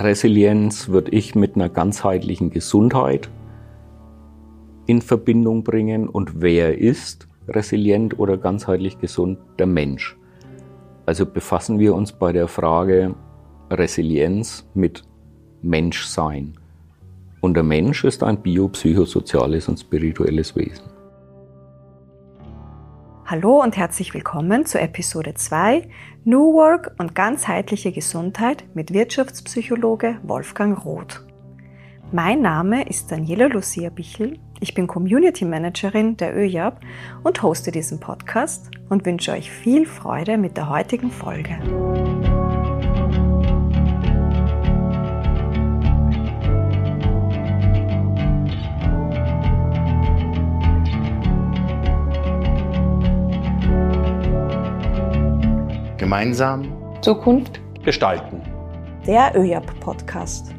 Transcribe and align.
Resilienz 0.00 0.88
würde 0.88 1.10
ich 1.10 1.34
mit 1.34 1.56
einer 1.56 1.68
ganzheitlichen 1.68 2.50
Gesundheit 2.50 3.28
in 4.86 5.02
Verbindung 5.02 5.64
bringen. 5.64 6.08
Und 6.08 6.40
wer 6.40 6.78
ist 6.78 7.26
resilient 7.48 8.18
oder 8.18 8.36
ganzheitlich 8.38 8.98
gesund? 9.00 9.38
Der 9.58 9.66
Mensch. 9.66 10.16
Also 11.04 11.26
befassen 11.26 11.80
wir 11.80 11.94
uns 11.94 12.12
bei 12.12 12.32
der 12.32 12.46
Frage 12.46 13.14
Resilienz 13.70 14.68
mit 14.74 15.02
Menschsein. 15.62 16.54
Und 17.40 17.54
der 17.54 17.64
Mensch 17.64 18.04
ist 18.04 18.22
ein 18.22 18.40
biopsychosoziales 18.40 19.68
und 19.68 19.80
spirituelles 19.80 20.54
Wesen. 20.54 20.87
Hallo 23.30 23.62
und 23.62 23.76
herzlich 23.76 24.14
willkommen 24.14 24.64
zu 24.64 24.80
Episode 24.80 25.34
2 25.34 25.86
New 26.24 26.54
Work 26.54 26.94
und 26.96 27.14
ganzheitliche 27.14 27.92
Gesundheit 27.92 28.64
mit 28.72 28.94
Wirtschaftspsychologe 28.94 30.18
Wolfgang 30.22 30.82
Roth. 30.82 31.26
Mein 32.10 32.40
Name 32.40 32.88
ist 32.88 33.12
Daniela 33.12 33.48
Lucia 33.48 33.90
Bichel, 33.90 34.38
ich 34.60 34.72
bin 34.72 34.86
Community 34.86 35.44
Managerin 35.44 36.16
der 36.16 36.34
ÖJAB 36.34 36.80
und 37.22 37.42
hoste 37.42 37.70
diesen 37.70 38.00
Podcast 38.00 38.70
und 38.88 39.04
wünsche 39.04 39.32
euch 39.32 39.50
viel 39.50 39.84
Freude 39.84 40.38
mit 40.38 40.56
der 40.56 40.70
heutigen 40.70 41.10
Folge. 41.10 41.58
Gemeinsam 56.08 56.72
Zukunft 57.02 57.60
gestalten. 57.84 58.40
Der 59.06 59.30
ÖJAP-Podcast. 59.36 60.54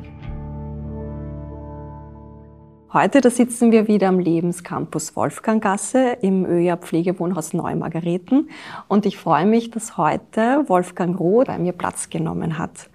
Heute, 2.94 3.19
da 3.19 3.31
sitzen 3.31 3.72
wir 3.72 3.88
wieder 3.88 4.09
am 4.09 4.19
Lebenscampus 4.19 5.16
Wolfganggasse 5.16 6.17
im 6.22 6.45
ÖJAP 6.45 6.86
Pflegewohnhaus 6.86 7.53
Neumargareten 7.53 8.52
und 8.88 9.08
ich 9.08 9.17
freue 9.17 9.47
mich, 9.47 9.72
dass 9.72 9.97
heute 9.97 10.66
Wolfgang 10.67 11.19
Roth 11.19 11.47
bei 11.47 11.58
mir 11.58 11.73
Platz 11.73 12.11
genommen 12.11 12.59
hat. 12.59 12.91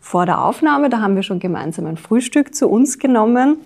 Vor 0.00 0.24
der 0.24 0.42
Aufnahme, 0.42 0.88
da 0.88 1.02
haben 1.02 1.14
wir 1.14 1.22
schon 1.22 1.40
gemeinsam 1.40 1.84
ein 1.84 1.98
Frühstück 1.98 2.54
zu 2.54 2.70
uns 2.70 3.00
genommen 3.00 3.58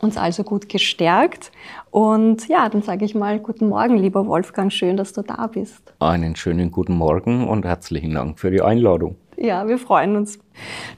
uns 0.00 0.16
also 0.16 0.44
gut 0.44 0.68
gestärkt. 0.68 1.52
Und 1.90 2.48
ja, 2.48 2.68
dann 2.68 2.82
sage 2.82 3.04
ich 3.04 3.14
mal 3.14 3.38
guten 3.38 3.68
Morgen, 3.68 3.96
lieber 3.96 4.26
Wolfgang, 4.26 4.72
schön, 4.72 4.96
dass 4.96 5.12
du 5.12 5.22
da 5.22 5.46
bist. 5.46 5.94
Einen 5.98 6.36
schönen 6.36 6.70
guten 6.70 6.94
Morgen 6.94 7.48
und 7.48 7.64
herzlichen 7.64 8.14
Dank 8.14 8.38
für 8.38 8.50
die 8.50 8.62
Einladung. 8.62 9.16
Ja, 9.38 9.68
wir 9.68 9.76
freuen 9.76 10.16
uns. 10.16 10.38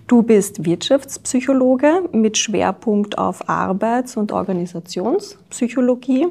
Du 0.07 0.23
bist 0.23 0.65
Wirtschaftspsychologe 0.65 2.09
mit 2.13 2.39
Schwerpunkt 2.39 3.19
auf 3.19 3.49
Arbeits- 3.49 4.17
und 4.17 4.31
Organisationspsychologie 4.31 6.29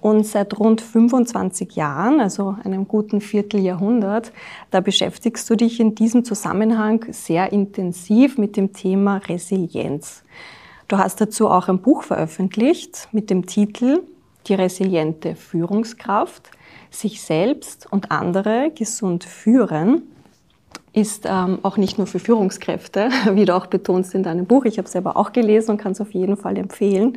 und 0.00 0.24
seit 0.24 0.56
rund 0.60 0.80
25 0.80 1.74
Jahren, 1.74 2.20
also 2.20 2.54
einem 2.62 2.86
guten 2.86 3.20
Vierteljahrhundert, 3.20 4.32
da 4.70 4.80
beschäftigst 4.80 5.50
du 5.50 5.56
dich 5.56 5.80
in 5.80 5.96
diesem 5.96 6.24
Zusammenhang 6.24 7.06
sehr 7.10 7.52
intensiv 7.52 8.38
mit 8.38 8.56
dem 8.56 8.72
Thema 8.72 9.16
Resilienz. 9.16 10.22
Du 10.92 10.98
hast 10.98 11.22
dazu 11.22 11.48
auch 11.48 11.68
ein 11.68 11.78
Buch 11.78 12.02
veröffentlicht 12.02 13.08
mit 13.12 13.30
dem 13.30 13.46
Titel 13.46 14.02
Die 14.46 14.52
resiliente 14.52 15.36
Führungskraft, 15.36 16.50
sich 16.90 17.22
selbst 17.22 17.90
und 17.90 18.10
andere 18.10 18.70
gesund 18.74 19.24
führen 19.24 20.02
ist 20.92 21.24
ähm, 21.26 21.60
auch 21.62 21.78
nicht 21.78 21.96
nur 21.96 22.06
für 22.06 22.18
Führungskräfte, 22.18 23.08
wie 23.32 23.46
du 23.46 23.56
auch 23.56 23.68
betonst 23.68 24.14
in 24.14 24.22
deinem 24.22 24.44
Buch. 24.44 24.66
Ich 24.66 24.76
habe 24.76 24.84
es 24.84 24.92
selber 24.92 25.16
auch 25.16 25.32
gelesen 25.32 25.70
und 25.70 25.76
kann 25.78 25.92
es 25.92 26.00
auf 26.02 26.12
jeden 26.12 26.36
Fall 26.36 26.58
empfehlen. 26.58 27.16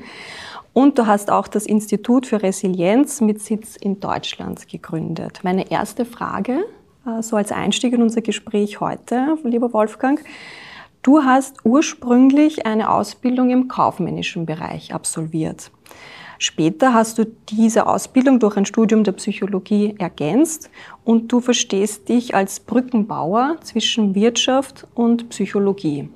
Und 0.72 0.98
du 0.98 1.06
hast 1.06 1.30
auch 1.30 1.50
das 1.50 1.66
Institut 1.66 2.28
für 2.28 2.42
Resilienz 2.42 3.20
mit 3.20 3.42
Sitz 3.42 3.76
in 3.76 4.00
Deutschland 4.00 4.70
gegründet. 4.70 5.42
Meine 5.44 5.70
erste 5.70 6.06
Frage, 6.06 6.64
äh, 7.06 7.22
so 7.22 7.36
als 7.36 7.52
Einstieg 7.52 7.92
in 7.92 8.02
unser 8.02 8.22
Gespräch 8.22 8.80
heute, 8.80 9.38
lieber 9.44 9.74
Wolfgang, 9.74 10.24
Du 11.06 11.24
hast 11.24 11.64
ursprünglich 11.64 12.66
eine 12.66 12.90
Ausbildung 12.90 13.52
im 13.52 13.68
kaufmännischen 13.68 14.48
Bereich 14.48 14.92
absolviert. 14.92 15.70
Später 16.40 16.96
hast 16.96 17.20
du 17.20 17.28
diese 17.48 17.86
Ausbildung 17.86 18.40
durch 18.40 18.58
ein 18.58 18.66
Studium 18.66 19.04
der 19.04 19.12
Psychologie 19.12 19.94
ergänzt 20.00 20.72
und 21.04 21.32
du 21.32 21.42
verstehst 21.42 22.10
dich 22.10 22.34
als 22.34 22.60
Brückenbauer 22.60 23.58
zwischen 23.62 24.16
Wirtschaft 24.16 24.88
und 24.96 25.30
Psychologie. 25.30 26.10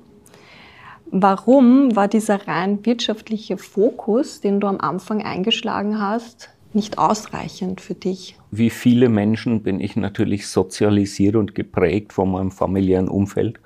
Warum 1.12 1.94
war 1.94 2.08
dieser 2.08 2.48
rein 2.48 2.84
wirtschaftliche 2.84 3.58
Fokus, 3.58 4.40
den 4.40 4.58
du 4.58 4.66
am 4.66 4.80
Anfang 4.80 5.22
eingeschlagen 5.22 6.00
hast, 6.00 6.50
nicht 6.72 6.98
ausreichend 6.98 7.80
für 7.80 7.94
dich? 7.94 8.36
Wie 8.50 8.70
viele 8.70 9.08
Menschen 9.08 9.62
bin 9.62 9.78
ich 9.78 9.94
natürlich 9.94 10.48
sozialisiert 10.48 11.36
und 11.36 11.54
geprägt 11.54 12.12
von 12.12 12.32
meinem 12.32 12.50
familiären 12.50 13.08
Umfeld. 13.08 13.60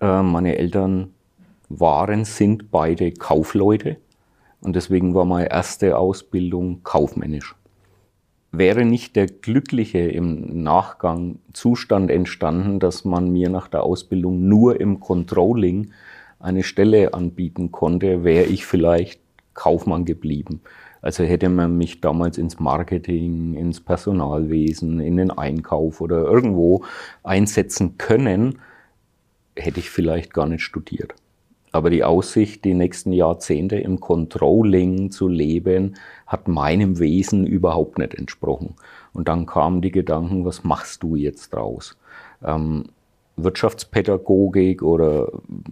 Äh, 0.00 0.22
meine 0.22 0.56
Eltern 0.56 1.12
waren, 1.68 2.24
sind 2.24 2.70
beide 2.70 3.12
Kaufleute 3.12 3.96
und 4.60 4.76
deswegen 4.76 5.14
war 5.14 5.24
meine 5.24 5.50
erste 5.50 5.96
Ausbildung 5.96 6.82
kaufmännisch. 6.82 7.54
Wäre 8.52 8.84
nicht 8.84 9.14
der 9.14 9.26
glückliche 9.26 10.00
im 10.00 10.64
Nachgang 10.64 11.38
Zustand 11.52 12.10
entstanden, 12.10 12.80
dass 12.80 13.04
man 13.04 13.30
mir 13.30 13.48
nach 13.48 13.68
der 13.68 13.84
Ausbildung 13.84 14.48
nur 14.48 14.80
im 14.80 14.98
Controlling 14.98 15.92
eine 16.40 16.64
Stelle 16.64 17.14
anbieten 17.14 17.70
konnte, 17.70 18.24
wäre 18.24 18.46
ich 18.46 18.66
vielleicht 18.66 19.20
Kaufmann 19.54 20.04
geblieben. 20.04 20.62
Also 21.02 21.22
hätte 21.22 21.48
man 21.48 21.76
mich 21.76 22.00
damals 22.00 22.38
ins 22.38 22.58
Marketing, 22.58 23.54
ins 23.54 23.80
Personalwesen, 23.80 25.00
in 25.00 25.16
den 25.16 25.30
Einkauf 25.30 26.00
oder 26.00 26.24
irgendwo 26.24 26.84
einsetzen 27.22 27.96
können, 27.98 28.58
hätte 29.56 29.80
ich 29.80 29.90
vielleicht 29.90 30.32
gar 30.32 30.46
nicht 30.46 30.62
studiert. 30.62 31.14
Aber 31.72 31.90
die 31.90 32.02
Aussicht, 32.02 32.64
die 32.64 32.74
nächsten 32.74 33.12
Jahrzehnte 33.12 33.76
im 33.76 34.00
Controlling 34.00 35.10
zu 35.10 35.28
leben, 35.28 35.94
hat 36.26 36.48
meinem 36.48 36.98
Wesen 36.98 37.46
überhaupt 37.46 37.98
nicht 37.98 38.14
entsprochen. 38.14 38.74
Und 39.12 39.28
dann 39.28 39.46
kamen 39.46 39.80
die 39.80 39.92
Gedanken, 39.92 40.44
was 40.44 40.64
machst 40.64 41.02
du 41.02 41.14
jetzt 41.14 41.54
draus? 41.54 41.96
Ähm, 42.44 42.86
Wirtschaftspädagogik 43.36 44.82
oder 44.82 45.28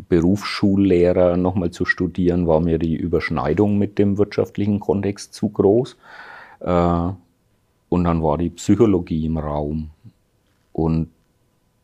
Berufsschullehrer 0.09 1.37
nochmal 1.37 1.71
zu 1.71 1.85
studieren, 1.85 2.47
war 2.47 2.61
mir 2.61 2.79
die 2.79 2.97
Überschneidung 2.97 3.77
mit 3.77 3.99
dem 3.99 4.19
wirtschaftlichen 4.19 4.81
Kontext 4.81 5.35
zu 5.35 5.49
groß. 5.49 5.97
Äh, 6.61 7.09
und 7.89 8.05
dann 8.05 8.23
war 8.23 8.39
die 8.39 8.51
Psychologie 8.51 9.27
im 9.27 9.39
Raum. 9.39 9.91
Und 10.73 11.09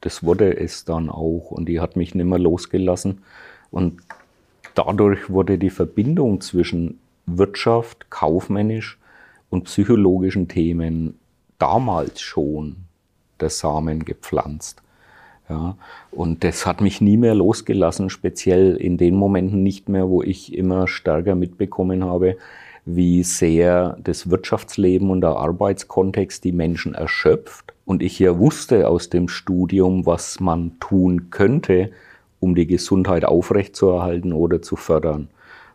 das 0.04 0.22
wurde 0.22 0.54
es 0.54 0.84
dann 0.84 1.09
auch 1.09 1.50
und 1.50 1.66
die 1.66 1.81
hat 1.81 1.97
mich 1.97 2.15
nicht 2.15 2.26
mehr 2.26 2.38
losgelassen. 2.38 3.22
Und 3.70 4.03
dadurch 4.75 5.31
wurde 5.31 5.56
die 5.56 5.70
Verbindung 5.70 6.42
zwischen 6.42 6.98
Wirtschaft, 7.25 8.10
kaufmännisch 8.10 8.98
und 9.48 9.65
psychologischen 9.65 10.47
Themen 10.47 11.19
damals 11.59 12.20
schon 12.20 12.76
der 13.41 13.48
Samen 13.48 14.04
gepflanzt. 14.04 14.82
Ja, 15.48 15.76
und 16.10 16.44
das 16.44 16.66
hat 16.66 16.82
mich 16.82 17.00
nie 17.00 17.16
mehr 17.16 17.34
losgelassen, 17.34 18.10
speziell 18.10 18.76
in 18.76 18.98
den 18.98 19.15
Momenten 19.15 19.62
nicht 19.62 19.88
mehr, 19.88 20.09
wo 20.10 20.22
ich 20.22 20.54
immer 20.54 20.86
stärker 20.86 21.34
mitbekommen 21.34 22.04
habe, 22.04 22.36
wie 22.87 23.22
sehr 23.22 23.97
das 24.03 24.31
Wirtschaftsleben 24.31 25.11
und 25.11 25.22
der 25.22 25.37
Arbeitskontext 25.37 26.45
die 26.45 26.53
Menschen 26.53 26.95
erschöpft 26.95 27.72
und 27.84 28.03
ich 28.03 28.19
ja 28.19 28.39
wusste 28.39 28.89
aus 28.89 29.11
dem 29.11 29.28
Studium, 29.28 30.06
was 30.06 30.41
man 30.41 30.78
tun 30.81 31.31
könnte, 31.31 31.91
um 32.41 32.54
die 32.54 32.66
Gesundheit 32.66 33.25
aufrechtzuerhalten 33.25 34.33
oder 34.33 34.60
zu 34.60 34.77
fördern. 34.77 35.28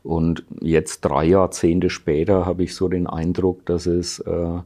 Und 0.04 0.44
jetzt 0.62 1.02
drei 1.02 1.26
Jahrzehnte 1.26 1.90
später 1.90 2.46
habe 2.46 2.64
ich 2.64 2.76
so 2.76 2.88
den 2.88 3.08
Eindruck, 3.08 3.66
dass 3.66 3.86
es, 3.86 4.20
äh, 4.20 4.60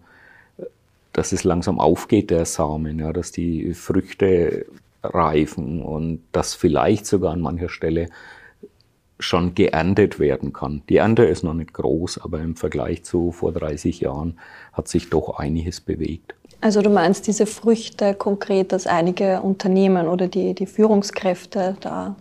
dass 1.12 1.32
es 1.32 1.44
langsam 1.44 1.80
aufgeht, 1.80 2.30
der 2.30 2.46
Samen, 2.46 3.00
ja, 3.00 3.14
dass 3.14 3.32
die 3.32 3.74
Früchte 3.74 4.66
reifen 5.02 5.82
und 5.82 6.22
dass 6.32 6.54
vielleicht 6.54 7.06
sogar 7.06 7.34
an 7.34 7.42
mancher 7.42 7.70
Stelle 7.70 8.08
schon 9.20 9.56
geerntet 9.56 10.20
werden 10.20 10.54
kann. 10.54 10.82
Die 10.90 10.98
Ernte 10.98 11.24
ist 11.24 11.44
noch 11.44 11.54
nicht 11.54 11.74
groß, 11.74 12.22
aber 12.24 12.40
im 12.40 12.56
Vergleich 12.56 13.04
zu 13.04 13.32
vor 13.32 13.52
30 13.52 14.02
Jahren 14.02 14.40
hat 14.74 14.88
sich 14.88 15.10
doch 15.10 15.38
einiges 15.38 15.82
bewegt. 15.82 16.36
Also 16.62 16.82
du 16.82 16.90
meinst 16.90 17.28
diese 17.28 17.46
Früchte 17.46 18.14
konkret, 18.14 18.72
dass 18.72 18.88
einige 18.88 19.42
Unternehmen 19.42 20.08
oder 20.08 20.28
die, 20.28 20.54
die 20.54 20.66
Führungskräfte 20.66 21.76
da 21.82 22.16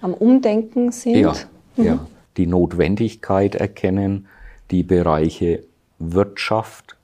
am 0.00 0.14
Umdenken 0.14 0.92
sind? 0.92 1.16
Ja, 1.16 1.34
mhm. 1.76 1.84
ja, 1.84 2.06
die 2.36 2.46
Notwendigkeit 2.46 3.54
erkennen, 3.54 4.26
die 4.70 4.82
Bereiche 4.82 5.64
Wirtschaft 5.98 6.97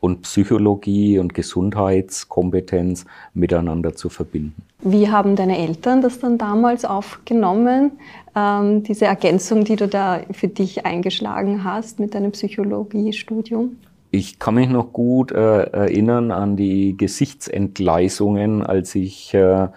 und 0.00 0.22
Psychologie 0.22 1.18
und 1.18 1.34
Gesundheitskompetenz 1.34 3.04
miteinander 3.34 3.94
zu 3.94 4.08
verbinden. 4.08 4.62
Wie 4.80 5.10
haben 5.10 5.34
deine 5.34 5.58
Eltern 5.58 6.02
das 6.02 6.20
dann 6.20 6.38
damals 6.38 6.84
aufgenommen, 6.84 7.92
ähm, 8.36 8.82
diese 8.84 9.06
Ergänzung, 9.06 9.64
die 9.64 9.76
du 9.76 9.88
da 9.88 10.20
für 10.30 10.48
dich 10.48 10.86
eingeschlagen 10.86 11.64
hast 11.64 11.98
mit 11.98 12.14
deinem 12.14 12.32
Psychologiestudium? 12.32 13.76
Ich 14.10 14.38
kann 14.38 14.54
mich 14.54 14.68
noch 14.68 14.92
gut 14.92 15.32
äh, 15.32 15.64
erinnern 15.64 16.30
an 16.30 16.56
die 16.56 16.96
Gesichtsentgleisungen, 16.96 18.64
als 18.64 18.94
ich 18.94 19.34
äh, 19.34 19.68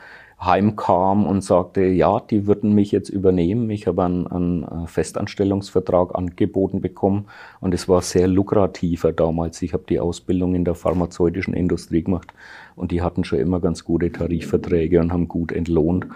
heimkam 0.44 1.28
und 1.28 1.44
sagte, 1.44 1.84
ja, 1.84 2.20
die 2.20 2.48
würden 2.48 2.74
mich 2.74 2.92
jetzt 2.92 3.10
übernehmen. 3.10 3.70
Ich 3.70 3.86
habe 3.86 4.04
einen, 4.04 4.28
einen 4.28 4.88
Festanstellungsvertrag 4.88 6.16
angeboten 6.16 6.82
bekommen 6.82 7.28
und 7.60 7.76
es 7.76 7.88
war 7.88 8.02
sehr 8.02 8.28
lukrativer 8.28 9.14
damals. 9.14 9.62
Ich 9.62 9.74
habe 9.74 9.84
die 9.88 10.00
Ausbildung 10.00 10.56
in 10.56 10.66
der 10.66 10.74
pharmazeutischen 10.74 11.54
Industrie 11.54 12.04
gemacht 12.04 12.34
und 12.76 12.92
die 12.92 13.04
hatten 13.04 13.24
schon 13.24 13.40
immer 13.40 13.60
ganz 13.60 13.84
gute 13.84 14.12
Tarifverträge 14.12 15.00
und 15.00 15.14
haben 15.14 15.28
gut 15.28 15.52
entlohnt. 15.52 16.08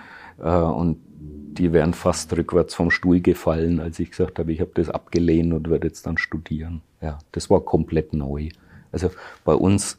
Äh, 0.42 0.50
und 0.50 0.98
die 1.58 1.72
wären 1.72 1.94
fast 1.94 2.36
rückwärts 2.36 2.74
vom 2.74 2.92
Stuhl 2.92 3.22
gefallen, 3.22 3.80
als 3.80 4.00
ich 4.00 4.10
gesagt 4.10 4.40
habe, 4.40 4.52
ich 4.52 4.60
habe 4.60 4.72
das 4.74 4.90
abgelehnt 4.90 5.54
und 5.54 5.70
werde 5.70 5.88
jetzt 5.88 6.06
dann 6.08 6.18
studieren. 6.18 6.82
Ja, 7.00 7.20
das 7.32 7.50
war 7.50 7.62
komplett 7.62 8.14
neu. 8.14 8.50
Also 8.92 9.12
bei 9.46 9.54
uns 9.54 9.98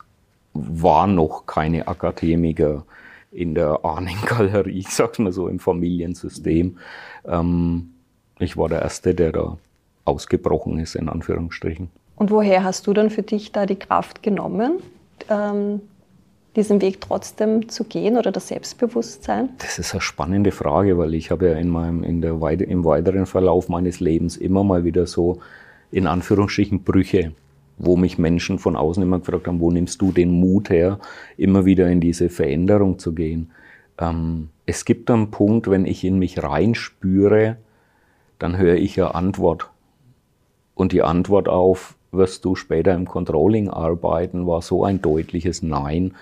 waren 0.52 1.14
noch 1.14 1.46
keine 1.46 1.87
Akademiker 1.87 2.84
in 3.31 3.55
der 3.55 3.84
Ahnengalerie, 3.84 4.78
ich 4.78 4.88
sag's 4.90 5.19
mal 5.19 5.32
so, 5.32 5.49
im 5.49 5.58
Familiensystem. 5.58 6.78
Ähm, 7.26 7.90
ich 8.38 8.56
war 8.56 8.69
der 8.69 8.82
Erste, 8.82 9.14
der 9.14 9.32
da 9.32 9.58
ausgebrochen 10.05 10.78
ist, 10.78 10.94
in 10.94 11.08
Anführungsstrichen. 11.08 11.88
Und 12.17 12.31
woher 12.31 12.64
hast 12.64 12.87
du 12.87 12.93
dann 12.93 13.11
für 13.11 13.23
dich 13.23 13.52
da 13.52 13.67
die 13.67 13.76
Kraft 13.76 14.23
genommen, 14.23 14.78
ähm, 15.28 15.81
diesen 16.55 16.81
Weg 16.81 17.00
trotzdem 17.02 17.69
zu 17.69 17.84
gehen 17.84 18.17
oder 18.17 18.32
das 18.32 18.49
Selbstbewusstsein? 18.49 19.50
Das 19.58 19.78
ist 19.78 19.93
eine 19.93 20.00
spannende 20.00 20.52
Frage, 20.52 20.96
weil 20.96 21.14
ich 21.14 21.31
habe 21.31 21.50
ja 21.50 21.55
in 21.55 21.69
meinem, 21.69 22.02
in 22.02 22.23
der, 22.23 22.40
im 22.61 22.84
weiteren 22.84 23.26
Verlauf 23.26 23.69
meines 23.69 24.00
Lebens 24.00 24.37
immer 24.37 24.64
mal 24.64 24.84
wieder 24.84 25.06
so 25.06 25.40
in 25.90 26.06
Anführungsstrichen 26.06 26.82
Brüche 26.82 27.32
wo 27.78 27.96
mich 27.96 28.19
Menschen 28.19 28.58
von 28.58 28.76
außen 28.76 29.02
immer 29.02 29.19
gefragt 29.19 29.46
haben, 29.46 29.61
wo 29.61 29.70
nimmst 29.70 30.00
du 30.00 30.12
den 30.12 30.31
Mut 30.31 30.70
her, 30.70 30.99
immer 31.37 31.64
wieder 31.64 31.88
in 31.88 32.00
diese 32.00 32.28
Veränderung 32.28 32.99
zu 32.99 33.14
gehen. 33.14 33.50
Ähm, 33.99 34.49
es 34.64 34.84
gibt 34.84 35.11
einen 35.11 35.31
Punkt, 35.31 35.70
wenn 35.70 35.87
ich 35.87 36.05
in 36.05 36.19
mich 36.19 36.43
reinspüre, 36.43 37.56
dann 38.38 38.56
höre 38.58 38.76
ich 38.76 39.00
eine 39.00 39.14
Antwort. 39.14 39.70
Und 40.75 40.93
die 40.93 41.02
Antwort 41.02 41.49
auf, 41.49 41.96
wirst 42.12 42.44
du 42.44 42.55
später 42.55 42.94
im 42.94 43.06
Controlling 43.06 43.69
arbeiten, 43.69 44.46
war 44.46 44.62
so 44.62 44.84
ein 44.84 45.02
deutliches 45.02 45.62
Nein, 45.62 46.14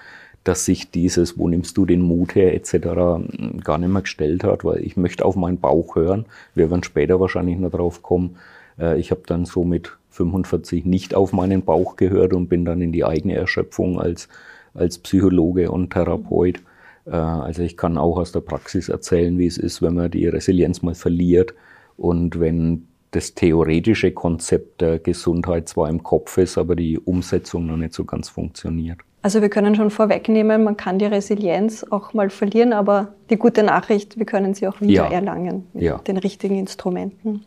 dass 0.45 0.67
sich 0.67 0.91
dieses, 0.91 1.39
wo 1.39 1.49
nimmst 1.49 1.77
du 1.77 1.87
den 1.87 2.03
Mut 2.03 2.35
her, 2.35 2.55
etc. 2.55 3.65
gar 3.65 3.79
nicht 3.79 3.89
mehr 3.89 4.03
gestellt 4.03 4.45
hat, 4.45 4.65
weil 4.65 4.85
ich 4.85 4.97
möchte 4.97 5.25
auf 5.25 5.37
meinen 5.37 5.59
Bauch 5.59 5.97
hören. 5.97 6.27
Wir 6.55 6.71
werden 6.71 6.85
später 6.85 7.19
wahrscheinlich 7.19 7.59
noch 7.59 7.71
drauf 7.71 8.03
kommen. 8.03 8.37
Äh, 8.79 8.99
ich 8.99 9.11
habe 9.11 9.23
dann 9.27 9.45
so 9.45 9.65
mit 9.65 9.97
45 10.11 10.85
nicht 10.85 11.15
auf 11.15 11.33
meinen 11.33 11.63
Bauch 11.63 11.97
gehört 11.97 12.33
und 12.33 12.49
bin 12.49 12.65
dann 12.65 12.81
in 12.81 12.93
die 12.93 13.05
eigene 13.05 13.35
Erschöpfung 13.35 14.01
als, 14.01 14.29
als 14.75 14.99
Psychologe 14.99 15.71
und 15.71 15.91
Therapeut. 15.91 16.61
Äh, 17.07 17.11
also 17.11 17.63
ich 17.63 17.77
kann 17.77 17.99
auch 17.99 18.19
aus 18.19 18.33
der 18.33 18.41
Praxis 18.41 18.89
erzählen, 18.89 19.39
wie 19.39 19.47
es 19.47 19.59
ist, 19.59 19.83
wenn 19.83 19.95
man 19.95 20.11
die 20.11 20.27
Resilienz 20.29 20.83
mal 20.83 20.95
verliert 20.95 21.55
und 21.97 22.41
wenn 22.41 22.87
das 23.11 23.35
theoretische 23.35 24.11
Konzept 24.11 24.81
der 24.81 24.99
Gesundheit 24.99 25.69
zwar 25.69 25.89
im 25.89 26.03
Kopf 26.03 26.37
ist, 26.37 26.59
aber 26.59 26.75
die 26.75 26.99
Umsetzung 26.99 27.67
noch 27.67 27.77
nicht 27.77 27.95
so 27.95 28.05
ganz 28.05 28.29
funktioniert. 28.29 28.99
Also 29.23 29.41
wir 29.41 29.49
können 29.49 29.75
schon 29.75 29.91
vorwegnehmen, 29.91 30.65
man 30.65 30.77
kann 30.77 30.99
die 30.99 31.07
Resilienz 31.07 31.85
auch 31.89 32.13
mal 32.13 32.29
verlieren, 32.29 32.73
aber 32.73 33.15
die 33.31 33.37
gute 33.37 33.63
Nachricht, 33.63 34.19
wir 34.19 34.27
können 34.27 34.53
sie 34.53 34.69
auch 34.69 34.81
wieder 34.81 34.93
ja. 34.93 35.09
erlangen 35.09 35.67
mit 35.73 35.83
ja. 35.85 35.99
den 35.99 36.19
richtigen 36.19 36.59
Instrumenten. 36.59 37.45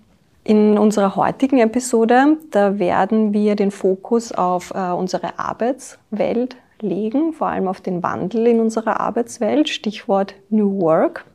In 0.48 0.78
unserer 0.78 1.18
heutigen 1.18 1.60
Episode, 1.60 2.38
da 2.52 2.80
werden 2.80 3.34
wir 3.34 3.58
den 3.58 3.70
Fokus 3.70 4.32
auf 4.32 4.72
äh, 4.74 4.92
unsere 4.92 5.38
Arbeitswelt 5.38 6.56
legen, 6.80 7.34
vor 7.34 7.48
allem 7.48 7.68
auf 7.68 7.82
den 7.82 8.02
Wandel 8.02 8.48
in 8.48 8.62
unserer 8.62 9.02
Arbeitswelt, 9.02 9.68
Stichwort 9.68 10.36
New 10.50 10.80
Work. 10.80 11.26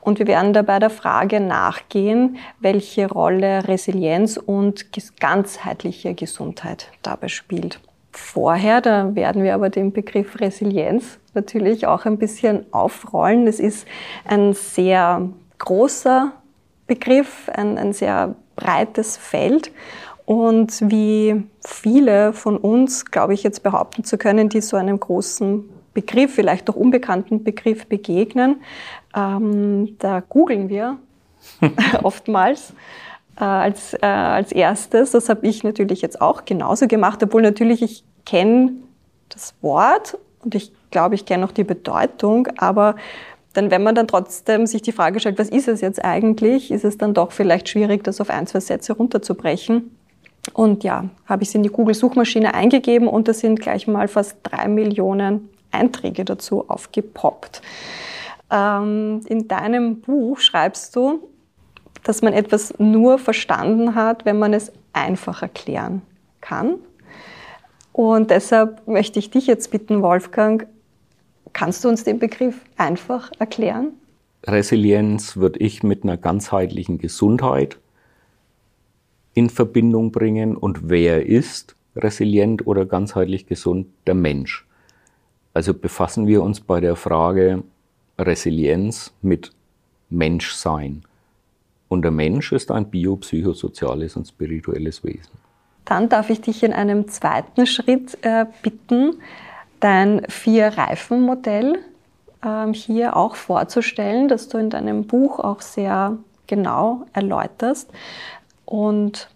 Und 0.00 0.18
wir 0.18 0.26
werden 0.26 0.52
dabei 0.52 0.80
der 0.80 0.90
Frage 0.90 1.38
nachgehen, 1.38 2.38
welche 2.58 3.08
Rolle 3.08 3.68
Resilienz 3.68 4.36
und 4.36 4.86
ganzheitliche 5.20 6.14
Gesundheit 6.14 6.90
dabei 7.02 7.28
spielt. 7.28 7.78
Vorher, 8.10 8.80
da 8.80 9.14
werden 9.14 9.44
wir 9.44 9.54
aber 9.54 9.70
den 9.70 9.92
Begriff 9.92 10.40
Resilienz 10.40 11.20
natürlich 11.34 11.86
auch 11.86 12.04
ein 12.04 12.18
bisschen 12.18 12.66
aufrollen. 12.72 13.46
Es 13.46 13.60
ist 13.60 13.86
ein 14.24 14.54
sehr 14.54 15.28
großer 15.60 16.32
Begriff, 16.94 17.48
ein, 17.52 17.76
ein 17.76 17.92
sehr 17.92 18.36
breites 18.54 19.16
Feld. 19.16 19.72
Und 20.26 20.80
wie 20.90 21.42
viele 21.66 22.32
von 22.32 22.56
uns, 22.56 23.04
glaube 23.06 23.34
ich, 23.34 23.42
jetzt 23.42 23.62
behaupten 23.62 24.04
zu 24.04 24.16
können, 24.16 24.48
die 24.48 24.60
so 24.60 24.76
einem 24.76 24.98
großen 24.98 25.68
Begriff, 25.92 26.34
vielleicht 26.34 26.70
auch 26.70 26.76
unbekannten 26.76 27.44
Begriff 27.44 27.86
begegnen, 27.86 28.62
ähm, 29.14 29.96
da 29.98 30.20
googeln 30.20 30.68
wir 30.68 30.98
oftmals 32.02 32.72
äh, 33.38 33.44
als, 33.44 33.94
äh, 33.94 34.06
als 34.06 34.52
erstes. 34.52 35.10
Das 35.10 35.28
habe 35.28 35.46
ich 35.46 35.64
natürlich 35.64 36.00
jetzt 36.00 36.20
auch 36.20 36.44
genauso 36.44 36.86
gemacht, 36.86 37.22
obwohl 37.22 37.42
natürlich 37.42 37.82
ich 37.82 38.04
kenne 38.24 38.72
das 39.28 39.54
Wort 39.60 40.16
und 40.42 40.54
ich 40.54 40.72
glaube, 40.90 41.16
ich 41.16 41.26
kenne 41.26 41.44
auch 41.44 41.52
die 41.52 41.64
Bedeutung, 41.64 42.48
aber 42.56 42.96
denn 43.56 43.70
wenn 43.70 43.82
man 43.82 43.94
dann 43.94 44.08
trotzdem 44.08 44.66
sich 44.66 44.82
die 44.82 44.92
Frage 44.92 45.20
stellt, 45.20 45.38
was 45.38 45.48
ist 45.48 45.68
es 45.68 45.80
jetzt 45.80 46.04
eigentlich, 46.04 46.70
ist 46.70 46.84
es 46.84 46.98
dann 46.98 47.14
doch 47.14 47.32
vielleicht 47.32 47.68
schwierig, 47.68 48.04
das 48.04 48.20
auf 48.20 48.30
ein, 48.30 48.46
zwei 48.46 48.60
Sätze 48.60 48.94
runterzubrechen. 48.94 49.96
Und 50.52 50.84
ja, 50.84 51.08
habe 51.26 51.42
ich 51.42 51.48
es 51.48 51.54
in 51.54 51.62
die 51.62 51.70
Google-Suchmaschine 51.70 52.54
eingegeben 52.54 53.08
und 53.08 53.28
da 53.28 53.32
sind 53.32 53.60
gleich 53.60 53.86
mal 53.86 54.08
fast 54.08 54.36
drei 54.42 54.68
Millionen 54.68 55.48
Einträge 55.70 56.24
dazu 56.24 56.68
aufgepoppt. 56.68 57.62
Ähm, 58.50 59.20
in 59.26 59.48
deinem 59.48 60.00
Buch 60.00 60.38
schreibst 60.40 60.94
du, 60.96 61.28
dass 62.02 62.20
man 62.20 62.34
etwas 62.34 62.74
nur 62.78 63.18
verstanden 63.18 63.94
hat, 63.94 64.24
wenn 64.26 64.38
man 64.38 64.52
es 64.52 64.70
einfach 64.92 65.42
erklären 65.42 66.02
kann. 66.40 66.74
Und 67.92 68.30
deshalb 68.30 68.86
möchte 68.86 69.18
ich 69.18 69.30
dich 69.30 69.46
jetzt 69.46 69.70
bitten, 69.70 70.02
Wolfgang, 70.02 70.66
Kannst 71.54 71.84
du 71.84 71.88
uns 71.88 72.04
den 72.04 72.18
Begriff 72.18 72.60
einfach 72.76 73.30
erklären? 73.38 73.92
Resilienz 74.46 75.36
würde 75.36 75.60
ich 75.60 75.82
mit 75.82 76.02
einer 76.02 76.18
ganzheitlichen 76.18 76.98
Gesundheit 76.98 77.78
in 79.32 79.48
Verbindung 79.48 80.12
bringen. 80.12 80.56
Und 80.56 80.90
wer 80.90 81.24
ist 81.24 81.76
resilient 81.96 82.66
oder 82.66 82.84
ganzheitlich 82.84 83.46
gesund? 83.46 83.86
Der 84.06 84.14
Mensch. 84.14 84.66
Also 85.54 85.72
befassen 85.72 86.26
wir 86.26 86.42
uns 86.42 86.60
bei 86.60 86.80
der 86.80 86.96
Frage 86.96 87.62
Resilienz 88.18 89.14
mit 89.22 89.52
Menschsein. 90.10 91.04
Und 91.88 92.02
der 92.02 92.10
Mensch 92.10 92.50
ist 92.52 92.72
ein 92.72 92.90
biopsychosoziales 92.90 94.16
und 94.16 94.26
spirituelles 94.26 95.04
Wesen. 95.04 95.38
Dann 95.84 96.08
darf 96.08 96.30
ich 96.30 96.40
dich 96.40 96.64
in 96.64 96.72
einem 96.72 97.08
zweiten 97.08 97.66
Schritt 97.66 98.18
äh, 98.22 98.46
bitten, 98.62 99.20
dein 99.84 100.22
Vier-Reifen-Modell 100.30 101.78
ähm, 102.42 102.72
hier 102.72 103.16
auch 103.16 103.36
vorzustellen, 103.36 104.28
das 104.28 104.48
du 104.48 104.56
in 104.56 104.70
deinem 104.70 105.06
Buch 105.06 105.38
auch 105.40 105.60
sehr 105.60 106.16
genau 106.46 107.04
erläuterst. 107.12 107.90
Und 108.64 109.28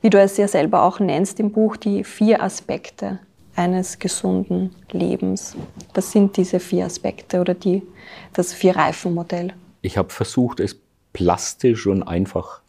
wie 0.00 0.08
du 0.08 0.18
es 0.18 0.38
ja 0.38 0.48
selber 0.48 0.84
auch 0.84 0.98
nennst 0.98 1.38
im 1.40 1.52
Buch, 1.52 1.76
die 1.76 2.04
vier 2.04 2.42
Aspekte 2.42 3.18
eines 3.54 3.98
gesunden 3.98 4.74
Lebens. 4.92 5.56
Das 5.92 6.10
sind 6.10 6.38
diese 6.38 6.58
vier 6.58 6.86
Aspekte 6.86 7.42
oder 7.42 7.52
die, 7.52 7.82
das 8.32 8.54
Vier-Reifen-Modell. 8.54 9.52
Ich 9.82 9.98
habe 9.98 10.08
versucht, 10.08 10.60
es 10.60 10.80
plastisch 11.12 11.86
und 11.86 12.02
einfach 12.02 12.62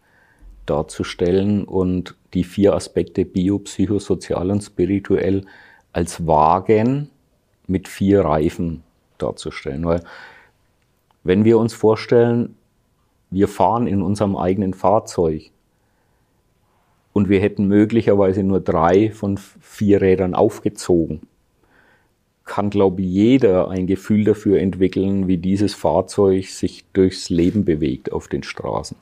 darzustellen 0.66 1.64
und 1.64 2.16
die 2.34 2.44
vier 2.44 2.76
Aspekte 2.76 3.24
bio, 3.24 3.60
psychosozial 3.60 4.52
und 4.52 4.62
spirituell 4.62 5.46
als 5.94 6.28
Wagen 6.28 7.10
mit 7.68 7.88
vier 7.88 8.22
Reifen 8.22 8.84
darzustellen. 9.18 9.86
Weil 9.86 10.04
wenn 11.24 11.46
wir 11.46 11.58
uns 11.58 11.74
vorstellen, 11.74 12.56
wir 13.30 13.48
fahren 13.48 13.88
in 13.88 14.02
unserem 14.02 14.36
eigenen 14.36 14.74
Fahrzeug 14.74 15.52
und 17.14 17.30
wir 17.30 17.40
hätten 17.40 17.68
möglicherweise 17.68 18.44
nur 18.44 18.60
drei 18.60 19.12
von 19.12 19.38
vier 19.38 20.02
Rädern 20.02 20.36
aufgezogen, 20.36 21.22
kann, 22.46 22.70
glaube 22.70 23.02
ich, 23.02 23.08
jeder 23.08 23.70
ein 23.70 23.88
Gefühl 23.88 24.26
dafür 24.26 24.60
entwickeln, 24.60 25.28
wie 25.28 25.38
dieses 25.38 25.74
Fahrzeug 25.74 26.46
sich 26.48 26.84
durchs 26.92 27.30
Leben 27.30 27.64
bewegt 27.64 28.12
auf 28.12 28.28
den 28.28 28.44
Straßen. 28.44 28.98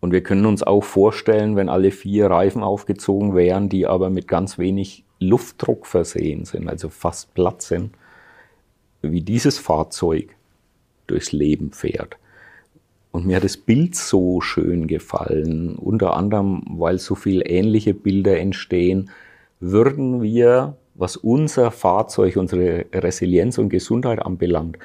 Und 0.00 0.12
wir 0.12 0.22
können 0.22 0.46
uns 0.46 0.62
auch 0.62 0.82
vorstellen, 0.84 1.56
wenn 1.56 1.68
alle 1.68 1.90
vier 1.90 2.26
Reifen 2.26 2.62
aufgezogen 2.62 3.34
wären, 3.34 3.68
die 3.68 3.86
aber 3.86 4.10
mit 4.10 4.28
ganz 4.28 4.58
wenig 4.58 5.04
Luftdruck 5.22 5.86
versehen 5.86 6.44
sind, 6.44 6.68
also 6.68 6.88
fast 6.88 7.34
platt 7.34 7.62
sind, 7.62 7.92
wie 9.02 9.20
dieses 9.20 9.58
Fahrzeug 9.58 10.34
durchs 11.06 11.32
Leben 11.32 11.72
fährt. 11.72 12.16
Und 13.10 13.26
mir 13.26 13.36
hat 13.36 13.44
das 13.44 13.58
Bild 13.58 13.94
so 13.94 14.40
schön 14.40 14.86
gefallen, 14.86 15.76
unter 15.76 16.16
anderem, 16.16 16.62
weil 16.66 16.98
so 16.98 17.14
viele 17.14 17.44
ähnliche 17.44 17.92
Bilder 17.92 18.38
entstehen, 18.38 19.10
würden 19.60 20.22
wir, 20.22 20.76
was 20.94 21.16
unser 21.16 21.70
Fahrzeug, 21.70 22.36
unsere 22.36 22.86
Resilienz 22.92 23.58
und 23.58 23.68
Gesundheit 23.68 24.20
anbelangt, 24.20 24.78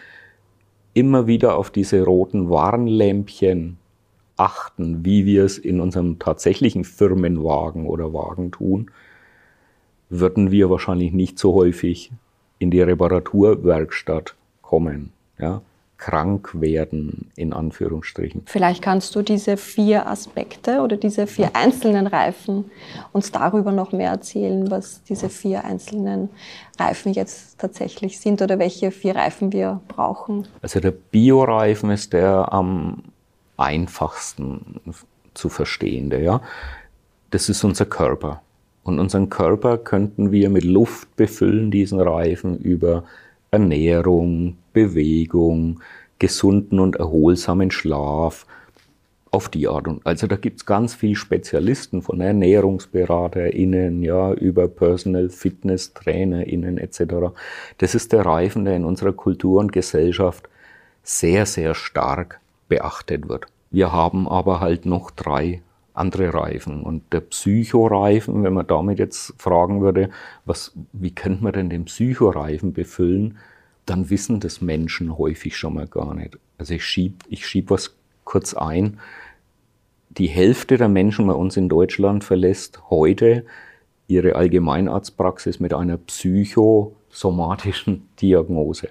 immer 0.94 1.28
wieder 1.28 1.58
auf 1.58 1.70
diese 1.70 2.04
roten 2.04 2.50
Warnlämpchen 2.50 3.78
achten, 4.36 5.06
wie 5.06 5.26
wir 5.26 5.44
es 5.44 5.58
in 5.58 5.80
unserem 5.80 6.20
tatsächlichen 6.20 6.84
Firmenwagen 6.84 7.88
oder 7.88 8.14
Wagen 8.14 8.52
tun, 8.52 8.92
würden 10.10 10.52
wir 10.52 10.70
wahrscheinlich 10.70 11.12
nicht 11.12 11.40
so 11.40 11.54
häufig 11.54 12.12
in 12.60 12.72
die 12.72 12.82
Reparaturwerkstatt 12.82 14.36
kommen. 14.62 15.12
Ja? 15.38 15.62
krank 15.98 16.52
werden, 16.54 17.32
in 17.36 17.54
Anführungsstrichen. 17.54 18.44
Vielleicht 18.46 18.82
kannst 18.82 19.16
du 19.16 19.22
diese 19.22 19.58
vier 19.58 20.08
Aspekte 20.08 20.82
oder 20.82 20.96
diese 20.96 21.28
vier 21.28 21.56
einzelnen 21.56 22.08
Reifen 22.08 22.66
uns 23.14 23.32
darüber 23.32 23.72
noch 23.72 23.92
mehr 23.92 24.12
erzählen, 24.12 24.70
was 24.70 25.04
diese 25.04 25.30
vier 25.30 25.66
einzelnen 25.66 26.30
Reifen 26.80 27.14
jetzt 27.14 27.60
tatsächlich 27.60 28.20
sind 28.20 28.42
oder 28.42 28.60
welche 28.60 28.92
vier 28.92 29.16
Reifen 29.16 29.52
wir 29.52 29.82
brauchen. 29.88 30.48
Also 30.62 30.80
der 30.80 30.92
Bioreifen 30.92 31.90
ist 31.90 32.14
der 32.14 32.54
am 32.54 33.04
einfachsten 33.58 34.82
zu 35.34 35.50
verstehende. 35.50 36.22
Ja? 36.22 36.42
Das 37.32 37.50
ist 37.50 37.64
unser 37.64 37.86
Körper. 37.86 38.42
Und 38.88 39.00
unseren 39.00 39.30
Körper 39.30 39.78
könnten 39.78 40.32
wir 40.32 40.50
mit 40.50 40.64
Luft 40.64 41.14
befüllen, 41.18 41.72
diesen 41.72 42.00
Reifen, 42.00 42.58
über 42.58 43.04
Ernährung, 43.52 44.58
Bewegung, 44.72 45.82
gesunden 46.20 46.80
und 46.80 46.96
erholsamen 46.96 47.70
Schlaf, 47.70 48.46
auf 49.30 49.50
die 49.50 49.68
Art. 49.68 49.88
Und 49.88 50.06
also 50.06 50.26
da 50.26 50.38
gibt 50.38 50.60
es 50.60 50.66
ganz 50.66 50.96
viele 50.96 51.16
Spezialisten 51.16 52.02
von 52.02 52.22
ErnährungsberaterInnen, 52.22 54.04
ja, 54.04 54.32
über 54.34 54.70
Personal 54.70 55.30
Fitness 55.30 55.94
TrainerInnen 55.94 56.78
etc. 56.78 57.36
Das 57.78 57.94
ist 57.94 58.14
der 58.14 58.26
Reifen, 58.26 58.64
der 58.64 58.78
in 58.78 58.86
unserer 58.86 59.14
Kultur 59.14 59.60
und 59.60 59.74
Gesellschaft 59.74 60.48
sehr, 61.04 61.46
sehr 61.46 61.76
stark 61.76 62.40
beachtet 62.70 63.28
wird. 63.28 63.48
Wir 63.70 63.92
haben 63.92 64.28
aber 64.30 64.60
halt 64.60 64.86
noch 64.86 65.12
drei 65.12 65.62
andere 65.98 66.34
Reifen. 66.34 66.84
Und 66.84 67.04
der 67.12 67.22
Psychoreifen, 67.22 68.44
wenn 68.44 68.54
man 68.54 68.68
damit 68.68 69.00
jetzt 69.00 69.34
fragen 69.38 69.82
würde, 69.82 70.10
was, 70.46 70.74
wie 70.94 71.12
könnte 71.12 71.44
man 71.44 71.54
denn 71.54 71.70
den 71.70 71.86
Psychoreifen 71.86 72.74
befüllen, 72.74 73.38
dann 73.86 74.10
wissen 74.10 74.40
das 74.40 74.62
Menschen 74.62 75.18
häufig 75.18 75.58
schon 75.58 75.74
mal 75.74 75.88
gar 75.88 76.14
nicht. 76.14 76.38
Also 76.58 76.74
ich 76.74 76.86
schieb, 76.86 77.24
ich 77.30 77.48
schieb 77.48 77.70
was 77.70 77.96
kurz 78.24 78.54
ein. 78.54 79.00
Die 80.10 80.28
Hälfte 80.28 80.78
der 80.78 80.90
Menschen 80.90 81.28
bei 81.28 81.34
uns 81.34 81.58
in 81.58 81.70
Deutschland 81.70 82.24
verlässt 82.24 82.90
heute 82.90 83.46
ihre 84.08 84.36
Allgemeinarztpraxis 84.36 85.60
mit 85.60 85.74
einer 85.74 85.98
psychosomatischen 85.98 88.08
Diagnose. 88.22 88.90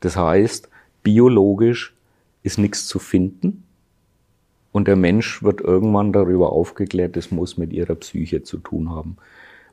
Das 0.00 0.16
heißt, 0.16 0.68
biologisch 1.02 1.94
ist 2.42 2.58
nichts 2.58 2.86
zu 2.86 2.98
finden 2.98 3.64
und 4.72 4.86
der 4.86 4.96
Mensch 4.96 5.42
wird 5.42 5.60
irgendwann 5.60 6.12
darüber 6.12 6.52
aufgeklärt, 6.52 7.16
es 7.16 7.30
muss 7.30 7.56
mit 7.56 7.72
ihrer 7.72 7.96
Psyche 7.96 8.42
zu 8.42 8.58
tun 8.58 8.90
haben. 8.90 9.16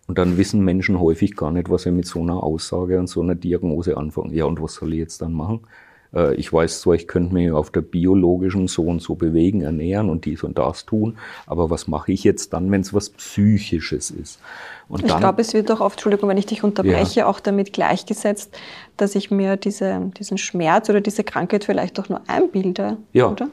Und 0.08 0.18
dann 0.18 0.38
wissen 0.38 0.63
Menschen 0.63 1.00
häufig 1.00 1.36
gar 1.36 1.51
nicht, 1.51 1.70
was 1.70 1.84
sie 1.84 1.92
mit 1.92 2.08
so 2.08 2.22
einer 2.22 2.42
Aussage 2.42 2.98
und 2.98 3.08
so 3.08 3.22
einer 3.22 3.36
Diagnose 3.36 3.98
anfangen. 3.98 4.34
Ja, 4.34 4.46
und 4.46 4.62
was 4.62 4.75
soll 4.75 4.94
ich 4.94 5.00
jetzt 5.00 5.22
dann 5.22 5.34
machen? 5.34 5.68
Äh, 6.16 6.36
ich 6.36 6.51
weiß 6.51 6.82
zwar, 6.82 6.96
ich 6.96 7.08
könnte 7.08 7.34
mich 7.34 7.51
auf 7.51 7.72
der 7.72 7.82
biologischen 7.82 8.68
so 8.68 8.84
und 8.84 9.01
so 9.01 9.16
bewegen, 9.16 9.62
ernähren 9.62 10.10
und 10.10 10.24
dies 10.24 10.44
und 10.44 10.58
das 10.58 10.86
tun, 10.86 11.18
aber 11.46 11.70
was 11.70 11.88
mache 11.88 12.13
ich 12.13 12.24
jetzt 12.24 12.54
dann, 12.54 12.72
wenn 12.72 12.82
es 12.82 12.94
was 12.94 13.10
Psychisches 13.10 14.10
ist? 14.10 14.39
Und 14.88 15.06
ich 15.06 15.16
glaube, 15.16 15.42
es 15.42 15.54
wird 15.54 15.70
auch 15.70 15.82
oft, 15.82 15.98
Entschuldigung, 15.98 16.30
wenn 16.30 16.38
ich 16.38 16.46
dich 16.46 16.63
unterbreche, 16.63 17.20
ja. 17.20 17.25
auch 17.25 17.42
damit 17.42 17.74
gleichgesetzt, 17.74 18.58
dass 18.96 19.13
ich 19.16 19.30
mir 19.30 19.58
diese, 19.58 20.12
diesen 20.18 20.38
Schmerz 20.38 20.89
oder 20.89 21.01
diese 21.01 21.25
Krankheit 21.25 21.66
vielleicht 21.66 22.00
auch 22.00 22.08
nur 22.08 22.22
einbilde, 22.27 22.96
ja, 23.12 23.30
oder? 23.30 23.50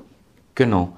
Genau 0.54 0.92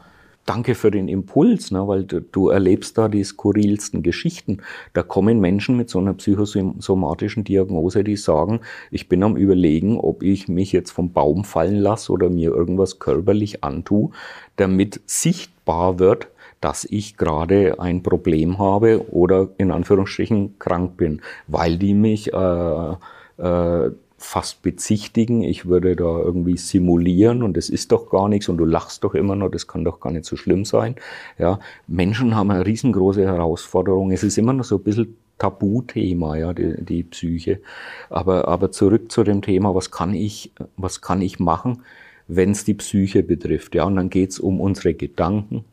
danke 0.47 0.75
für 0.75 0.91
den 0.91 1.09
Impuls, 1.09 1.71
ne, 1.71 1.87
weil 1.87 2.05
du, 2.05 2.21
du, 2.21 2.49
erlebst 2.49 2.97
da 2.97 3.09
die 3.09 3.25
skurrilsten 3.25 4.03
Geschichten. 4.03 4.59
Da 4.95 5.03
kommen 5.03 5.41
Menschen 5.41 5.77
mit 5.77 5.91
so 5.91 5.99
einer 5.99 6.15
psychosomatischen 6.15 7.45
Diagnose, 7.45 8.05
die 8.05 8.17
sagen, 8.17 8.61
ich 8.91 9.09
bin 9.09 9.23
am 9.23 9.37
Überlegen, 9.37 9.99
ob 9.99 10.23
ich 10.23 10.49
mich 10.49 10.73
jetzt 10.73 10.93
vom 10.93 11.13
Baum 11.13 11.45
fallen 11.45 11.77
lasse 11.77 12.13
oder 12.13 12.31
mir 12.31 12.51
irgendwas 12.51 12.99
körperlich 12.99 13.65
antue, 13.65 14.11
damit 14.57 15.01
sichtbar 15.07 15.99
wird, 15.99 16.29
dass 16.61 16.85
ich 16.85 17.17
gerade 17.17 17.79
ein 17.79 18.03
Problem 18.03 18.59
habe 18.59 19.13
oder 19.13 19.51
in 19.59 19.71
Anführungsstrichen 19.71 20.59
krank 20.59 20.97
bin, 20.97 21.21
weil 21.49 21.77
die 21.77 21.95
mich 21.95 22.33
äh, 22.33 22.93
äh, 23.39 23.91
fast 24.19 24.63
bezichtigen, 24.63 25.43
ich 25.43 25.67
würde 25.67 25.95
da 25.95 26.19
irgendwie 26.21 26.57
simulieren 26.57 27.43
und 27.43 27.57
es 27.57 27.69
ist 27.69 27.93
doch 27.93 28.11
gar 28.11 28.29
nichts 28.29 28.49
und 28.49 28.57
du 28.57 28.65
lachst 28.65 29.05
doch 29.05 29.15
immer 29.15 29.37
noch, 29.37 29.51
das 29.51 29.67
kann 29.67 29.85
doch 29.85 30.01
gar 30.01 30.11
nicht 30.11 30.25
so 30.25 30.37
schlimm 30.37 30.65
sein. 30.65 30.97
Ja, 31.39 31.61
Menschen 31.87 32.35
haben 32.35 32.51
eine 32.51 32.65
riesengroße 32.65 33.25
Herausforderung. 33.25 34.13
Es 34.13 34.23
ist 34.23 34.39
immer 34.39 34.55
noch 34.55 34.65
so 34.65 34.77
ein 34.77 34.83
bisschen 34.83 35.17
Tabuthema, 35.39 36.37
ja, 36.37 36.55
die, 36.55 36.83
die 36.83 37.03
Psyche. 37.03 37.61
Aber, 38.09 38.49
aber 38.49 38.73
zurück 38.73 39.13
zu 39.13 39.23
dem 39.23 39.43
Thema, 39.43 39.75
was 39.75 39.91
kann 39.91 40.15
ich, 40.15 40.53
was 40.77 41.03
kann 41.03 41.21
ich 41.21 41.39
machen, 41.39 41.83
wenn 42.27 42.53
es 42.53 42.65
die 42.65 42.75
Psyche 42.75 43.23
betrifft? 43.23 43.75
Ja, 43.75 43.85
und 43.85 43.97
dann 43.97 44.09
geht's 44.09 44.41
um 44.41 44.61
unsere 44.61 44.95
Gedanken, 44.95 45.65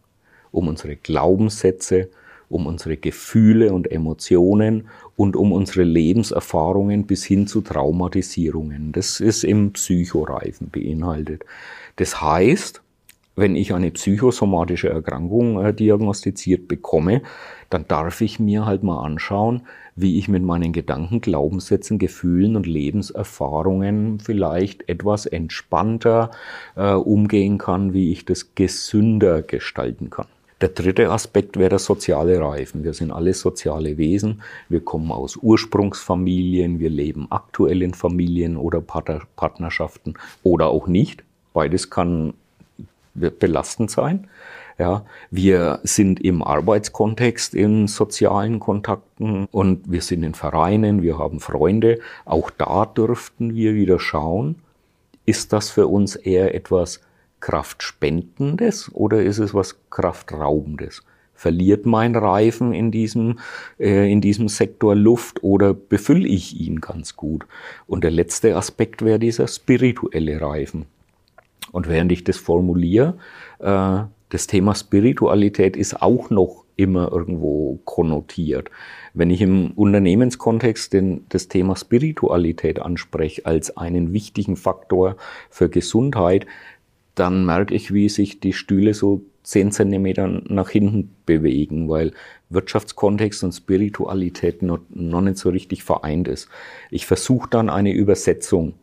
um 0.51 0.67
unsere 0.67 0.97
Glaubenssätze, 0.97 2.09
um 2.53 2.67
unsere 2.67 2.97
Gefühle 2.97 3.73
und 3.73 3.91
Emotionen 3.91 4.87
und 5.15 5.35
um 5.35 5.51
unsere 5.51 5.83
Lebenserfahrungen 5.83 7.05
bis 7.05 7.23
hin 7.23 7.47
zu 7.47 7.61
Traumatisierungen. 7.61 8.91
Das 8.91 9.19
ist 9.19 9.43
im 9.43 9.73
Psychoreifen 9.73 10.69
beinhaltet. 10.69 11.43
Das 11.95 12.21
heißt, 12.21 12.81
wenn 13.35 13.55
ich 13.55 13.73
eine 13.73 13.89
psychosomatische 13.89 14.89
Erkrankung 14.89 15.63
äh, 15.63 15.73
diagnostiziert 15.73 16.67
bekomme, 16.67 17.23
dann 17.69 17.87
darf 17.87 18.21
ich 18.21 18.39
mir 18.39 18.65
halt 18.65 18.83
mal 18.83 19.03
anschauen, 19.03 19.63
wie 19.95 20.19
ich 20.19 20.27
mit 20.27 20.43
meinen 20.43 20.71
Gedanken, 20.71 21.21
Glaubenssätzen, 21.21 21.97
Gefühlen 21.97 22.55
und 22.55 22.67
Lebenserfahrungen 22.67 24.19
vielleicht 24.19 24.87
etwas 24.87 25.25
entspannter 25.25 26.31
äh, 26.75 26.93
umgehen 26.93 27.57
kann, 27.57 27.93
wie 27.93 28.11
ich 28.11 28.25
das 28.25 28.53
gesünder 28.53 29.41
gestalten 29.41 30.11
kann. 30.11 30.27
Der 30.63 30.69
dritte 30.69 31.11
Aspekt 31.11 31.57
wäre 31.57 31.71
der 31.71 31.79
soziale 31.79 32.39
Reifen. 32.39 32.85
Wir 32.85 32.93
sind 32.93 33.11
alle 33.11 33.33
soziale 33.33 33.97
Wesen. 33.97 34.41
Wir 34.69 34.79
kommen 34.79 35.11
aus 35.11 35.35
Ursprungsfamilien. 35.35 36.79
Wir 36.79 36.89
leben 36.89 37.27
aktuell 37.31 37.81
in 37.81 37.93
Familien 37.93 38.55
oder 38.55 38.79
Partnerschaften 38.79 40.13
oder 40.41 40.67
auch 40.67 40.87
nicht. 40.87 41.25
Beides 41.51 41.89
kann 41.89 42.33
belastend 43.13 43.91
sein. 43.91 44.29
Ja, 44.79 45.05
wir 45.31 45.81
sind 45.83 46.21
im 46.21 46.41
Arbeitskontext 46.41 47.55
in 47.55 47.89
sozialen 47.89 48.61
Kontakten 48.61 49.49
und 49.51 49.91
wir 49.91 50.01
sind 50.01 50.23
in 50.23 50.33
Vereinen, 50.33 51.01
wir 51.01 51.17
haben 51.17 51.41
Freunde. 51.41 51.99
Auch 52.23 52.49
da 52.49 52.85
dürften 52.85 53.53
wir 53.53 53.75
wieder 53.75 53.99
schauen, 53.99 54.55
ist 55.25 55.51
das 55.51 55.71
für 55.71 55.87
uns 55.87 56.15
eher 56.15 56.55
etwas 56.55 57.01
Kraftspendendes 57.43 58.89
oder 58.93 59.21
ist 59.21 59.39
es 59.39 59.53
was 59.53 59.77
Kraftraubendes? 59.89 61.03
Verliert 61.33 61.85
mein 61.85 62.15
Reifen 62.15 62.73
in 62.73 62.89
diesem, 62.89 63.39
äh, 63.77 64.09
in 64.09 64.21
diesem 64.21 64.47
Sektor 64.47 64.95
Luft 64.95 65.43
oder 65.43 65.73
befülle 65.73 66.25
ich 66.25 66.57
ihn 66.57 66.79
ganz 66.79 67.17
gut? 67.17 67.45
Und 67.85 68.05
der 68.05 68.11
letzte 68.11 68.55
Aspekt 68.55 69.03
wäre 69.03 69.19
dieser 69.19 69.49
spirituelle 69.49 70.39
Reifen. 70.39 70.85
Und 71.73 71.89
während 71.89 72.13
ich 72.13 72.23
das 72.23 72.37
formuliere, 72.37 73.15
äh, 73.59 74.03
das 74.29 74.47
Thema 74.47 74.73
Spiritualität 74.73 75.75
ist 75.75 76.01
auch 76.01 76.29
noch 76.29 76.63
immer 76.77 77.11
irgendwo 77.11 77.79
konnotiert. 77.83 78.71
Wenn 79.13 79.29
ich 79.29 79.41
im 79.41 79.71
Unternehmenskontext 79.71 80.93
den, 80.93 81.25
das 81.27 81.49
Thema 81.49 81.75
Spiritualität 81.75 82.81
anspreche 82.81 83.45
als 83.45 83.75
einen 83.75 84.13
wichtigen 84.13 84.55
Faktor 84.55 85.17
für 85.49 85.69
Gesundheit, 85.69 86.47
dann 87.15 87.45
merke 87.45 87.73
ich, 87.75 87.93
wie 87.93 88.09
sich 88.09 88.39
die 88.39 88.53
Stühle 88.53 88.93
so 88.93 89.21
zehn 89.43 89.71
Zentimeter 89.71 90.27
nach 90.27 90.69
hinten 90.69 91.15
bewegen, 91.25 91.89
weil 91.89 92.13
Wirtschaftskontext 92.49 93.43
und 93.43 93.51
Spiritualität 93.51 94.61
noch, 94.61 94.79
noch 94.89 95.21
nicht 95.21 95.37
so 95.37 95.49
richtig 95.49 95.83
vereint 95.83 96.27
ist. 96.27 96.47
Ich 96.89 97.05
versuche 97.05 97.49
dann 97.49 97.69
eine 97.69 97.91
Übersetzung. 97.91 98.73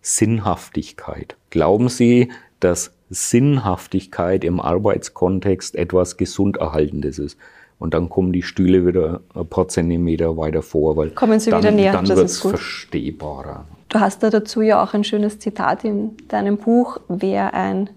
Sinnhaftigkeit. 0.00 1.36
Glauben 1.50 1.88
Sie, 1.88 2.32
dass 2.58 2.92
Sinnhaftigkeit 3.10 4.42
im 4.42 4.60
Arbeitskontext 4.60 5.76
etwas 5.76 6.16
Gesunderhaltendes 6.16 7.18
ist. 7.18 7.38
Und 7.78 7.94
dann 7.94 8.08
kommen 8.08 8.32
die 8.32 8.42
Stühle 8.42 8.86
wieder 8.86 9.20
ein 9.34 9.46
paar 9.46 9.68
Zentimeter 9.68 10.36
weiter 10.36 10.62
vor, 10.62 10.96
weil 10.96 11.10
kommen 11.10 11.40
Sie 11.40 11.50
dann, 11.50 11.62
wieder 11.62 11.72
näher, 11.72 11.92
dann 11.92 12.08
wird 12.08 12.18
es 12.18 12.40
verstehbarer. 12.40 13.66
Du 13.92 14.00
hast 14.00 14.22
da 14.22 14.30
dazu 14.30 14.62
ja 14.62 14.82
auch 14.82 14.94
ein 14.94 15.04
schönes 15.04 15.38
Zitat 15.38 15.84
in 15.84 16.16
deinem 16.28 16.56
Buch, 16.56 16.98
wer 17.08 17.52
ein 17.52 17.90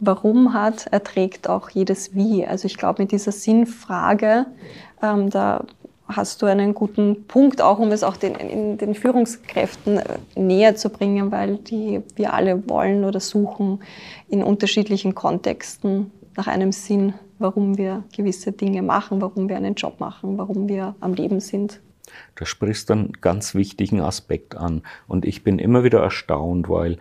Warum 0.00 0.54
hat, 0.54 0.86
erträgt 0.86 1.46
auch 1.46 1.68
jedes 1.68 2.14
Wie. 2.14 2.46
Also 2.46 2.64
ich 2.64 2.78
glaube, 2.78 3.02
mit 3.02 3.12
dieser 3.12 3.32
Sinnfrage, 3.32 4.46
ähm, 5.02 5.28
da 5.28 5.66
hast 6.08 6.40
du 6.40 6.46
einen 6.46 6.72
guten 6.72 7.26
Punkt, 7.28 7.60
auch 7.60 7.78
um 7.78 7.92
es 7.92 8.02
auch 8.02 8.16
den, 8.16 8.78
den 8.78 8.94
Führungskräften 8.94 9.98
äh, 9.98 10.18
näher 10.36 10.74
zu 10.74 10.88
bringen, 10.88 11.30
weil 11.30 11.56
die 11.56 12.00
wir 12.16 12.32
alle 12.32 12.66
wollen 12.70 13.04
oder 13.04 13.20
suchen 13.20 13.80
in 14.30 14.42
unterschiedlichen 14.42 15.14
Kontexten 15.14 16.10
nach 16.34 16.46
einem 16.46 16.72
Sinn, 16.72 17.12
warum 17.38 17.76
wir 17.76 18.04
gewisse 18.16 18.52
Dinge 18.52 18.80
machen, 18.80 19.20
warum 19.20 19.50
wir 19.50 19.56
einen 19.58 19.74
Job 19.74 20.00
machen, 20.00 20.38
warum 20.38 20.66
wir 20.66 20.94
am 21.00 21.12
Leben 21.12 21.40
sind. 21.40 21.78
Da 22.34 22.46
sprichst 22.46 22.88
du 22.88 22.94
einen 22.94 23.12
ganz 23.20 23.54
wichtigen 23.54 24.00
Aspekt 24.00 24.56
an. 24.56 24.82
Und 25.06 25.24
ich 25.24 25.44
bin 25.44 25.58
immer 25.58 25.84
wieder 25.84 26.00
erstaunt, 26.00 26.68
weil 26.68 26.98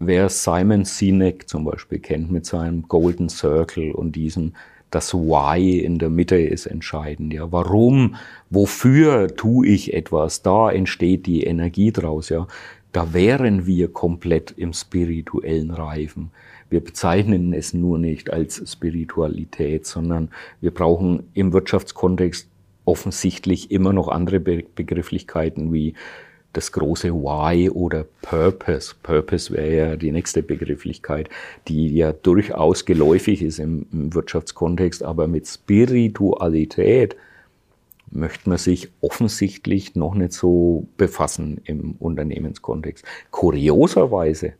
Wer 0.00 0.28
Simon 0.28 0.84
Sinek 0.84 1.48
zum 1.48 1.64
Beispiel 1.64 1.98
kennt 1.98 2.30
mit 2.30 2.44
seinem 2.44 2.82
Golden 2.88 3.28
Circle 3.28 3.92
und 3.92 4.16
diesem, 4.16 4.52
das 4.90 5.14
Why 5.14 5.78
in 5.78 5.98
der 5.98 6.10
Mitte 6.10 6.36
ist 6.36 6.66
entscheidend. 6.66 7.32
Ja, 7.32 7.50
warum, 7.52 8.16
wofür 8.50 9.34
tue 9.34 9.68
ich 9.68 9.94
etwas? 9.94 10.42
Da 10.42 10.70
entsteht 10.70 11.26
die 11.26 11.44
Energie 11.44 11.90
draus. 11.90 12.28
Ja, 12.28 12.46
da 12.92 13.14
wären 13.14 13.66
wir 13.66 13.92
komplett 13.92 14.52
im 14.56 14.72
spirituellen 14.72 15.70
Reifen. 15.70 16.30
Wir 16.70 16.80
bezeichnen 16.80 17.52
es 17.52 17.72
nur 17.72 17.98
nicht 17.98 18.32
als 18.32 18.62
Spiritualität, 18.70 19.86
sondern 19.86 20.28
wir 20.60 20.72
brauchen 20.72 21.24
im 21.34 21.52
Wirtschaftskontext 21.52 22.48
offensichtlich 22.84 23.70
immer 23.70 23.92
noch 23.92 24.08
andere 24.08 24.40
Begrifflichkeiten 24.40 25.72
wie 25.72 25.94
das 26.52 26.72
große 26.72 27.12
Why 27.12 27.68
oder 27.70 28.06
Purpose. 28.22 28.94
Purpose 29.02 29.52
wäre 29.52 29.74
ja 29.74 29.96
die 29.96 30.12
nächste 30.12 30.42
Begrifflichkeit, 30.42 31.28
die 31.68 31.94
ja 31.94 32.12
durchaus 32.12 32.84
geläufig 32.84 33.42
ist 33.42 33.58
im, 33.58 33.86
im 33.92 34.14
Wirtschaftskontext, 34.14 35.02
aber 35.02 35.26
mit 35.26 35.46
Spiritualität 35.46 37.16
möchte 38.10 38.48
man 38.48 38.58
sich 38.58 38.90
offensichtlich 39.00 39.96
noch 39.96 40.14
nicht 40.14 40.32
so 40.32 40.86
befassen 40.96 41.60
im 41.64 41.96
Unternehmenskontext. 41.98 43.04
Kurioserweise 43.30 44.52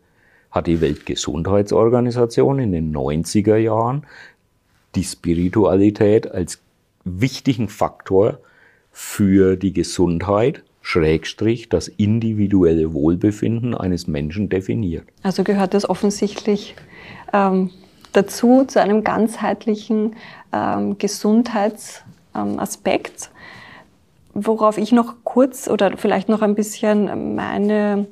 hat 0.50 0.66
die 0.66 0.81
Weltgesundheitsorganisation 0.81 2.59
in 2.59 2.73
den 2.73 2.95
90er 2.95 3.57
Jahren 3.57 4.04
die 4.95 5.04
Spiritualität 5.04 6.31
als 6.31 6.63
wichtigen 7.04 7.68
Faktor 7.68 8.40
für 8.90 9.56
die 9.56 9.73
Gesundheit 9.73 10.64
Schrägstrich 10.87 11.70
das 11.70 11.88
individuelle 11.88 12.92
Wohlbefinden 12.92 13.75
eines 13.75 14.06
Menschen 14.06 14.50
definiert. 14.50 15.04
Also 15.23 15.42
gehört 15.42 15.73
das 15.73 15.88
offensichtlich 15.88 16.75
ähm, 17.32 17.70
dazu, 18.12 18.66
zu 18.66 18.82
einem 18.82 19.02
ganzheitlichen 19.02 20.14
ähm, 20.52 20.99
Gesundheitsaspekt, 20.99 23.30
worauf 24.34 24.76
ich 24.76 24.92
noch 24.92 25.14
kurz 25.25 25.68
oder 25.68 25.96
vielleicht 25.96 26.28
noch 26.28 26.42
ein 26.42 26.54
bisschen 26.54 27.34
meine 27.34 28.06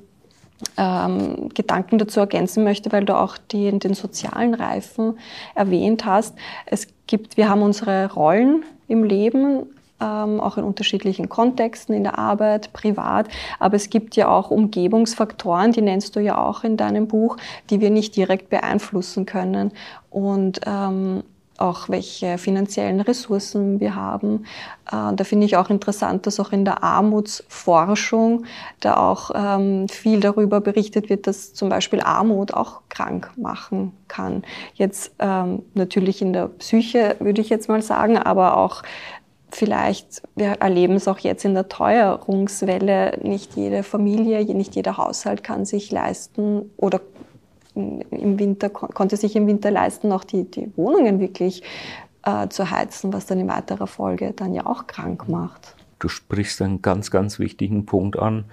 ähm, 0.79 1.51
Gedanken 1.55 1.99
dazu 1.99 2.21
ergänzen 2.21 2.65
möchte, 2.65 2.91
weil 2.91 3.05
du 3.05 3.19
auch 3.19 3.37
die, 3.37 3.79
den 3.79 3.93
sozialen 3.93 4.55
Reifen 4.55 5.19
erwähnt 5.55 6.07
hast. 6.07 6.35
Es 6.65 6.89
gibt, 7.07 7.37
wir 7.37 7.51
haben 7.51 7.61
unsere 7.61 8.11
Rollen 8.13 8.65
im 8.93 9.05
Leben, 9.05 9.67
ähm, 10.01 10.41
auch 10.41 10.59
in 10.59 10.65
unterschiedlichen 10.65 11.29
Kontexten, 11.29 11.95
in 11.95 12.05
der 12.05 12.19
Arbeit, 12.19 12.73
privat. 12.73 13.29
Aber 13.59 13.77
es 13.77 13.89
gibt 13.89 14.17
ja 14.17 14.29
auch 14.29 14.51
Umgebungsfaktoren, 14.51 15.73
die 15.73 15.83
nennst 15.83 16.15
du 16.15 16.21
ja 16.21 16.39
auch 16.39 16.63
in 16.63 16.77
deinem 16.77 17.09
Buch, 17.09 17.39
die 17.71 17.81
wir 17.81 17.91
nicht 17.91 18.15
direkt 18.17 18.51
beeinflussen 18.51 19.25
können. 19.25 19.73
Und 20.11 20.61
ähm, 20.67 21.23
auch 21.63 21.89
welche 21.89 22.39
finanziellen 22.39 23.01
Ressourcen 23.01 23.79
wir 23.79 23.95
haben. 23.95 24.45
Äh, 24.91 25.15
da 25.15 25.25
finde 25.25 25.47
ich 25.47 25.57
auch 25.57 25.71
interessant, 25.71 26.27
dass 26.27 26.41
auch 26.41 26.53
in 26.53 26.65
der 26.65 26.83
Armutsforschung 26.83 28.45
da 28.81 28.97
auch 28.97 29.31
ähm, 29.35 29.89
viel 29.89 30.21
darüber 30.21 30.61
berichtet 30.61 31.09
wird, 31.09 31.27
dass 31.27 31.55
zum 31.55 31.69
Beispiel 31.69 32.01
Armut 32.01 32.53
auch 32.53 32.83
krank 32.89 33.31
machen 33.37 33.93
kann. 34.09 34.43
Jetzt 34.75 35.13
ähm, 35.21 35.63
natürlich 35.75 36.21
in 36.21 36.33
der 36.33 36.49
Psyche 36.49 37.17
würde 37.21 37.41
ich 37.41 37.49
jetzt 37.49 37.69
mal 37.69 37.81
sagen, 37.81 38.19
aber 38.19 38.57
auch 38.57 38.83
vielleicht, 39.55 40.23
wir 40.35 40.53
erleben 40.61 40.95
es 40.95 41.07
auch 41.07 41.19
jetzt 41.19 41.45
in 41.45 41.55
der 41.55 41.69
Teuerungswelle, 41.69 43.19
nicht 43.23 43.55
jede 43.55 43.83
Familie, 43.83 44.45
nicht 44.55 44.75
jeder 44.75 44.97
Haushalt 44.97 45.45
kann 45.45 45.65
sich 45.65 45.91
leisten 45.91 46.71
oder 46.77 47.01
im 47.75 48.39
Winter, 48.39 48.69
konnte 48.71 49.17
sich 49.17 49.37
im 49.37 49.47
Winter 49.47 49.71
leisten, 49.71 50.13
auch 50.13 50.25
die, 50.25 50.45
die 50.45 50.71
Wohnungen 50.77 51.21
wirklich 51.21 51.63
äh, 52.25 52.49
zu 52.49 52.71
heizen, 52.71 53.13
was 53.13 53.27
dann 53.27 53.41
in 53.41 53.49
weiterer 53.49 53.87
Folge 53.87 54.33
dann 54.35 54.55
ja 54.55 54.67
auch 54.67 54.87
krank 54.87 55.29
macht. 55.29 55.75
Du 55.99 56.09
sprichst 56.09 56.61
einen 56.63 56.83
ganz, 56.83 57.11
ganz 57.11 57.39
wichtigen 57.39 57.87
Punkt 57.87 58.19
an, 58.19 58.45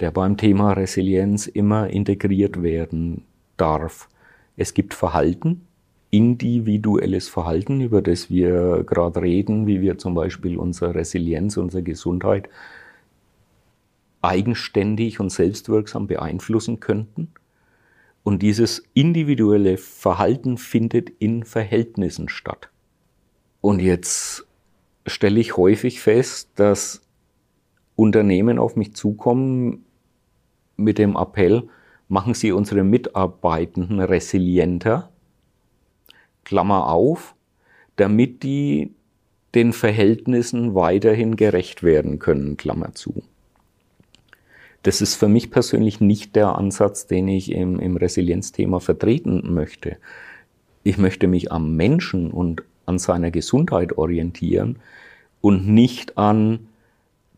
der 0.00 0.10
beim 0.10 0.36
Thema 0.36 0.72
Resilienz 0.72 1.46
immer 1.46 1.88
integriert 1.88 2.62
werden 2.62 3.24
darf. 3.56 4.08
Es 4.56 4.74
gibt 4.74 4.94
Verhalten, 4.94 5.66
individuelles 6.10 7.28
Verhalten, 7.28 7.80
über 7.80 8.00
das 8.00 8.30
wir 8.30 8.84
gerade 8.84 9.20
reden, 9.20 9.66
wie 9.66 9.80
wir 9.80 9.98
zum 9.98 10.14
Beispiel 10.14 10.56
unsere 10.56 10.94
Resilienz, 10.94 11.56
unsere 11.56 11.82
Gesundheit 11.82 12.48
eigenständig 14.22 15.20
und 15.20 15.30
selbstwirksam 15.30 16.06
beeinflussen 16.06 16.80
könnten. 16.80 17.32
Und 18.24 18.40
dieses 18.42 18.82
individuelle 18.94 19.76
Verhalten 19.76 20.56
findet 20.56 21.10
in 21.10 21.44
Verhältnissen 21.44 22.28
statt. 22.28 22.70
Und 23.60 23.80
jetzt 23.80 24.46
stelle 25.06 25.38
ich 25.38 25.56
häufig 25.56 26.00
fest, 26.00 26.50
dass 26.56 27.02
Unternehmen 27.96 28.58
auf 28.58 28.76
mich 28.76 28.94
zukommen 28.94 29.84
mit 30.76 30.98
dem 30.98 31.16
Appell, 31.16 31.68
machen 32.08 32.34
Sie 32.34 32.50
unsere 32.50 32.82
Mitarbeitenden 32.82 34.00
resilienter 34.00 35.10
Klammer 36.44 36.88
auf, 36.88 37.34
damit 37.96 38.42
die 38.42 38.94
den 39.54 39.72
Verhältnissen 39.72 40.74
weiterhin 40.74 41.36
gerecht 41.36 41.82
werden 41.82 42.18
können, 42.18 42.56
Klammer 42.56 42.94
zu. 42.94 43.22
Das 44.84 45.00
ist 45.00 45.14
für 45.14 45.28
mich 45.28 45.50
persönlich 45.50 46.02
nicht 46.02 46.36
der 46.36 46.58
Ansatz, 46.58 47.06
den 47.06 47.26
ich 47.26 47.50
im, 47.50 47.80
im 47.80 47.96
Resilienzthema 47.96 48.80
vertreten 48.80 49.54
möchte. 49.54 49.96
Ich 50.82 50.98
möchte 50.98 51.26
mich 51.26 51.50
am 51.50 51.74
Menschen 51.74 52.30
und 52.30 52.62
an 52.84 52.98
seiner 52.98 53.30
Gesundheit 53.30 53.96
orientieren 53.96 54.76
und 55.40 55.66
nicht 55.66 56.18
an 56.18 56.68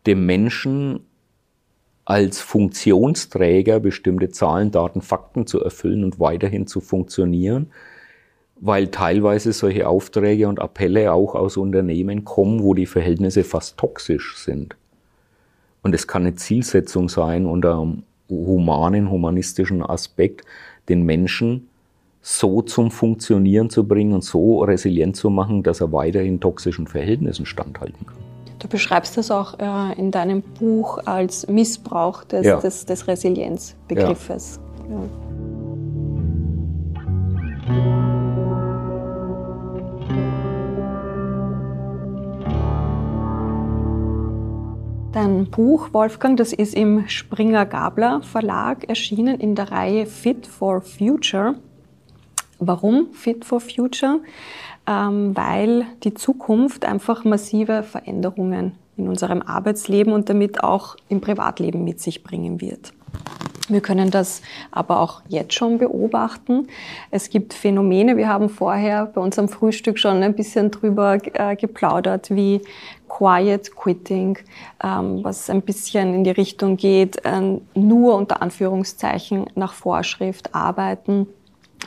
dem 0.05 0.25
Menschen 0.25 0.99
als 2.03 2.41
Funktionsträger 2.41 3.79
bestimmte 3.79 4.29
Zahlen, 4.29 4.71
Daten, 4.71 5.01
Fakten 5.01 5.47
zu 5.47 5.63
erfüllen 5.63 6.03
und 6.03 6.19
weiterhin 6.19 6.67
zu 6.67 6.81
funktionieren, 6.81 7.71
weil 8.59 8.89
teilweise 8.89 9.53
solche 9.53 9.87
Aufträge 9.87 10.49
und 10.49 10.59
Appelle 10.59 11.13
auch 11.13 11.33
aus 11.33 11.55
Unternehmen 11.55 12.25
kommen, 12.25 12.61
wo 12.61 12.73
die 12.73 12.85
Verhältnisse 12.85 13.45
fast 13.45 13.77
toxisch 13.77 14.35
sind. 14.35 14.75
Und 15.87 15.93
es 15.93 16.05
kann 16.05 16.23
eine 16.23 16.35
Zielsetzung 16.35 17.07
sein, 17.07 17.45
unter 17.45 17.79
einem 17.79 18.03
humanen, 18.29 19.09
humanistischen 19.09 19.81
Aspekt, 19.81 20.45
den 20.89 21.03
Menschen 21.03 21.69
so 22.21 22.61
zum 22.61 22.91
Funktionieren 22.91 23.69
zu 23.69 23.87
bringen 23.87 24.11
und 24.11 24.25
so 24.25 24.63
resilient 24.63 25.15
zu 25.15 25.29
machen, 25.29 25.63
dass 25.63 25.79
er 25.79 25.93
weiterhin 25.93 26.41
toxischen 26.41 26.87
Verhältnissen 26.87 27.45
standhalten 27.45 28.05
kann. 28.05 28.17
Du 28.59 28.67
beschreibst 28.67 29.15
das 29.15 29.31
auch 29.31 29.57
äh, 29.59 29.97
in 29.97 30.11
deinem 30.11 30.41
Buch 30.41 30.97
als 31.05 31.47
Missbrauch 31.47 32.25
des, 32.25 32.45
ja. 32.45 32.59
des, 32.59 32.85
des 32.85 33.07
Resilienzbegriffes. 33.07 34.59
Ja. 34.89 34.99
Ja. 37.73 37.96
Dein 45.13 45.45
Buch, 45.49 45.93
Wolfgang, 45.93 46.37
das 46.37 46.51
ist 46.51 46.75
im 46.75 47.07
Springer 47.07 47.65
Gabler 47.65 48.21
Verlag 48.21 48.89
erschienen 48.89 49.39
in 49.39 49.55
der 49.55 49.71
Reihe 49.71 50.05
Fit 50.05 50.45
for 50.45 50.81
Future. 50.81 51.55
Warum 52.59 53.13
Fit 53.13 53.45
for 53.45 53.61
Future? 53.61 54.19
Ähm, 54.85 55.35
weil 55.35 55.85
die 56.03 56.13
Zukunft 56.13 56.85
einfach 56.85 57.23
massive 57.23 57.83
Veränderungen 57.83 58.73
in 58.97 59.07
unserem 59.07 59.41
Arbeitsleben 59.41 60.11
und 60.11 60.29
damit 60.29 60.63
auch 60.63 60.97
im 61.07 61.21
Privatleben 61.21 61.83
mit 61.83 62.01
sich 62.01 62.23
bringen 62.23 62.59
wird. 62.59 62.93
Wir 63.69 63.81
können 63.81 64.11
das 64.11 64.41
aber 64.71 65.01
auch 65.01 65.21
jetzt 65.27 65.53
schon 65.53 65.77
beobachten. 65.77 66.67
Es 67.11 67.29
gibt 67.29 67.53
Phänomene, 67.53 68.15
wir 68.15 68.29
haben 68.29 68.49
vorher 68.49 69.07
bei 69.07 69.19
unserem 69.19 69.49
Frühstück 69.49 69.99
schon 69.99 70.23
ein 70.23 70.35
bisschen 70.35 70.71
drüber 70.71 71.17
äh, 71.33 71.55
geplaudert, 71.55 72.29
wie 72.29 72.61
Quiet 73.09 73.75
Quitting, 73.75 74.37
ähm, 74.83 75.23
was 75.23 75.49
ein 75.49 75.61
bisschen 75.61 76.13
in 76.13 76.23
die 76.23 76.31
Richtung 76.31 76.77
geht, 76.77 77.17
äh, 77.25 77.59
nur 77.75 78.15
unter 78.15 78.41
Anführungszeichen 78.41 79.47
nach 79.55 79.73
Vorschrift 79.73 80.55
arbeiten 80.55 81.27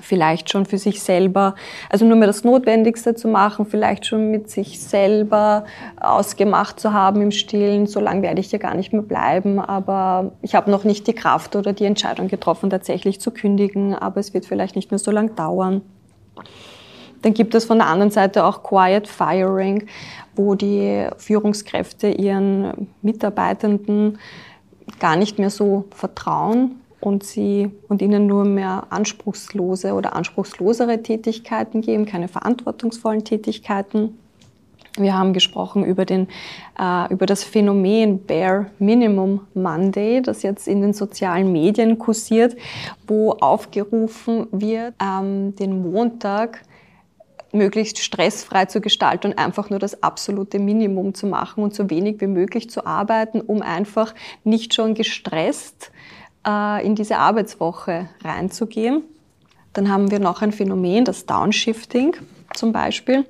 vielleicht 0.00 0.50
schon 0.50 0.66
für 0.66 0.79
sich 0.79 1.03
selber, 1.03 1.55
also 1.88 2.05
nur 2.05 2.16
mehr 2.16 2.26
das 2.26 2.44
Notwendigste 2.44 3.14
zu 3.14 3.29
machen, 3.29 3.66
vielleicht 3.66 4.07
schon 4.07 4.31
mit 4.31 4.50
sich 4.50 4.81
selber 4.81 5.64
ausgemacht 6.00 6.81
zu 6.81 6.92
haben 6.92 7.20
im 7.22 7.31
Stillen, 7.31 7.87
so 7.87 8.00
lange 8.00 8.22
werde 8.22 8.40
ich 8.40 8.53
ja 8.53 8.59
gar 8.59 8.74
nicht 8.74 8.92
mehr 8.92 9.03
bleiben, 9.03 9.59
aber 9.59 10.33
ich 10.42 10.55
habe 10.55 10.70
noch 10.70 10.85
nicht 10.85 11.07
die 11.07 11.12
Kraft 11.12 11.57
oder 11.57 11.72
die 11.72 11.85
Entscheidung 11.85 12.29
getroffen, 12.29 12.70
tatsächlich 12.70 13.20
zu 13.20 13.31
kündigen, 13.31 13.94
aber 13.94 14.20
es 14.20 14.35
wird 14.35 14.46
vielleicht 14.46 14.76
nicht 14.76 14.90
mehr 14.90 14.98
so 14.98 15.11
lange 15.11 15.31
dauern. 15.31 15.83
Dann 17.22 17.35
gibt 17.35 17.55
es 17.55 17.66
von 17.66 17.79
der 17.79 17.88
anderen 17.88 18.11
Seite 18.11 18.44
auch 18.44 18.62
Quiet 18.62 19.07
Firing, 19.07 19.87
wo 20.35 20.55
die 20.55 21.07
Führungskräfte 21.18 22.09
ihren 22.09 22.88
Mitarbeitenden 23.03 24.18
gar 24.98 25.16
nicht 25.16 25.38
mehr 25.38 25.50
so 25.50 25.85
vertrauen 25.90 26.81
und 27.00 27.24
sie 27.24 27.70
und 27.88 28.02
ihnen 28.02 28.26
nur 28.26 28.44
mehr 28.44 28.86
anspruchslose 28.90 29.94
oder 29.94 30.14
anspruchslosere 30.14 31.02
Tätigkeiten 31.02 31.80
geben, 31.80 32.06
keine 32.06 32.28
verantwortungsvollen 32.28 33.24
Tätigkeiten. 33.24 34.18
Wir 34.98 35.16
haben 35.16 35.32
gesprochen 35.32 35.84
über, 35.84 36.04
den, 36.04 36.28
äh, 36.78 37.12
über 37.12 37.24
das 37.24 37.44
Phänomen 37.44 38.26
Bare 38.26 38.66
Minimum 38.78 39.40
Monday, 39.54 40.20
das 40.20 40.42
jetzt 40.42 40.66
in 40.66 40.80
den 40.80 40.92
sozialen 40.92 41.52
Medien 41.52 41.98
kursiert, 41.98 42.56
wo 43.06 43.32
aufgerufen 43.32 44.48
wird, 44.50 44.94
ähm, 45.00 45.54
den 45.56 45.90
Montag 45.90 46.62
möglichst 47.52 47.98
stressfrei 47.98 48.66
zu 48.66 48.80
gestalten 48.80 49.28
und 49.28 49.38
einfach 49.38 49.70
nur 49.70 49.78
das 49.78 50.02
absolute 50.02 50.58
Minimum 50.58 51.14
zu 51.14 51.26
machen 51.26 51.64
und 51.64 51.74
so 51.74 51.90
wenig 51.90 52.20
wie 52.20 52.26
möglich 52.26 52.70
zu 52.70 52.86
arbeiten, 52.86 53.40
um 53.40 53.62
einfach 53.62 54.14
nicht 54.44 54.74
schon 54.74 54.94
gestresst 54.94 55.90
in 56.44 56.94
diese 56.94 57.18
Arbeitswoche 57.18 58.09
reinzugehen. 58.24 59.03
Dann 59.72 59.90
haben 59.90 60.11
wir 60.11 60.18
noch 60.18 60.42
ein 60.42 60.53
Phänomen, 60.53 61.05
das 61.05 61.26
Downshifting 61.26 62.16
zum 62.55 62.72
Beispiel, 62.72 63.26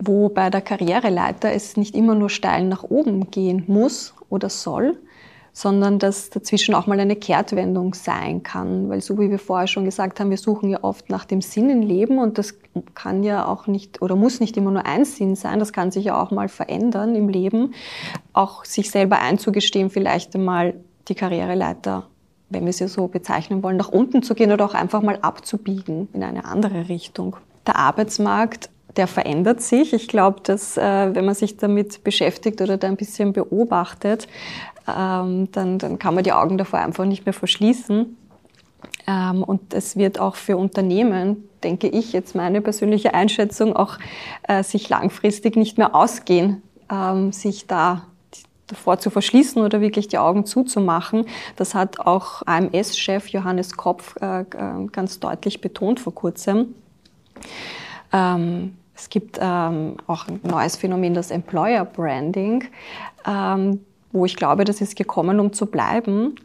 wo 0.00 0.28
bei 0.28 0.50
der 0.50 0.62
Karriereleiter 0.62 1.52
es 1.52 1.76
nicht 1.76 1.94
immer 1.94 2.14
nur 2.14 2.30
steil 2.30 2.64
nach 2.64 2.82
oben 2.82 3.30
gehen 3.30 3.64
muss 3.66 4.14
oder 4.30 4.48
soll, 4.48 4.98
sondern 5.52 5.98
dass 5.98 6.30
dazwischen 6.30 6.74
auch 6.74 6.86
mal 6.86 6.98
eine 6.98 7.14
Kehrtwendung 7.14 7.92
sein 7.92 8.42
kann. 8.42 8.88
Weil 8.88 9.02
so 9.02 9.20
wie 9.20 9.30
wir 9.30 9.38
vorher 9.38 9.66
schon 9.66 9.84
gesagt 9.84 10.18
haben, 10.18 10.30
wir 10.30 10.38
suchen 10.38 10.70
ja 10.70 10.78
oft 10.82 11.10
nach 11.10 11.26
dem 11.26 11.42
Sinn 11.42 11.68
im 11.68 11.82
Leben 11.82 12.18
und 12.18 12.38
das 12.38 12.54
kann 12.94 13.22
ja 13.22 13.46
auch 13.46 13.66
nicht 13.66 14.00
oder 14.00 14.16
muss 14.16 14.40
nicht 14.40 14.56
immer 14.56 14.70
nur 14.70 14.86
ein 14.86 15.04
Sinn 15.04 15.36
sein, 15.36 15.58
das 15.58 15.74
kann 15.74 15.90
sich 15.90 16.06
ja 16.06 16.20
auch 16.20 16.30
mal 16.30 16.48
verändern 16.48 17.14
im 17.14 17.28
Leben. 17.28 17.74
Auch 18.32 18.64
sich 18.64 18.90
selber 18.90 19.20
einzugestehen, 19.20 19.90
vielleicht 19.90 20.34
einmal 20.34 20.74
die 21.08 21.14
Karriereleiter, 21.14 22.06
wenn 22.50 22.66
wir 22.66 22.72
sie 22.72 22.88
so 22.88 23.08
bezeichnen 23.08 23.62
wollen, 23.62 23.76
nach 23.76 23.88
unten 23.88 24.22
zu 24.22 24.34
gehen 24.34 24.52
oder 24.52 24.64
auch 24.64 24.74
einfach 24.74 25.02
mal 25.02 25.18
abzubiegen 25.22 26.08
in 26.12 26.22
eine 26.22 26.44
andere 26.44 26.88
Richtung. 26.88 27.36
Der 27.66 27.76
Arbeitsmarkt, 27.76 28.70
der 28.96 29.06
verändert 29.06 29.62
sich. 29.62 29.92
Ich 29.92 30.08
glaube, 30.08 30.40
dass 30.42 30.76
äh, 30.76 31.14
wenn 31.14 31.24
man 31.24 31.34
sich 31.34 31.56
damit 31.56 32.04
beschäftigt 32.04 32.60
oder 32.60 32.76
da 32.76 32.88
ein 32.88 32.96
bisschen 32.96 33.32
beobachtet, 33.32 34.28
ähm, 34.88 35.48
dann, 35.52 35.78
dann 35.78 35.98
kann 35.98 36.14
man 36.14 36.24
die 36.24 36.32
Augen 36.32 36.58
davor 36.58 36.80
einfach 36.80 37.04
nicht 37.04 37.24
mehr 37.24 37.32
verschließen. 37.32 38.16
Ähm, 39.06 39.42
und 39.42 39.74
es 39.74 39.96
wird 39.96 40.18
auch 40.18 40.36
für 40.36 40.56
Unternehmen, 40.56 41.48
denke 41.62 41.88
ich, 41.88 42.12
jetzt 42.12 42.34
meine 42.34 42.60
persönliche 42.60 43.14
Einschätzung, 43.14 43.74
auch 43.74 43.98
äh, 44.42 44.62
sich 44.62 44.88
langfristig 44.88 45.56
nicht 45.56 45.78
mehr 45.78 45.94
ausgehen, 45.94 46.62
ähm, 46.90 47.32
sich 47.32 47.66
da 47.66 48.06
davor 48.72 48.98
zu 48.98 49.10
verschließen 49.10 49.62
oder 49.62 49.80
wirklich 49.80 50.08
die 50.08 50.18
Augen 50.18 50.44
zuzumachen. 50.46 51.26
Das 51.56 51.74
hat 51.74 52.00
auch 52.00 52.42
AMS-Chef 52.46 53.28
Johannes 53.28 53.76
Kopf 53.76 54.16
äh, 54.20 54.44
ganz 54.90 55.20
deutlich 55.20 55.60
betont 55.60 56.00
vor 56.00 56.14
kurzem. 56.14 56.74
Ähm, 58.12 58.76
es 58.94 59.08
gibt 59.08 59.38
ähm, 59.40 59.96
auch 60.06 60.28
ein 60.28 60.40
neues 60.42 60.76
Phänomen, 60.76 61.14
das 61.14 61.30
Employer 61.30 61.84
Branding, 61.84 62.64
ähm, 63.26 63.80
wo 64.12 64.26
ich 64.26 64.36
glaube, 64.36 64.64
das 64.64 64.80
ist 64.80 64.96
gekommen, 64.96 65.40
um 65.40 65.52
zu 65.52 65.66
bleiben. 65.66 66.36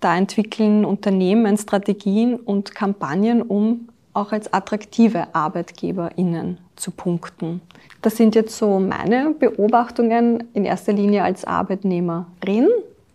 Da 0.00 0.16
entwickeln 0.16 0.84
Unternehmen 0.84 1.56
Strategien 1.58 2.36
und 2.36 2.74
Kampagnen, 2.74 3.42
um 3.42 3.88
auch 4.14 4.32
als 4.32 4.52
attraktive 4.52 5.34
ArbeitgeberInnen 5.34 6.58
zu 6.78 6.90
punkten. 6.90 7.60
Das 8.02 8.16
sind 8.16 8.34
jetzt 8.34 8.56
so 8.56 8.78
meine 8.78 9.34
Beobachtungen 9.38 10.44
in 10.54 10.64
erster 10.64 10.92
Linie 10.92 11.24
als 11.24 11.44
Arbeitnehmerin 11.44 12.68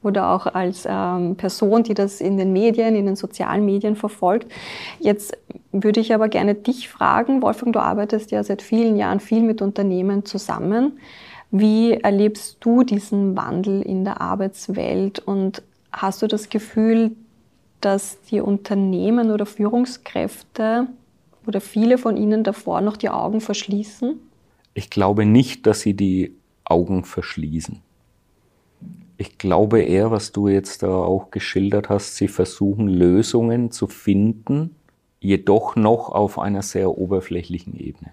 oder 0.03 0.31
auch 0.31 0.45
als 0.47 0.85
ähm, 0.87 1.35
Person, 1.35 1.83
die 1.83 1.93
das 1.93 2.19
in 2.19 2.37
den 2.37 2.51
Medien, 2.51 2.95
in 2.95 3.05
den 3.05 3.15
sozialen 3.15 3.65
Medien 3.65 3.95
verfolgt. 3.95 4.51
Jetzt 4.99 5.37
würde 5.71 6.01
ich 6.01 6.13
aber 6.13 6.27
gerne 6.27 6.55
dich 6.55 6.89
fragen, 6.89 7.41
Wolfgang, 7.41 7.73
du 7.73 7.79
arbeitest 7.79 8.31
ja 8.31 8.43
seit 8.43 8.61
vielen 8.61 8.97
Jahren 8.97 9.19
viel 9.19 9.41
mit 9.41 9.61
Unternehmen 9.61 10.25
zusammen. 10.25 10.99
Wie 11.51 11.93
erlebst 11.93 12.57
du 12.59 12.83
diesen 12.83 13.37
Wandel 13.37 13.81
in 13.81 14.03
der 14.03 14.19
Arbeitswelt 14.19 15.19
und 15.19 15.61
hast 15.91 16.21
du 16.21 16.27
das 16.27 16.49
Gefühl, 16.49 17.11
dass 17.79 18.19
die 18.31 18.41
Unternehmen 18.41 19.31
oder 19.31 19.45
Führungskräfte 19.45 20.87
oder 21.47 21.61
viele 21.61 21.97
von 21.97 22.17
ihnen 22.17 22.43
davor 22.43 22.81
noch 22.81 22.97
die 22.97 23.09
Augen 23.09 23.41
verschließen? 23.41 24.19
Ich 24.73 24.89
glaube 24.89 25.25
nicht, 25.25 25.67
dass 25.67 25.81
sie 25.81 25.93
die 25.93 26.35
Augen 26.65 27.03
verschließen. 27.03 27.79
Ich 29.17 29.37
glaube 29.37 29.81
eher, 29.81 30.11
was 30.11 30.31
du 30.31 30.47
jetzt 30.47 30.83
da 30.83 30.89
auch 30.89 31.31
geschildert 31.31 31.89
hast, 31.89 32.15
sie 32.15 32.27
versuchen 32.27 32.87
Lösungen 32.87 33.71
zu 33.71 33.87
finden, 33.87 34.75
jedoch 35.19 35.75
noch 35.75 36.09
auf 36.09 36.39
einer 36.39 36.61
sehr 36.61 36.97
oberflächlichen 36.97 37.79
Ebene. 37.79 38.11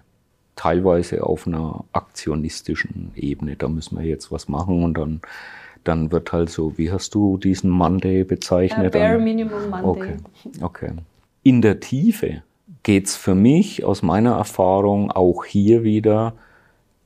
Teilweise 0.55 1.23
auf 1.23 1.47
einer 1.47 1.85
aktionistischen 1.91 3.11
Ebene. 3.15 3.55
Da 3.55 3.67
müssen 3.67 3.97
wir 3.97 4.05
jetzt 4.05 4.31
was 4.31 4.47
machen 4.47 4.83
und 4.83 4.97
dann, 4.97 5.21
dann 5.83 6.11
wird 6.11 6.31
halt 6.31 6.49
so, 6.49 6.77
wie 6.77 6.91
hast 6.91 7.15
du 7.15 7.37
diesen 7.37 7.71
Monday 7.71 8.23
bezeichnet? 8.23 8.95
Uh, 8.95 8.99
bare 8.99 9.19
Minimum 9.19 9.69
Monday. 9.69 9.89
Okay, 9.89 10.17
okay. 10.61 10.91
In 11.41 11.61
der 11.61 11.79
Tiefe 11.79 12.43
geht 12.83 13.07
es 13.07 13.15
für 13.15 13.35
mich 13.35 13.83
aus 13.83 14.01
meiner 14.01 14.35
Erfahrung 14.35 15.11
auch 15.11 15.45
hier 15.45 15.83
wieder 15.83 16.33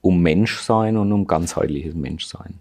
um 0.01 0.21
Menschsein 0.21 0.97
und 0.97 1.11
um 1.11 1.27
ganzheitliches 1.27 1.95
Menschsein. 1.95 2.59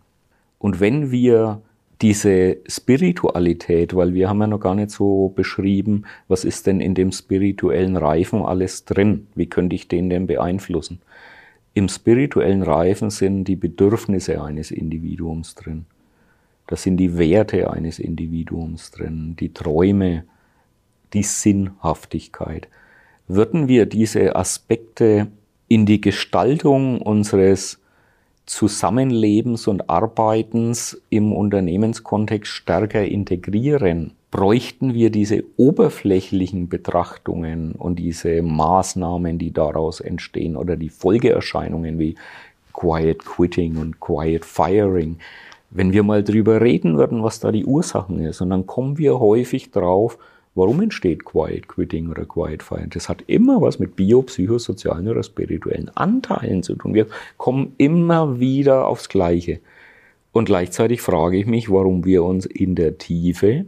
Und 0.59 0.81
wenn 0.81 1.11
wir 1.11 1.61
diese 2.01 2.59
Spiritualität, 2.67 3.95
weil 3.95 4.15
wir 4.15 4.29
haben 4.29 4.41
ja 4.41 4.47
noch 4.47 4.61
gar 4.61 4.75
nicht 4.75 4.91
so 4.91 5.29
beschrieben, 5.29 6.05
was 6.27 6.45
ist 6.45 6.67
denn 6.67 6.81
in 6.81 6.95
dem 6.95 7.13
spirituellen 7.13 7.97
Reifen 7.97 8.43
alles 8.43 8.85
drin? 8.85 9.29
Wie 9.35 9.47
könnte 9.47 9.77
ich 9.77 9.89
den 9.89 10.11
denn 10.11 10.27
beeinflussen? 10.27 11.01
Im 11.73 11.89
spirituellen 11.89 12.63
Reifen 12.63 13.11
sind 13.11 13.45
die 13.45 13.57
Bedürfnisse 13.57 14.43
eines 14.43 14.71
Individuums 14.71 15.55
drin. 15.55 15.87
Da 16.67 16.77
sind 16.77 16.97
die 16.97 17.19
Werte 17.19 17.71
eines 17.71 17.99
Individuums 17.99 18.91
drin, 18.91 19.37
die 19.39 19.53
Träume, 19.53 20.25
die 21.13 21.23
Sinnhaftigkeit. 21.23 22.69
Würden 23.27 23.69
wir 23.69 23.87
diese 23.87 24.37
Aspekte 24.37 25.29
in 25.69 25.87
die 25.87 26.01
Gestaltung 26.01 27.01
unseres 27.01 27.81
Zusammenlebens 28.45 29.67
und 29.67 29.89
Arbeitens 29.89 31.01
im 31.09 31.33
Unternehmenskontext 31.33 32.53
stärker 32.53 33.03
integrieren, 33.05 34.13
bräuchten 34.31 34.93
wir 34.93 35.11
diese 35.11 35.45
oberflächlichen 35.57 36.69
Betrachtungen 36.69 37.73
und 37.73 37.99
diese 37.99 38.43
Maßnahmen, 38.43 39.39
die 39.39 39.53
daraus 39.53 40.01
entstehen 40.01 40.57
oder 40.57 40.77
die 40.77 40.91
Folgeerscheinungen 40.91 41.99
wie 41.99 42.17
Quiet 42.75 43.25
Quitting 43.25 43.79
und 43.79 44.01
Quiet 44.01 44.45
Firing. 44.45 45.17
Wenn 45.71 45.93
wir 45.93 46.03
mal 46.03 46.23
drüber 46.23 46.61
reden 46.61 46.99
würden, 46.99 47.23
was 47.23 47.41
da 47.41 47.53
die 47.53 47.65
Ursachen 47.65 48.21
ist, 48.21 48.43
und 48.43 48.51
dann 48.51 48.67
kommen 48.67 48.99
wir 48.99 49.19
häufig 49.19 49.71
drauf, 49.71 50.19
Warum 50.55 50.81
entsteht 50.81 51.25
Quiet 51.25 51.67
Quitting 51.67 52.09
oder 52.09 52.25
Quiet 52.25 52.63
Fire? 52.63 52.87
Das 52.89 53.09
hat 53.09 53.25
immer 53.27 53.61
was 53.61 53.81
mit 53.81 53.97
biopsychosozialen 53.97 55.09
oder 55.09 55.25
spirituellen 55.25 55.91
Anteilen 55.97 56.63
zu 56.63 56.77
tun. 56.77 56.95
Wir 56.95 57.09
kommen 57.37 57.75
immer 57.77 58.39
wieder 58.39 58.87
aufs 58.87 59.09
Gleiche. 59.09 59.59
Und 60.33 60.47
gleichzeitig 60.47 61.01
frage 61.01 61.39
ich 61.39 61.47
mich, 61.47 61.71
warum 61.71 62.05
wir 62.05 62.23
uns 62.23 62.47
in 62.47 62.77
der 62.77 62.99
Tiefe 62.99 63.67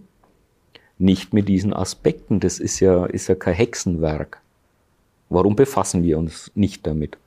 nicht 0.98 1.34
mit 1.34 1.48
diesen 1.48 1.72
Aspekten, 1.72 2.40
das 2.40 2.58
ist 2.58 2.80
ja, 2.80 3.06
ist 3.06 3.28
ja 3.28 3.34
kein 3.34 3.54
Hexenwerk. 3.54 4.40
Warum 5.28 5.56
befassen 5.56 6.04
wir 6.04 6.18
uns 6.18 6.52
nicht 6.54 6.86
damit? 6.86 7.18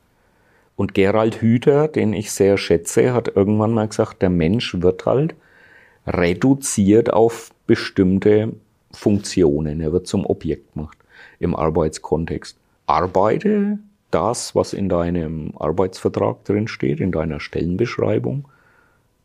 Und 0.78 0.94
Gerald 0.94 1.42
Hüther, 1.42 1.90
den 1.90 2.14
ich 2.14 2.32
sehr 2.32 2.58
schätze, 2.58 3.14
hat 3.14 3.36
irgendwann 3.36 3.74
mal 3.74 3.90
gesagt, 3.90 4.22
der 4.22 4.30
Mensch 4.30 4.82
wird 4.82 5.06
halt 5.06 5.36
reduziert 6.08 7.12
auf 7.12 7.52
bestimmte 7.68 8.54
Funktionen. 9.00 9.80
Er 9.80 9.94
wird 9.94 10.08
zum 10.08 10.26
Objekt 10.26 10.74
gemacht 10.74 10.98
im 11.40 11.56
Arbeitskontext. 11.56 12.58
Arbeite 12.86 13.80
das, 14.12 14.56
was 14.56 14.74
in 14.74 14.90
deinem 14.90 15.54
Arbeitsvertrag 15.58 16.44
drinsteht, 16.44 17.00
in 17.00 17.12
deiner 17.12 17.40
Stellenbeschreibung, 17.40 18.48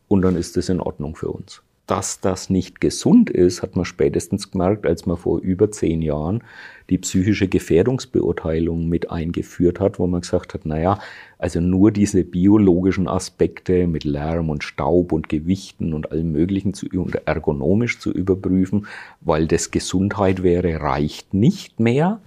und 0.07 0.23
dann 0.23 0.37
ist 0.37 0.57
es 0.57 0.69
in 0.69 0.81
Ordnung 0.81 1.17
für 1.17 1.29
uns 1.29 1.63
dass 1.87 2.21
das 2.21 2.49
nicht 2.49 2.81
gesund 2.81 3.29
ist, 3.29 3.63
hat 3.63 3.77
man 3.77 3.85
spätestens 3.85 4.51
gemerkt, 4.51 4.87
als 4.87 5.05
man 5.05 5.19
vor 5.19 5.41
über 5.41 5.71
zehn 5.71 6.01
Jahren 6.01 6.43
die 6.89 6.99
psychische 6.99 7.47
Gefährdungsbeurteilung 7.49 8.89
mit 8.89 9.11
eingeführt 9.11 9.81
hat, 9.81 9.99
wo 9.99 10.07
man 10.07 10.23
gesagt 10.23 10.55
hat, 10.55 10.65
naja, 10.65 10.99
also 11.39 11.61
nur 11.61 11.91
diese 11.91 12.25
biologischen 12.25 13.07
Aspekte 13.07 13.87
mit 13.87 14.05
Lärm 14.05 14.49
und 14.49 14.65
Staub 14.65 15.13
und 15.13 15.29
Gewichten 15.29 15.93
und 15.93 16.11
allem 16.11 16.33
Möglichen 16.33 16.73
zu, 16.73 16.87
und 16.93 17.15
ergonomisch 17.27 17.99
zu 17.99 18.11
überprüfen, 18.11 18.87
weil 19.21 19.47
das 19.47 19.71
Gesundheit 19.71 20.43
wäre, 20.43 20.81
reicht 20.81 21.35
nicht 21.35 21.81
mehr. 21.81 22.21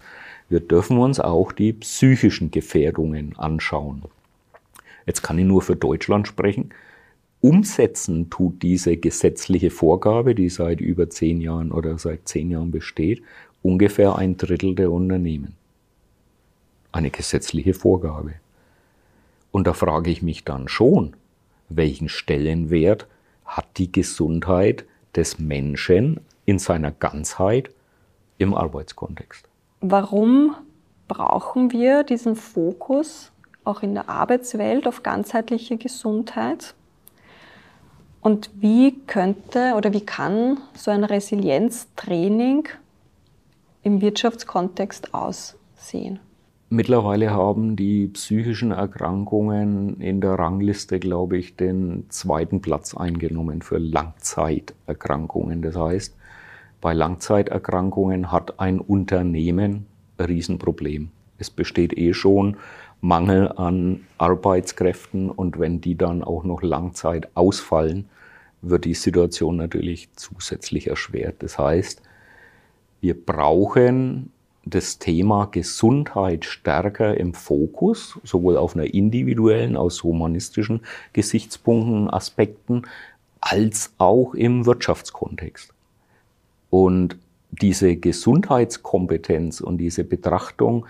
Wir 0.49 0.59
dürfen 0.59 0.97
uns 0.97 1.19
auch 1.19 1.51
die 1.51 1.73
psychischen 1.73 2.51
Gefährdungen 2.51 3.35
anschauen. 3.37 4.03
Jetzt 5.05 5.23
kann 5.23 5.39
ich 5.39 5.45
nur 5.45 5.61
für 5.61 5.75
Deutschland 5.75 6.27
sprechen. 6.27 6.71
Umsetzen 7.41 8.29
tut 8.29 8.63
diese 8.63 8.97
gesetzliche 8.97 9.69
Vorgabe, 9.69 10.33
die 10.33 10.49
seit 10.49 10.81
über 10.81 11.09
zehn 11.09 11.39
Jahren 11.39 11.71
oder 11.71 11.97
seit 11.97 12.27
zehn 12.27 12.49
Jahren 12.49 12.71
besteht, 12.71 13.21
ungefähr 13.61 14.15
ein 14.15 14.37
Drittel 14.37 14.75
der 14.75 14.91
Unternehmen. 14.91 15.55
Eine 16.91 17.11
gesetzliche 17.11 17.73
Vorgabe. 17.73 18.33
Und 19.51 19.67
da 19.67 19.73
frage 19.73 20.09
ich 20.09 20.21
mich 20.21 20.43
dann 20.43 20.67
schon, 20.67 21.15
welchen 21.69 22.09
Stellenwert 22.09 23.07
hat 23.45 23.65
die 23.77 23.91
Gesundheit 23.91 24.85
des 25.15 25.39
Menschen 25.39 26.19
in 26.45 26.59
seiner 26.59 26.91
Ganzheit 26.91 27.69
im 28.37 28.53
Arbeitskontext? 28.53 29.47
Warum 29.81 30.55
brauchen 31.07 31.71
wir 31.71 32.03
diesen 32.03 32.35
Fokus 32.35 33.31
auch 33.63 33.83
in 33.83 33.93
der 33.93 34.09
Arbeitswelt 34.09 34.87
auf 34.87 35.03
ganzheitliche 35.03 35.77
Gesundheit? 35.77 36.73
Und 38.21 38.49
wie 38.59 38.99
könnte 39.07 39.73
oder 39.75 39.93
wie 39.93 40.05
kann 40.05 40.57
so 40.75 40.91
ein 40.91 41.03
Resilienztraining 41.03 42.67
im 43.83 44.01
Wirtschaftskontext 44.01 45.13
aussehen? 45.13 46.19
Mittlerweile 46.69 47.31
haben 47.31 47.77
die 47.77 48.07
psychischen 48.07 48.71
Erkrankungen 48.71 50.01
in 50.01 50.19
der 50.19 50.33
Rangliste, 50.33 50.99
glaube 50.99 51.37
ich, 51.37 51.55
den 51.55 52.05
zweiten 52.09 52.59
Platz 52.59 52.93
eingenommen 52.93 53.61
für 53.61 53.77
Langzeiterkrankungen. 53.77 55.61
Das 55.61 55.77
heißt, 55.77 56.17
bei 56.81 56.93
Langzeiterkrankungen 56.93 58.33
hat 58.33 58.59
ein 58.59 58.79
Unternehmen 58.79 59.85
ein 60.17 60.25
Riesenproblem. 60.25 61.09
Es 61.37 61.49
besteht 61.49 61.97
eh 61.97 62.13
schon 62.13 62.57
Mangel 63.01 63.51
an 63.53 64.05
Arbeitskräften 64.17 65.29
und 65.29 65.59
wenn 65.59 65.81
die 65.81 65.95
dann 65.95 66.23
auch 66.23 66.43
noch 66.43 66.61
Langzeit 66.61 67.29
ausfallen, 67.35 68.09
wird 68.61 68.85
die 68.85 68.95
Situation 68.95 69.55
natürlich 69.55 70.09
zusätzlich 70.15 70.87
erschwert. 70.87 71.35
Das 71.39 71.59
heißt, 71.59 72.01
wir 73.01 73.25
brauchen 73.25 74.31
das 74.65 74.99
Thema 74.99 75.45
Gesundheit 75.45 76.43
stärker 76.43 77.15
im 77.17 77.33
Fokus, 77.33 78.19
sowohl 78.23 78.57
auf 78.57 78.75
einer 78.75 78.93
individuellen, 78.93 79.77
aus 79.77 80.03
humanistischen 80.03 80.81
Gesichtspunkten, 81.13 82.09
Aspekten, 82.09 82.81
als 83.39 83.93
auch 83.97 84.33
im 84.33 84.65
Wirtschaftskontext. 84.65 85.73
Und 86.69 87.17
diese 87.51 87.95
Gesundheitskompetenz 87.95 89.61
und 89.61 89.77
diese 89.77 90.03
Betrachtung 90.03 90.85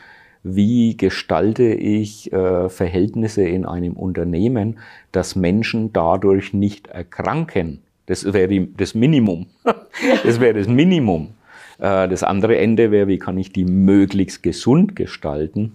wie 0.56 0.96
gestalte 0.98 1.64
ich 1.64 2.32
äh, 2.32 2.70
Verhältnisse 2.70 3.44
in 3.44 3.66
einem 3.66 3.94
Unternehmen, 3.94 4.80
dass 5.12 5.36
Menschen 5.36 5.94
dadurch 5.94 6.54
nicht 6.54 6.88
erkranken. 6.88 7.82
Das 8.06 8.32
wäre 8.34 8.68
das 8.78 8.96
Minimum. 8.96 9.48
das 10.24 10.40
wäre 10.40 10.58
das 10.58 10.68
Minimum. 10.68 11.34
Äh, 11.80 12.08
das 12.08 12.24
andere 12.24 12.58
Ende 12.58 12.92
wäre, 12.92 13.08
wie 13.08 13.20
kann 13.20 13.38
ich 13.38 13.52
die 13.52 13.66
möglichst 13.66 14.44
gesund 14.44 14.96
gestalten, 14.96 15.74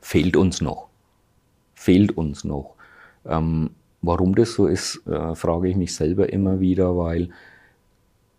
fehlt 0.00 0.36
uns 0.36 0.60
noch. 0.60 0.88
Fehlt 1.74 2.16
uns 2.16 2.44
noch. 2.44 2.74
Ähm, 3.26 3.70
warum 4.00 4.34
das 4.34 4.54
so 4.54 4.66
ist, 4.66 5.06
äh, 5.06 5.34
frage 5.34 5.68
ich 5.68 5.76
mich 5.76 5.94
selber 5.94 6.32
immer 6.32 6.60
wieder, 6.60 6.96
weil 6.96 7.28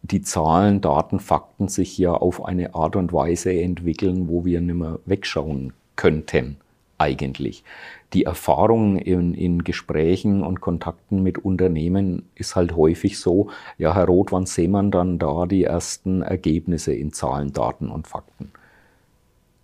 die 0.04 0.22
Zahlen, 0.22 0.82
Daten, 0.82 1.20
Fakten 1.20 1.70
sich 1.70 1.98
ja 1.98 2.14
auf 2.14 2.44
eine 2.46 2.76
Art 2.76 2.96
und 2.96 3.14
Weise 3.14 3.54
entwickeln, 3.54 4.28
wo 4.28 4.46
wir 4.46 4.60
nicht 4.62 4.76
mehr 4.76 5.00
wegschauen 5.06 5.74
könnten 5.96 6.58
eigentlich. 6.98 7.64
Die 8.12 8.26
Erfahrung 8.26 8.98
in, 8.98 9.34
in, 9.34 9.64
Gesprächen 9.64 10.44
und 10.44 10.62
Kontakten 10.62 11.24
mit 11.24 11.40
Unternehmen 11.40 12.30
ist 12.36 12.56
halt 12.56 12.76
häufig 12.76 13.18
so, 13.18 13.50
ja, 13.78 13.96
Herr 13.96 14.06
Roth, 14.06 14.32
wann 14.32 14.46
sehen 14.46 14.72
wir 14.72 14.84
dann 14.84 15.18
da 15.20 15.46
die 15.46 15.64
ersten 15.64 16.22
Ergebnisse 16.22 16.94
in 16.94 17.12
Zahlen, 17.12 17.54
Daten 17.54 17.90
und 17.90 18.08
Fakten? 18.08 18.52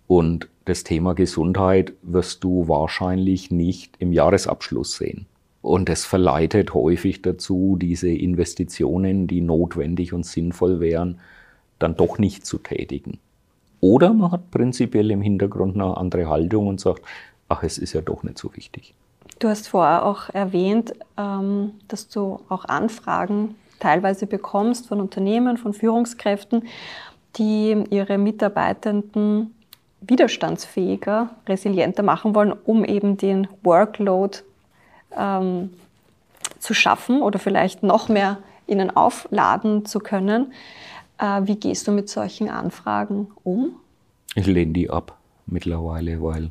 Und 0.06 0.48
das 0.64 0.84
Thema 0.84 1.14
Gesundheit 1.14 1.92
wirst 2.02 2.42
du 2.42 2.66
wahrscheinlich 2.66 3.50
nicht 3.50 3.94
im 3.98 4.12
Jahresabschluss 4.12 4.96
sehen. 4.96 5.26
Und 5.62 5.90
es 5.90 6.06
verleitet 6.06 6.72
häufig 6.72 7.22
dazu, 7.22 7.76
diese 7.78 8.08
Investitionen, 8.08 9.26
die 9.26 9.40
notwendig 9.40 10.12
und 10.12 10.24
sinnvoll 10.24 10.80
wären, 10.80 11.20
dann 11.78 11.96
doch 11.96 12.18
nicht 12.18 12.46
zu 12.46 12.58
tätigen. 12.58 13.18
Oder 13.80 14.12
man 14.12 14.32
hat 14.32 14.50
prinzipiell 14.50 15.10
im 15.10 15.22
Hintergrund 15.22 15.74
eine 15.74 15.96
andere 15.96 16.28
Haltung 16.28 16.66
und 16.66 16.80
sagt, 16.80 17.02
ach, 17.48 17.62
es 17.62 17.78
ist 17.78 17.92
ja 17.92 18.00
doch 18.00 18.22
nicht 18.22 18.38
so 18.38 18.54
wichtig. 18.56 18.94
Du 19.38 19.48
hast 19.48 19.68
vorher 19.68 20.04
auch 20.04 20.28
erwähnt, 20.30 20.92
ähm, 21.16 21.72
dass 21.88 22.08
du 22.08 22.40
auch 22.48 22.66
Anfragen 22.66 23.54
teilweise 23.78 24.26
bekommst 24.26 24.86
von 24.86 25.00
Unternehmen, 25.00 25.56
von 25.56 25.72
Führungskräften, 25.72 26.64
die 27.36 27.84
ihre 27.90 28.18
Mitarbeitenden 28.18 29.54
widerstandsfähiger, 30.02 31.30
resilienter 31.46 32.02
machen 32.02 32.34
wollen, 32.34 32.52
um 32.52 32.84
eben 32.84 33.16
den 33.16 33.48
Workload 33.62 34.38
ähm, 35.16 35.70
zu 36.58 36.74
schaffen 36.74 37.22
oder 37.22 37.38
vielleicht 37.38 37.82
noch 37.82 38.08
mehr 38.08 38.38
ihnen 38.66 38.94
aufladen 38.94 39.84
zu 39.84 39.98
können. 39.98 40.52
Äh, 41.18 41.42
wie 41.44 41.56
gehst 41.56 41.88
du 41.88 41.92
mit 41.92 42.08
solchen 42.08 42.48
Anfragen 42.48 43.28
um? 43.42 43.72
Ich 44.34 44.46
lehne 44.46 44.72
die 44.72 44.90
ab 44.90 45.18
mittlerweile, 45.46 46.22
weil 46.22 46.50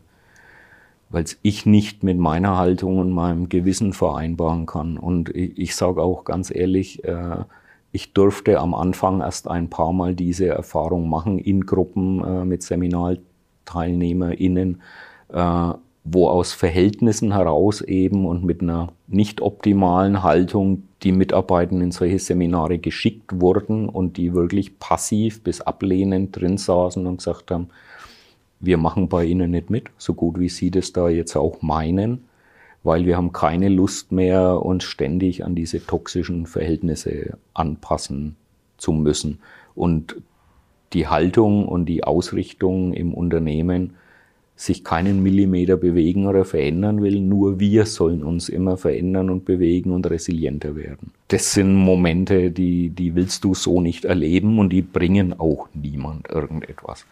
es 1.12 1.40
ich 1.42 1.66
nicht 1.66 2.04
mit 2.04 2.18
meiner 2.18 2.58
Haltung 2.58 3.00
und 3.00 3.12
meinem 3.12 3.50
Gewissen 3.50 3.94
vereinbaren 3.94 4.66
kann. 4.66 4.98
Und 4.98 5.36
ich, 5.36 5.58
ich 5.58 5.76
sage 5.76 6.02
auch 6.02 6.26
ganz 6.26 6.54
ehrlich, 6.54 7.04
äh, 7.04 7.44
ich 7.92 8.14
durfte 8.14 8.60
am 8.60 8.76
Anfang 8.76 9.22
erst 9.22 9.48
ein 9.48 9.70
paar 9.70 9.94
Mal 9.94 10.14
diese 10.14 10.48
Erfahrung 10.48 11.10
machen 11.10 11.40
in 11.40 11.66
Gruppen 11.66 12.24
äh, 12.24 12.46
mit 12.46 12.62
SeminarteilnehmerInnen, 12.62 14.82
äh, 15.30 15.72
wo 16.12 16.28
aus 16.28 16.54
Verhältnissen 16.54 17.34
heraus 17.34 17.82
eben 17.82 18.26
und 18.26 18.44
mit 18.44 18.62
einer 18.62 18.94
nicht 19.08 19.42
optimalen 19.42 20.24
Haltung 20.24 20.84
die 21.04 21.12
Mitarbeiter 21.12 21.76
in 21.76 21.92
solche 21.92 22.20
Seminare 22.20 22.78
geschickt 22.78 23.42
wurden 23.42 23.88
und 23.88 24.18
die 24.18 24.34
wirklich 24.34 24.80
passiv 24.80 25.44
bis 25.44 25.62
ablehnend 25.62 26.36
drin 26.36 26.58
saßen 26.58 27.06
und 27.06 27.18
gesagt 27.18 27.52
haben, 27.52 27.70
wir 28.60 28.78
machen 28.78 29.08
bei 29.08 29.26
Ihnen 29.26 29.52
nicht 29.52 29.70
mit, 29.70 29.90
so 29.98 30.14
gut 30.14 30.40
wie 30.40 30.50
Sie 30.50 30.72
das 30.72 30.92
da 30.92 31.10
jetzt 31.10 31.36
auch 31.36 31.62
meinen, 31.62 32.26
weil 32.84 33.06
wir 33.06 33.16
haben 33.16 33.32
keine 33.32 33.70
Lust 33.70 34.12
mehr, 34.12 34.66
uns 34.66 34.84
ständig 34.84 35.46
an 35.46 35.56
diese 35.56 35.86
toxischen 35.86 36.46
Verhältnisse 36.46 37.38
anpassen 37.54 38.36
zu 38.78 38.92
müssen. 38.92 39.40
Und 39.76 40.16
die 40.94 41.08
Haltung 41.08 41.68
und 41.68 41.86
die 41.86 42.04
Ausrichtung 42.04 42.94
im 42.94 43.14
Unternehmen 43.14 43.96
sich 44.60 44.84
keinen 44.84 45.24
Millimeter 45.24 45.78
bewegen 45.78 46.28
oder 46.28 46.44
verändern 46.44 47.02
will. 47.02 47.22
Nur 47.22 47.62
wir 47.62 47.86
sollen 47.86 48.26
uns 48.26 48.50
immer 48.50 48.76
verändern 48.76 49.30
und 49.30 49.46
bewegen 49.46 49.92
und 49.92 50.10
resilienter 50.10 50.76
werden. 50.76 51.12
Das 51.30 51.54
sind 51.54 51.74
Momente, 51.74 52.52
die, 52.52 52.90
die 52.90 53.16
willst 53.16 53.46
du 53.46 53.54
so 53.56 53.80
nicht 53.80 54.04
erleben 54.04 54.60
und 54.60 54.72
die 54.72 54.82
bringen 54.82 55.40
auch 55.40 55.70
niemand 55.74 56.30
irgendetwas. 56.30 57.06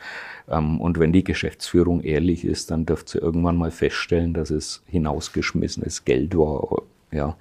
Ähm, 0.50 0.82
und 0.82 1.00
wenn 1.00 1.14
die 1.14 1.24
Geschäftsführung 1.24 2.02
ehrlich 2.02 2.44
ist, 2.44 2.70
dann 2.70 2.86
dürft 2.86 3.08
sie 3.08 3.20
irgendwann 3.20 3.56
mal 3.56 3.72
feststellen, 3.72 4.34
dass 4.34 4.50
es 4.50 4.84
hinausgeschmissenes 4.88 6.04
Geld 6.04 6.38
war. 6.38 6.82
Ja, 7.14 7.38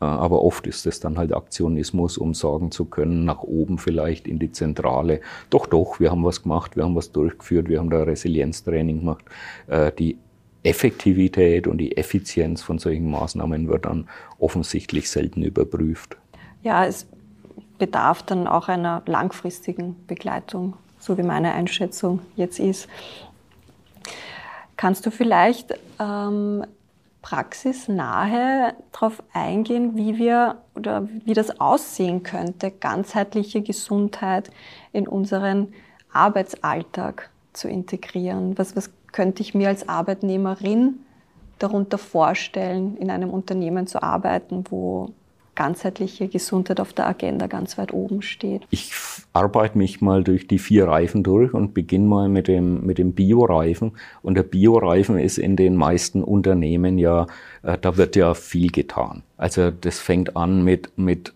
aber 0.00 0.42
oft 0.42 0.66
ist 0.66 0.86
es 0.86 1.00
dann 1.00 1.18
halt 1.18 1.32
Aktionismus, 1.32 2.18
um 2.18 2.34
sagen 2.34 2.70
zu 2.70 2.84
können, 2.84 3.24
nach 3.24 3.42
oben 3.42 3.78
vielleicht 3.78 4.26
in 4.26 4.38
die 4.38 4.52
Zentrale, 4.52 5.20
doch, 5.50 5.66
doch, 5.66 6.00
wir 6.00 6.10
haben 6.10 6.24
was 6.24 6.42
gemacht, 6.42 6.76
wir 6.76 6.84
haben 6.84 6.94
was 6.94 7.12
durchgeführt, 7.12 7.68
wir 7.68 7.78
haben 7.78 7.90
da 7.90 8.02
Resilienztraining 8.02 9.00
gemacht. 9.00 9.24
Äh, 9.66 9.92
die 9.92 10.18
Effektivität 10.62 11.66
und 11.66 11.78
die 11.78 11.96
Effizienz 11.96 12.62
von 12.62 12.78
solchen 12.78 13.10
Maßnahmen 13.10 13.68
wird 13.68 13.84
dann 13.84 14.08
offensichtlich 14.38 15.10
selten 15.10 15.42
überprüft. 15.42 16.16
Ja, 16.62 16.86
es 16.86 17.06
bedarf 17.78 18.22
dann 18.22 18.46
auch 18.46 18.68
einer 18.68 19.02
langfristigen 19.06 19.96
Begleitung, 20.06 20.74
so 20.98 21.18
wie 21.18 21.22
meine 21.22 21.52
Einschätzung 21.52 22.20
jetzt 22.36 22.58
ist. 22.58 22.88
Kannst 24.76 25.04
du 25.06 25.10
vielleicht 25.10 25.74
ähm, 26.00 26.64
praxisnahe 27.24 28.74
darauf 28.92 29.22
eingehen, 29.32 29.96
wie 29.96 30.18
wir 30.18 30.58
oder 30.74 31.08
wie 31.24 31.32
das 31.32 31.58
aussehen 31.58 32.22
könnte, 32.22 32.70
ganzheitliche 32.70 33.62
Gesundheit 33.62 34.50
in 34.92 35.08
unseren 35.08 35.72
Arbeitsalltag 36.12 37.30
zu 37.54 37.66
integrieren? 37.66 38.58
Was, 38.58 38.76
was 38.76 38.90
könnte 39.10 39.40
ich 39.40 39.54
mir 39.54 39.68
als 39.68 39.88
Arbeitnehmerin 39.88 40.98
darunter 41.58 41.96
vorstellen, 41.96 42.98
in 42.98 43.10
einem 43.10 43.30
Unternehmen 43.30 43.86
zu 43.86 44.02
arbeiten, 44.02 44.64
wo 44.68 45.14
ganzheitliche 45.54 46.28
Gesundheit 46.28 46.80
auf 46.80 46.92
der 46.92 47.06
Agenda 47.06 47.46
ganz 47.46 47.78
weit 47.78 47.92
oben 47.92 48.22
steht. 48.22 48.62
Ich 48.70 48.92
arbeite 49.32 49.78
mich 49.78 50.00
mal 50.00 50.24
durch 50.24 50.46
die 50.46 50.58
vier 50.58 50.86
Reifen 50.88 51.22
durch 51.22 51.54
und 51.54 51.74
beginne 51.74 52.06
mal 52.06 52.28
mit 52.28 52.48
dem, 52.48 52.84
mit 52.84 52.98
dem 52.98 53.12
Bioreifen. 53.12 53.92
Und 54.22 54.34
der 54.34 54.42
Bioreifen 54.42 55.18
ist 55.18 55.38
in 55.38 55.56
den 55.56 55.76
meisten 55.76 56.22
Unternehmen 56.22 56.98
ja, 56.98 57.26
äh, 57.62 57.78
da 57.78 57.96
wird 57.96 58.16
ja 58.16 58.34
viel 58.34 58.70
getan. 58.70 59.22
Also 59.36 59.70
das 59.70 59.98
fängt 59.98 60.36
an 60.36 60.64
mit, 60.64 60.96
mit 60.96 61.34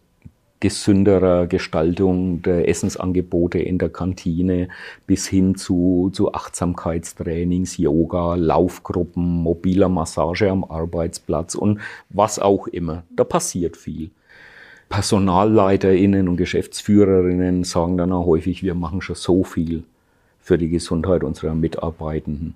gesünderer 0.60 1.46
Gestaltung 1.46 2.42
der 2.42 2.68
Essensangebote 2.68 3.58
in 3.58 3.78
der 3.78 3.90
Kantine 3.90 4.68
bis 5.06 5.26
hin 5.26 5.54
zu, 5.54 6.10
zu 6.12 6.34
Achtsamkeitstrainings, 6.34 7.76
Yoga, 7.76 8.34
Laufgruppen, 8.34 9.24
mobiler 9.24 9.88
Massage 9.88 10.50
am 10.50 10.64
Arbeitsplatz 10.64 11.54
und 11.54 11.80
was 12.10 12.38
auch 12.38 12.66
immer. 12.66 13.04
Da 13.14 13.24
passiert 13.24 13.76
viel. 13.76 14.10
PersonalleiterInnen 14.88 16.28
und 16.28 16.36
Geschäftsführerinnen 16.38 17.64
sagen 17.64 17.98
dann 17.98 18.12
auch 18.12 18.26
häufig, 18.26 18.62
wir 18.62 18.74
machen 18.74 19.02
schon 19.02 19.16
so 19.16 19.44
viel 19.44 19.84
für 20.40 20.58
die 20.58 20.70
Gesundheit 20.70 21.22
unserer 21.24 21.54
Mitarbeitenden. 21.54 22.54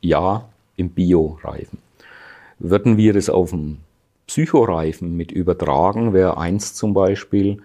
Ja, 0.00 0.48
im 0.76 0.90
Bio-Reifen. 0.90 1.78
Würden 2.58 2.96
wir 2.96 3.12
das 3.14 3.30
auf 3.30 3.50
dem 3.50 3.78
Psychoreifen 4.26 5.16
mit 5.16 5.32
übertragen 5.32 6.12
wäre 6.12 6.38
eins 6.38 6.74
zum 6.74 6.94
Beispiel, 6.94 7.58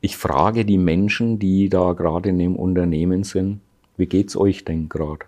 ich 0.00 0.16
frage 0.16 0.64
die 0.64 0.78
Menschen, 0.78 1.38
die 1.38 1.68
da 1.68 1.92
gerade 1.92 2.28
in 2.28 2.38
dem 2.38 2.54
Unternehmen 2.54 3.24
sind, 3.24 3.60
wie 3.96 4.06
geht's 4.06 4.36
euch 4.36 4.64
denn 4.64 4.88
gerade? 4.88 5.26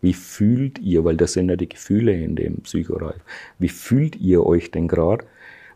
Wie 0.00 0.14
fühlt 0.14 0.78
ihr, 0.78 1.04
weil 1.04 1.16
das 1.16 1.34
sind 1.34 1.50
ja 1.50 1.56
die 1.56 1.68
Gefühle 1.68 2.14
in 2.14 2.34
dem 2.34 2.62
Psychoreifen, 2.62 3.20
wie 3.58 3.68
fühlt 3.68 4.16
ihr 4.16 4.46
euch 4.46 4.70
denn 4.70 4.88
gerade? 4.88 5.26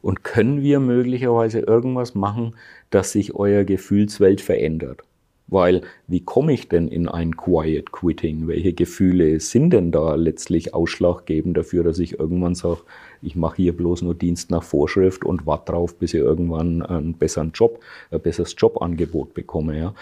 Und 0.00 0.24
können 0.24 0.62
wir 0.62 0.80
möglicherweise 0.80 1.60
irgendwas 1.60 2.14
machen, 2.14 2.56
dass 2.90 3.12
sich 3.12 3.34
euer 3.34 3.64
Gefühlswelt 3.64 4.40
verändert? 4.40 5.02
Weil 5.46 5.82
wie 6.06 6.20
komme 6.20 6.54
ich 6.54 6.68
denn 6.68 6.88
in 6.88 7.08
ein 7.08 7.36
Quiet 7.36 7.92
Quitting? 7.92 8.48
Welche 8.48 8.72
Gefühle 8.72 9.40
sind 9.40 9.70
denn 9.70 9.92
da 9.92 10.14
letztlich 10.14 10.72
ausschlaggebend 10.72 11.56
dafür, 11.56 11.84
dass 11.84 11.98
ich 11.98 12.18
irgendwann 12.18 12.54
sage, 12.54 12.80
ich 13.24 13.36
mache 13.36 13.56
hier 13.56 13.76
bloß 13.76 14.02
nur 14.02 14.14
Dienst 14.14 14.50
nach 14.50 14.62
Vorschrift 14.62 15.24
und 15.24 15.46
warte 15.46 15.72
drauf, 15.72 15.96
bis 15.96 16.14
ich 16.14 16.20
irgendwann 16.20 16.82
einen 16.82 17.14
besseren 17.14 17.52
Job, 17.52 17.80
ein 18.10 18.20
besseres 18.20 18.54
Jobangebot 18.56 19.34
bekomme. 19.34 19.78
Ja? 19.78 19.94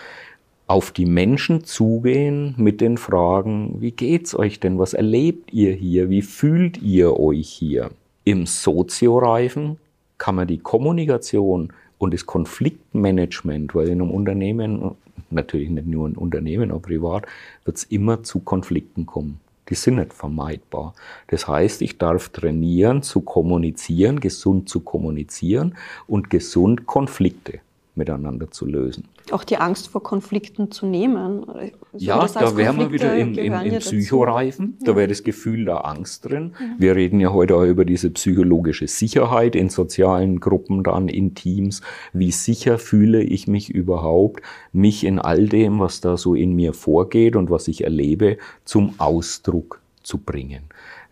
Auf 0.67 0.91
die 0.91 1.07
Menschen 1.07 1.65
zugehen 1.65 2.55
mit 2.57 2.81
den 2.81 2.99
Fragen, 2.99 3.77
wie 3.81 3.93
geht's 3.93 4.35
euch 4.35 4.61
denn? 4.61 4.79
Was 4.79 4.95
erlebt 4.95 5.53
ihr 5.53 5.73
hier? 5.73 6.11
Wie 6.11 6.23
fühlt 6.23 6.83
ihr 6.83 7.19
euch 7.19 7.49
hier? 7.49 7.91
Im 8.25 8.47
Sozioreifen 8.47 9.79
kann 10.19 10.37
man 10.37 10.47
die 10.47 10.59
Kommunikation 10.59 11.73
und 11.99 12.15
das 12.15 12.27
Konfliktmanagement, 12.27 13.75
weil 13.75 13.89
in 13.89 14.01
einem 14.01 14.11
Unternehmen 14.11 14.93
natürlich 15.31 15.71
nicht 15.71 15.87
nur 15.87 16.09
ein 16.09 16.17
Unternehmen, 16.17 16.71
auch 16.71 16.83
privat, 16.83 17.27
wird 17.65 17.77
es 17.77 17.85
immer 17.85 18.23
zu 18.23 18.41
Konflikten 18.41 19.07
kommen. 19.07 19.41
Die 19.73 19.77
sind 19.77 19.95
nicht 19.95 20.13
vermeidbar. 20.13 20.93
Das 21.29 21.49
heißt, 21.49 21.81
ich 21.81 21.97
darf 21.97 22.29
trainieren, 22.29 23.03
zu 23.03 23.23
kommunizieren, 23.23 24.21
gesund 24.21 24.69
zu 24.69 24.81
kommunizieren 24.81 25.77
und 26.07 26.29
gesund 26.29 26.85
Konflikte 26.85 27.61
miteinander 27.95 28.51
zu 28.51 28.65
lösen. 28.65 29.05
Auch 29.31 29.45
die 29.45 29.59
Angst 29.59 29.89
vor 29.89 30.03
Konflikten 30.03 30.71
zu 30.71 30.87
nehmen. 30.87 31.45
So 31.93 31.99
ja, 31.99 32.27
da 32.27 32.57
wären 32.57 32.79
wir 32.79 32.91
wieder 32.91 33.15
im, 33.17 33.37
im, 33.37 33.53
im 33.53 33.79
Psychoreifen. 33.79 34.79
Da 34.81 34.97
wäre 34.97 35.09
das 35.09 35.23
Gefühl 35.23 35.67
der 35.67 35.85
Angst 35.87 36.25
drin. 36.25 36.55
Ja. 36.59 36.67
Wir 36.79 36.97
reden 36.97 37.21
ja 37.21 37.33
heute 37.33 37.57
auch 37.57 37.65
über 37.65 37.85
diese 37.85 38.11
psychologische 38.11 38.89
Sicherheit 38.89 39.55
in 39.55 39.69
sozialen 39.69 40.41
Gruppen, 40.41 40.83
dann 40.83 41.09
in 41.09 41.35
Teams. 41.35 41.83
Wie 42.13 42.33
sicher 42.33 42.79
fühle 42.79 43.23
ich 43.23 43.47
mich 43.47 43.71
überhaupt, 43.71 44.43
mich 44.73 45.05
in 45.05 45.19
all 45.19 45.49
dem, 45.49 45.79
was 45.79 46.01
da 46.01 46.17
so 46.17 46.35
in 46.35 46.55
mir 46.55 46.73
vorgeht 46.73 47.37
und 47.37 47.51
was 47.51 47.69
ich 47.69 47.85
erlebe, 47.85 48.39
zum 48.65 48.95
Ausdruck 48.99 49.81
zu 50.03 50.19
bringen. 50.19 50.63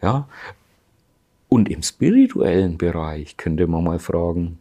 Ja? 0.02 0.28
Und 1.50 1.68
im 1.68 1.82
spirituellen 1.82 2.78
Bereich 2.78 3.36
könnte 3.36 3.66
man 3.66 3.84
mal 3.84 3.98
fragen, 3.98 4.58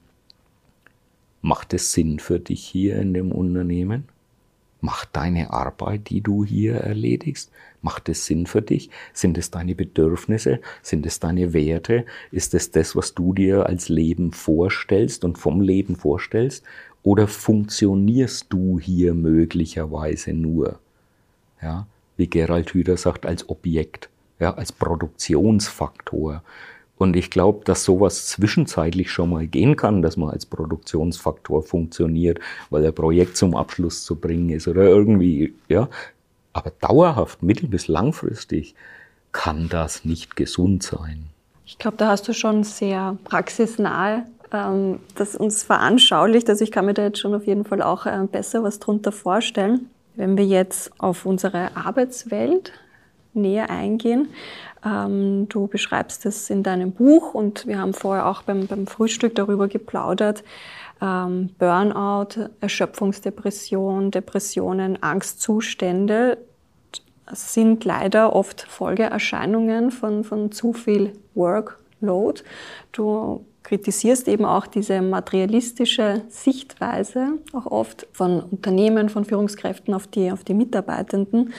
Macht 1.41 1.73
es 1.73 1.93
Sinn 1.93 2.19
für 2.19 2.39
dich 2.39 2.65
hier 2.65 2.97
in 2.97 3.13
dem 3.13 3.31
Unternehmen? 3.31 4.05
Macht 4.81 5.09
deine 5.13 5.51
Arbeit, 5.51 6.09
die 6.09 6.21
du 6.21 6.45
hier 6.45 6.75
erledigst, 6.75 7.51
macht 7.81 8.07
es 8.07 8.25
Sinn 8.25 8.45
für 8.45 8.61
dich? 8.61 8.89
Sind 9.13 9.37
es 9.37 9.51
deine 9.51 9.75
Bedürfnisse? 9.75 10.61
Sind 10.81 11.05
es 11.05 11.19
deine 11.19 11.53
Werte? 11.53 12.05
Ist 12.31 12.53
es 12.53 12.71
das, 12.71 12.95
was 12.95 13.13
du 13.13 13.33
dir 13.33 13.65
als 13.65 13.89
Leben 13.89 14.31
vorstellst 14.31 15.25
und 15.25 15.37
vom 15.37 15.59
Leben 15.59 15.97
vorstellst? 15.97 16.63
Oder 17.03 17.27
funktionierst 17.27 18.47
du 18.49 18.79
hier 18.79 19.13
möglicherweise 19.13 20.33
nur? 20.33 20.79
Ja, 21.61 21.87
wie 22.15 22.27
Gerald 22.27 22.73
Hüder 22.73 22.95
sagt, 22.95 23.25
als 23.25 23.49
Objekt, 23.49 24.09
ja, 24.39 24.53
als 24.53 24.71
Produktionsfaktor. 24.71 26.43
Und 26.99 27.15
ich 27.15 27.31
glaube, 27.31 27.65
dass 27.65 27.83
sowas 27.83 28.27
zwischenzeitlich 28.27 29.11
schon 29.11 29.31
mal 29.31 29.47
gehen 29.47 29.75
kann, 29.75 30.03
dass 30.03 30.17
man 30.17 30.29
als 30.29 30.45
Produktionsfaktor 30.45 31.63
funktioniert, 31.63 32.39
weil 32.69 32.85
ein 32.85 32.93
Projekt 32.93 33.37
zum 33.37 33.55
Abschluss 33.55 34.03
zu 34.03 34.17
bringen 34.17 34.51
ist 34.51 34.67
oder 34.67 34.83
irgendwie, 34.83 35.55
ja. 35.67 35.89
Aber 36.53 36.71
dauerhaft, 36.81 37.41
mittel- 37.41 37.69
bis 37.69 37.87
langfristig 37.87 38.75
kann 39.31 39.69
das 39.69 40.05
nicht 40.05 40.35
gesund 40.35 40.83
sein. 40.83 41.25
Ich 41.65 41.77
glaube, 41.77 41.97
da 41.97 42.09
hast 42.09 42.27
du 42.27 42.33
schon 42.33 42.63
sehr 42.63 43.17
praxisnahe 43.23 44.25
ähm, 44.51 44.99
das 45.15 45.35
uns 45.35 45.63
veranschaulicht. 45.63 46.49
Also 46.49 46.63
ich 46.63 46.71
kann 46.71 46.85
mir 46.85 46.93
da 46.93 47.03
jetzt 47.03 47.19
schon 47.19 47.33
auf 47.33 47.45
jeden 47.45 47.65
Fall 47.65 47.81
auch 47.81 48.05
äh, 48.05 48.27
besser 48.31 48.63
was 48.63 48.79
drunter 48.79 49.11
vorstellen. 49.11 49.89
Wenn 50.15 50.37
wir 50.37 50.45
jetzt 50.45 50.91
auf 50.97 51.25
unsere 51.25 51.75
Arbeitswelt 51.75 52.73
näher 53.33 53.69
eingehen, 53.69 54.29
ähm, 54.85 55.47
du 55.49 55.67
beschreibst 55.67 56.25
es 56.25 56.49
in 56.49 56.63
deinem 56.63 56.91
Buch 56.91 57.33
und 57.33 57.67
wir 57.67 57.79
haben 57.79 57.93
vorher 57.93 58.27
auch 58.27 58.43
beim, 58.43 58.67
beim 58.67 58.87
Frühstück 58.87 59.35
darüber 59.35 59.67
geplaudert. 59.67 60.43
Ähm, 61.01 61.49
Burnout, 61.57 62.49
Erschöpfungsdepression, 62.61 64.11
Depressionen, 64.11 65.01
Angstzustände 65.01 66.37
sind 67.31 67.85
leider 67.85 68.35
oft 68.35 68.61
Folgeerscheinungen 68.61 69.91
von, 69.91 70.23
von 70.23 70.51
zu 70.51 70.73
viel 70.73 71.13
Workload. 71.35 72.41
Du 72.91 73.45
kritisierst 73.69 74.27
eben 74.27 74.45
auch 74.45 74.65
diese 74.65 74.99
materialistische 74.99 76.23
Sichtweise, 76.27 77.33
auch 77.53 77.67
oft 77.67 78.07
von 78.11 78.41
Unternehmen, 78.41 79.09
von 79.09 79.25
Führungskräften 79.25 79.93
auf 79.93 80.07
die, 80.07 80.31
auf 80.31 80.43
die 80.43 80.55
Mitarbeitenden. 80.55 81.53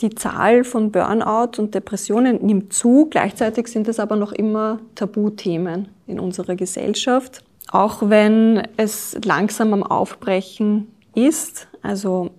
Die 0.00 0.10
Zahl 0.10 0.64
von 0.64 0.90
Burnout 0.90 1.58
und 1.58 1.72
Depressionen 1.72 2.44
nimmt 2.44 2.72
zu, 2.72 3.06
gleichzeitig 3.08 3.68
sind 3.68 3.86
es 3.86 4.00
aber 4.00 4.16
noch 4.16 4.32
immer 4.32 4.80
Tabuthemen 4.96 5.88
in 6.08 6.18
unserer 6.18 6.56
Gesellschaft. 6.56 7.44
Auch 7.70 8.10
wenn 8.10 8.66
es 8.76 9.16
langsam 9.24 9.72
am 9.72 9.84
Aufbrechen 9.84 10.88
ist, 11.14 11.68
also 11.80 12.30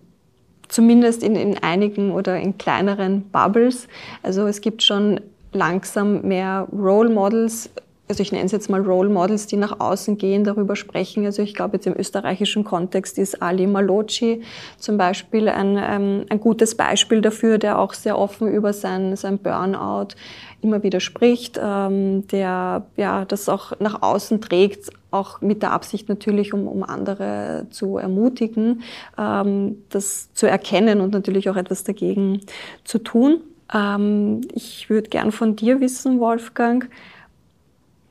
zumindest 0.67 1.23
in, 1.23 1.37
in 1.37 1.57
einigen 1.59 2.11
oder 2.11 2.37
in 2.37 2.57
kleineren 2.57 3.29
Bubbles. 3.31 3.87
Also 4.21 4.47
es 4.47 4.59
gibt 4.59 4.83
schon 4.83 5.21
langsam 5.53 6.23
mehr 6.23 6.67
Role 6.73 7.09
Models, 7.09 7.69
also 8.09 8.23
ich 8.23 8.31
nenne 8.31 8.45
es 8.45 8.53
jetzt 8.53 8.69
mal 8.69 8.81
Role 8.81 9.09
Models, 9.09 9.47
die 9.47 9.57
nach 9.57 9.79
außen 9.79 10.17
gehen, 10.17 10.43
darüber 10.43 10.75
sprechen. 10.75 11.25
Also 11.25 11.41
ich 11.41 11.53
glaube, 11.53 11.75
jetzt 11.75 11.87
im 11.87 11.97
österreichischen 11.97 12.63
Kontext 12.63 13.17
ist 13.17 13.41
Ali 13.41 13.67
Malocci 13.67 14.41
zum 14.77 14.97
Beispiel 14.97 15.49
ein, 15.49 15.77
ähm, 15.77 16.25
ein 16.29 16.39
gutes 16.39 16.75
Beispiel 16.75 17.21
dafür, 17.21 17.57
der 17.57 17.79
auch 17.79 17.93
sehr 17.93 18.17
offen 18.17 18.47
über 18.47 18.71
sein, 18.71 19.15
sein 19.17 19.37
Burnout 19.39 20.15
immer 20.61 20.83
wieder 20.83 20.99
spricht, 20.99 21.59
ähm, 21.61 22.25
der 22.27 22.85
ja 22.95 23.25
das 23.25 23.49
auch 23.49 23.73
nach 23.79 24.01
außen 24.01 24.41
trägt, 24.41 24.89
auch 25.11 25.41
mit 25.41 25.61
der 25.61 25.71
Absicht 25.71 26.09
natürlich, 26.09 26.53
um, 26.53 26.67
um 26.67 26.83
andere 26.83 27.67
zu 27.69 27.97
ermutigen, 27.97 28.83
ähm, 29.17 29.83
das 29.89 30.33
zu 30.33 30.47
erkennen 30.47 31.01
und 31.01 31.11
natürlich 31.11 31.49
auch 31.49 31.57
etwas 31.57 31.83
dagegen 31.83 32.41
zu 32.85 32.99
tun. 32.99 33.41
Ähm, 33.73 34.41
ich 34.53 34.89
würde 34.89 35.09
gern 35.09 35.31
von 35.31 35.55
dir 35.55 35.81
wissen, 35.81 36.19
Wolfgang, 36.19 36.89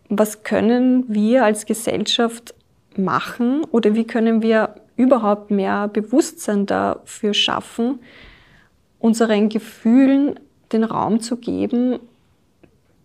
was 0.08 0.42
können 0.42 1.04
wir 1.08 1.44
als 1.44 1.66
Gesellschaft 1.66 2.54
machen 2.96 3.64
oder 3.64 3.94
wie 3.94 4.04
können 4.04 4.42
wir 4.42 4.74
überhaupt 4.96 5.50
mehr 5.50 5.88
Bewusstsein 5.88 6.66
dafür 6.66 7.34
schaffen, 7.34 8.00
unseren 8.98 9.48
Gefühlen 9.48 10.40
den 10.72 10.84
Raum 10.84 11.20
zu 11.20 11.36
geben, 11.36 11.98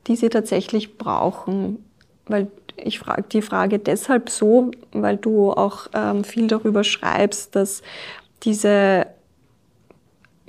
die 0.07 0.15
sie 0.15 0.29
tatsächlich 0.29 0.97
brauchen. 0.97 1.83
Weil 2.25 2.47
ich 2.77 2.99
frage 2.99 3.23
die 3.23 3.41
Frage 3.41 3.79
deshalb 3.79 4.29
so, 4.29 4.71
weil 4.93 5.17
du 5.17 5.51
auch 5.51 5.87
ähm, 5.93 6.23
viel 6.23 6.47
darüber 6.47 6.83
schreibst, 6.83 7.55
dass 7.55 7.81
diese 8.43 9.07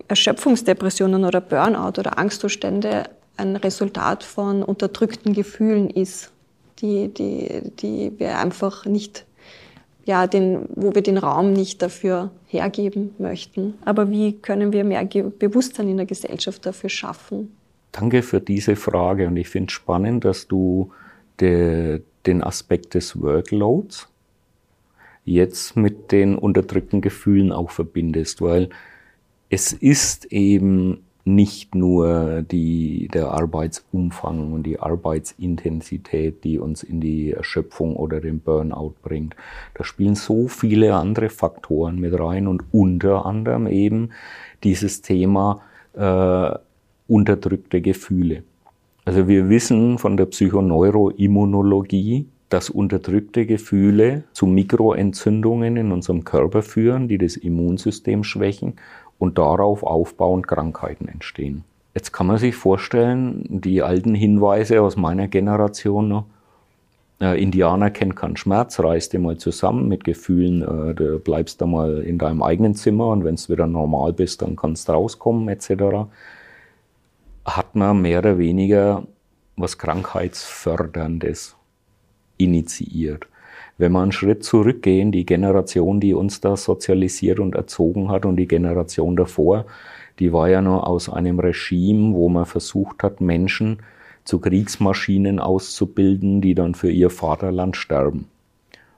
Erschöpfungsdepressionen 0.09 1.25
oder 1.25 1.41
Burnout 1.41 1.99
oder 1.99 2.19
Angstzustände 2.19 3.05
ein 3.37 3.57
Resultat 3.57 4.23
von 4.23 4.63
unterdrückten 4.63 5.33
Gefühlen 5.33 5.91
ist, 5.91 6.32
die, 6.83 7.09
die, 7.09 7.71
die 7.81 8.13
wir 8.19 8.39
einfach 8.39 8.85
nicht, 8.85 9.25
ja, 10.05 10.27
den, 10.27 10.69
wo 10.75 10.95
wir 10.95 11.03
den 11.03 11.17
Raum 11.17 11.53
nicht 11.53 11.81
dafür 11.81 12.31
hergeben 12.47 13.15
möchten. 13.19 13.75
Aber 13.85 14.11
wie 14.11 14.33
können 14.33 14.73
wir 14.73 14.85
mehr 14.85 15.05
Bewusstsein 15.05 15.89
in 15.89 15.97
der 15.97 16.07
Gesellschaft 16.07 16.67
dafür 16.67 16.91
schaffen? 16.91 17.57
Danke 17.93 18.23
für 18.23 18.41
diese 18.41 18.77
Frage 18.77 19.27
und 19.29 19.37
ich 19.37 19.49
finde 19.49 19.69
es 19.69 19.73
spannend, 19.73 20.25
dass 20.25 20.49
du 20.49 20.91
de, 21.41 22.03
den 22.27 22.43
Aspekt 22.43 22.95
des 22.95 23.21
Workloads 23.21 24.09
jetzt 25.25 25.77
mit 25.77 26.11
den 26.11 26.37
unterdrückten 26.37 27.01
Gefühlen 27.01 27.53
auch 27.53 27.71
verbindest, 27.71 28.43
weil 28.43 28.71
es 29.51 29.73
ist 29.73 30.25
eben 30.33 31.05
nicht 31.25 31.75
nur 31.75 32.43
die, 32.43 33.09
der 33.13 33.31
Arbeitsumfang 33.31 34.53
und 34.53 34.65
die 34.65 34.81
Arbeitsintensität, 34.81 36.43
die 36.43 36.59
uns 36.59 36.83
in 36.83 37.01
die 37.01 37.31
Erschöpfung 37.31 37.95
oder 37.97 38.21
den 38.21 38.41
Burnout 38.41 38.95
bringt. 39.03 39.37
Da 39.75 39.85
spielen 39.85 40.17
so 40.17 40.49
viele 40.49 40.97
andere 40.97 41.29
Faktoren 41.29 42.01
mit 42.01 42.19
rein 42.19 42.49
und 42.49 42.65
unter 42.73 43.25
anderem 43.25 43.69
eben 43.69 44.11
dieses 44.65 45.03
Thema 45.03 45.61
äh, 45.95 46.51
unterdrückte 47.07 47.81
Gefühle. 47.81 48.43
Also 49.05 49.29
wir 49.29 49.49
wissen 49.49 49.99
von 49.99 50.17
der 50.17 50.27
Psychoneuroimmunologie, 50.27 52.27
dass 52.49 52.69
unterdrückte 52.69 53.47
Gefühle 53.47 54.25
zu 54.33 54.47
Mikroentzündungen 54.47 55.77
in 55.77 55.91
unserem 55.91 56.25
Körper 56.25 56.63
führen, 56.63 57.09
die 57.09 57.19
das 57.19 57.37
Immunsystem 57.37 58.25
schwächen 58.25 58.75
und 59.23 59.39
darauf 59.39 59.83
aufbauend 59.83 60.49
Krankheiten 60.49 61.09
entstehen. 61.09 61.65
Jetzt 61.95 62.13
kann 62.13 62.27
man 62.27 62.39
sich 62.39 62.57
vorstellen, 62.57 63.45
die 63.49 63.83
alten 63.83 64.15
Hinweise 64.15 64.83
aus 64.83 64.97
meiner 64.97 65.29
Generation 65.29 66.09
noch, 66.09 66.25
äh, 67.21 67.41
Indianer 67.41 67.91
kennt 67.91 68.17
keinen 68.17 68.37
Schmerz, 68.37 68.81
reiß 68.81 69.11
dir 69.11 69.21
mal 69.21 69.37
zusammen 69.37 69.89
mit 69.89 70.03
Gefühlen, 70.03 70.63
äh, 70.63 70.95
du 70.95 71.21
bleibst 71.21 71.61
da 71.61 71.67
mal 71.67 72.03
in 72.03 72.19
deinem 72.19 72.43
eigenen 72.43 72.75
Zimmer 72.75 73.09
und 73.09 73.25
wenn 73.25 73.35
es 73.35 73.49
wieder 73.49 73.67
normal 73.67 74.13
bist, 74.13 74.43
dann 74.43 74.57
kannst 74.57 74.89
du 74.89 74.93
rauskommen 74.93 75.49
etc 75.49 76.09
hat 77.45 77.75
man 77.75 78.01
mehr 78.03 78.21
oder 78.21 78.39
weniger 78.39 79.07
was 79.57 79.79
Krankheitsförderndes 79.79 81.57
initiiert. 82.39 83.27
Wenn 83.83 83.91
wir 83.91 84.01
einen 84.01 84.13
Schritt 84.13 84.45
zurückgehen, 84.45 85.11
die 85.11 85.27
Generation, 85.27 85.99
die 85.99 86.15
uns 86.15 86.41
da 86.41 86.57
sozialisiert 86.57 87.41
und 87.41 87.57
erzogen 87.57 88.13
hat 88.13 88.25
und 88.25 88.37
die 88.37 88.47
Generation 88.47 89.17
davor, 89.17 89.67
die 90.21 90.33
war 90.33 90.49
ja 90.49 90.63
nur 90.63 90.87
aus 90.87 91.09
einem 91.09 91.41
Regime, 91.41 92.15
wo 92.15 92.29
man 92.29 92.47
versucht 92.47 93.03
hat, 93.03 93.21
Menschen 93.21 93.79
zu 94.23 94.39
Kriegsmaschinen 94.39 95.41
auszubilden, 95.41 96.41
die 96.41 96.55
dann 96.55 96.77
für 96.77 96.93
ihr 96.93 97.11
Vaterland 97.11 97.77
sterben. 97.77 98.29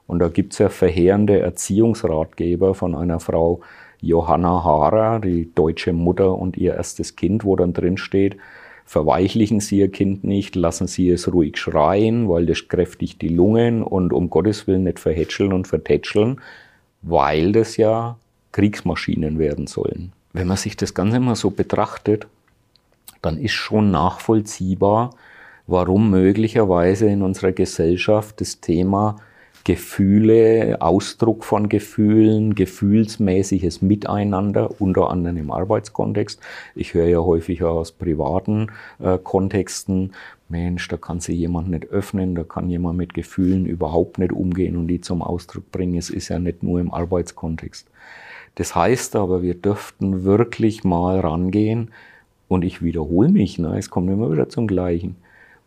Und 0.06 0.18
da 0.18 0.28
gibt's 0.28 0.58
ja 0.58 0.68
verheerende 0.68 1.40
Erziehungsratgeber 1.40 2.74
von 2.74 2.94
einer 2.94 3.20
Frau 3.20 3.60
Johanna 4.02 4.64
Haarer, 4.64 5.18
die 5.18 5.50
deutsche 5.54 5.94
Mutter 5.94 6.36
und 6.36 6.58
ihr 6.58 6.74
erstes 6.74 7.16
Kind, 7.16 7.42
wo 7.46 7.56
dann 7.56 7.72
drin 7.72 7.96
steht, 7.96 8.36
verweichlichen 8.84 9.60
Sie 9.60 9.78
Ihr 9.78 9.90
Kind 9.90 10.24
nicht, 10.24 10.56
lassen 10.56 10.86
Sie 10.86 11.08
es 11.10 11.32
ruhig 11.32 11.56
schreien, 11.56 12.28
weil 12.28 12.46
das 12.46 12.68
kräftigt 12.68 13.22
die 13.22 13.28
Lungen 13.28 13.82
und 13.82 14.12
um 14.12 14.30
Gottes 14.30 14.66
Willen 14.66 14.84
nicht 14.84 15.00
verhätscheln 15.00 15.52
und 15.52 15.66
vertätscheln, 15.66 16.40
weil 17.02 17.52
das 17.52 17.76
ja 17.76 18.16
Kriegsmaschinen 18.52 19.38
werden 19.38 19.66
sollen. 19.66 20.12
Wenn 20.32 20.46
man 20.46 20.56
sich 20.56 20.76
das 20.76 20.94
Ganze 20.94 21.20
mal 21.20 21.36
so 21.36 21.50
betrachtet, 21.50 22.26
dann 23.22 23.38
ist 23.38 23.52
schon 23.52 23.90
nachvollziehbar, 23.90 25.10
warum 25.66 26.10
möglicherweise 26.10 27.06
in 27.06 27.22
unserer 27.22 27.52
Gesellschaft 27.52 28.40
das 28.40 28.60
Thema 28.60 29.16
Gefühle, 29.64 30.76
Ausdruck 30.80 31.42
von 31.42 31.70
Gefühlen, 31.70 32.54
gefühlsmäßiges 32.54 33.80
Miteinander, 33.80 34.78
unter 34.78 35.10
anderem 35.10 35.38
im 35.38 35.50
Arbeitskontext. 35.50 36.38
Ich 36.74 36.92
höre 36.92 37.06
ja 37.06 37.20
häufig 37.20 37.62
aus 37.62 37.92
privaten 37.92 38.70
äh, 38.98 39.16
Kontexten, 39.16 40.12
Mensch, 40.50 40.86
da 40.88 40.98
kann 40.98 41.20
sich 41.20 41.38
jemand 41.38 41.70
nicht 41.70 41.86
öffnen, 41.86 42.34
da 42.34 42.44
kann 42.44 42.68
jemand 42.68 42.98
mit 42.98 43.14
Gefühlen 43.14 43.64
überhaupt 43.64 44.18
nicht 44.18 44.32
umgehen 44.32 44.76
und 44.76 44.88
die 44.88 45.00
zum 45.00 45.22
Ausdruck 45.22 45.72
bringen. 45.72 45.96
Es 45.96 46.10
ist 46.10 46.28
ja 46.28 46.38
nicht 46.38 46.62
nur 46.62 46.78
im 46.78 46.92
Arbeitskontext. 46.92 47.88
Das 48.56 48.74
heißt 48.74 49.16
aber, 49.16 49.42
wir 49.42 49.54
dürften 49.54 50.24
wirklich 50.24 50.84
mal 50.84 51.20
rangehen 51.20 51.90
und 52.48 52.64
ich 52.64 52.82
wiederhole 52.82 53.30
mich, 53.30 53.58
ne, 53.58 53.78
es 53.78 53.88
kommt 53.88 54.10
immer 54.10 54.30
wieder 54.30 54.50
zum 54.50 54.66
Gleichen 54.66 55.16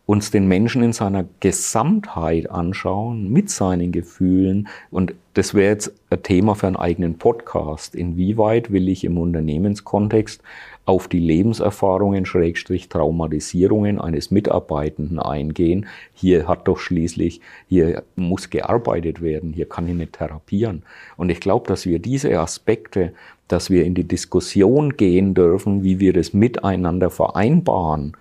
uns 0.07 0.31
den 0.31 0.47
Menschen 0.47 0.83
in 0.83 0.93
seiner 0.93 1.25
Gesamtheit 1.41 2.49
anschauen, 2.49 3.29
mit 3.29 3.49
seinen 3.49 3.91
Gefühlen. 3.91 4.69
Und 4.89 5.13
das 5.33 5.53
wäre 5.53 5.73
jetzt 5.73 5.93
ein 6.09 6.23
Thema 6.23 6.55
für 6.55 6.67
einen 6.67 6.77
eigenen 6.77 7.17
Podcast. 7.17 7.93
Inwieweit 7.93 8.71
will 8.71 8.87
ich 8.87 9.03
im 9.03 9.17
Unternehmenskontext 9.17 10.41
auf 10.85 11.09
die 11.09 11.19
Lebenserfahrungen, 11.19 12.25
Schrägstrich 12.25 12.87
Traumatisierungen 12.87 13.99
eines 13.99 14.31
Mitarbeitenden 14.31 15.19
eingehen? 15.19 15.87
Hier 16.13 16.47
hat 16.47 16.69
doch 16.69 16.79
schließlich, 16.79 17.41
hier 17.67 18.03
muss 18.15 18.49
gearbeitet 18.49 19.21
werden, 19.21 19.51
hier 19.51 19.67
kann 19.67 19.89
ich 19.89 19.93
nicht 19.93 20.13
therapieren. 20.13 20.83
Und 21.17 21.29
ich 21.29 21.41
glaube, 21.41 21.67
dass 21.67 21.85
wir 21.85 21.99
diese 21.99 22.39
Aspekte, 22.39 23.11
dass 23.49 23.69
wir 23.69 23.83
in 23.83 23.93
die 23.93 24.07
Diskussion 24.07 24.95
gehen 24.95 25.33
dürfen, 25.33 25.83
wie 25.83 25.99
wir 25.99 26.13
das 26.13 26.33
miteinander 26.33 27.09
vereinbaren, 27.09 28.15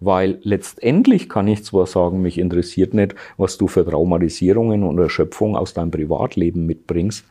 weil 0.00 0.38
letztendlich 0.42 1.28
kann 1.28 1.48
ich 1.48 1.64
zwar 1.64 1.86
sagen, 1.86 2.22
mich 2.22 2.38
interessiert 2.38 2.94
nicht, 2.94 3.14
was 3.36 3.58
du 3.58 3.68
für 3.68 3.84
Traumatisierungen 3.84 4.82
und 4.82 4.98
Erschöpfung 4.98 5.56
aus 5.56 5.74
deinem 5.74 5.90
Privatleben 5.90 6.66
mitbringst. 6.66 7.24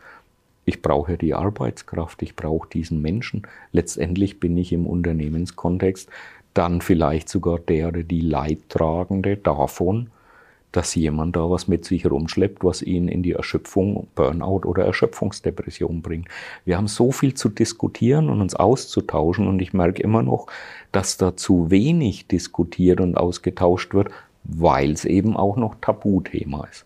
Ich 0.65 0.81
brauche 0.81 1.17
die 1.17 1.33
Arbeitskraft, 1.33 2.21
ich 2.21 2.35
brauche 2.35 2.69
diesen 2.69 3.01
Menschen. 3.01 3.43
Letztendlich 3.71 4.39
bin 4.39 4.57
ich 4.57 4.71
im 4.71 4.87
Unternehmenskontext 4.87 6.09
dann 6.53 6.81
vielleicht 6.81 7.29
sogar 7.29 7.59
der 7.59 7.89
oder 7.89 8.03
die 8.03 8.21
Leidtragende 8.21 9.37
davon, 9.37 10.09
dass 10.73 10.95
jemand 10.95 11.35
da 11.35 11.49
was 11.49 11.67
mit 11.67 11.85
sich 11.85 12.09
rumschleppt, 12.09 12.63
was 12.63 12.81
ihn 12.81 13.07
in 13.07 13.23
die 13.23 13.31
Erschöpfung, 13.31 14.07
Burnout 14.15 14.67
oder 14.67 14.83
Erschöpfungsdepression 14.83 16.01
bringt. 16.01 16.27
Wir 16.65 16.77
haben 16.77 16.87
so 16.87 17.11
viel 17.11 17.35
zu 17.35 17.47
diskutieren 17.47 18.29
und 18.29 18.41
uns 18.41 18.55
auszutauschen 18.55 19.47
und 19.47 19.61
ich 19.61 19.73
merke 19.73 20.01
immer 20.01 20.23
noch, 20.23 20.47
dass 20.91 21.17
da 21.17 21.37
zu 21.37 21.71
wenig 21.71 22.27
diskutiert 22.27 22.99
und 22.99 23.15
ausgetauscht 23.15 23.93
wird, 23.93 24.09
weil 24.43 24.91
es 24.91 25.05
eben 25.05 25.37
auch 25.37 25.55
noch 25.55 25.75
Tabuthema 25.79 26.67
ist. 26.69 26.85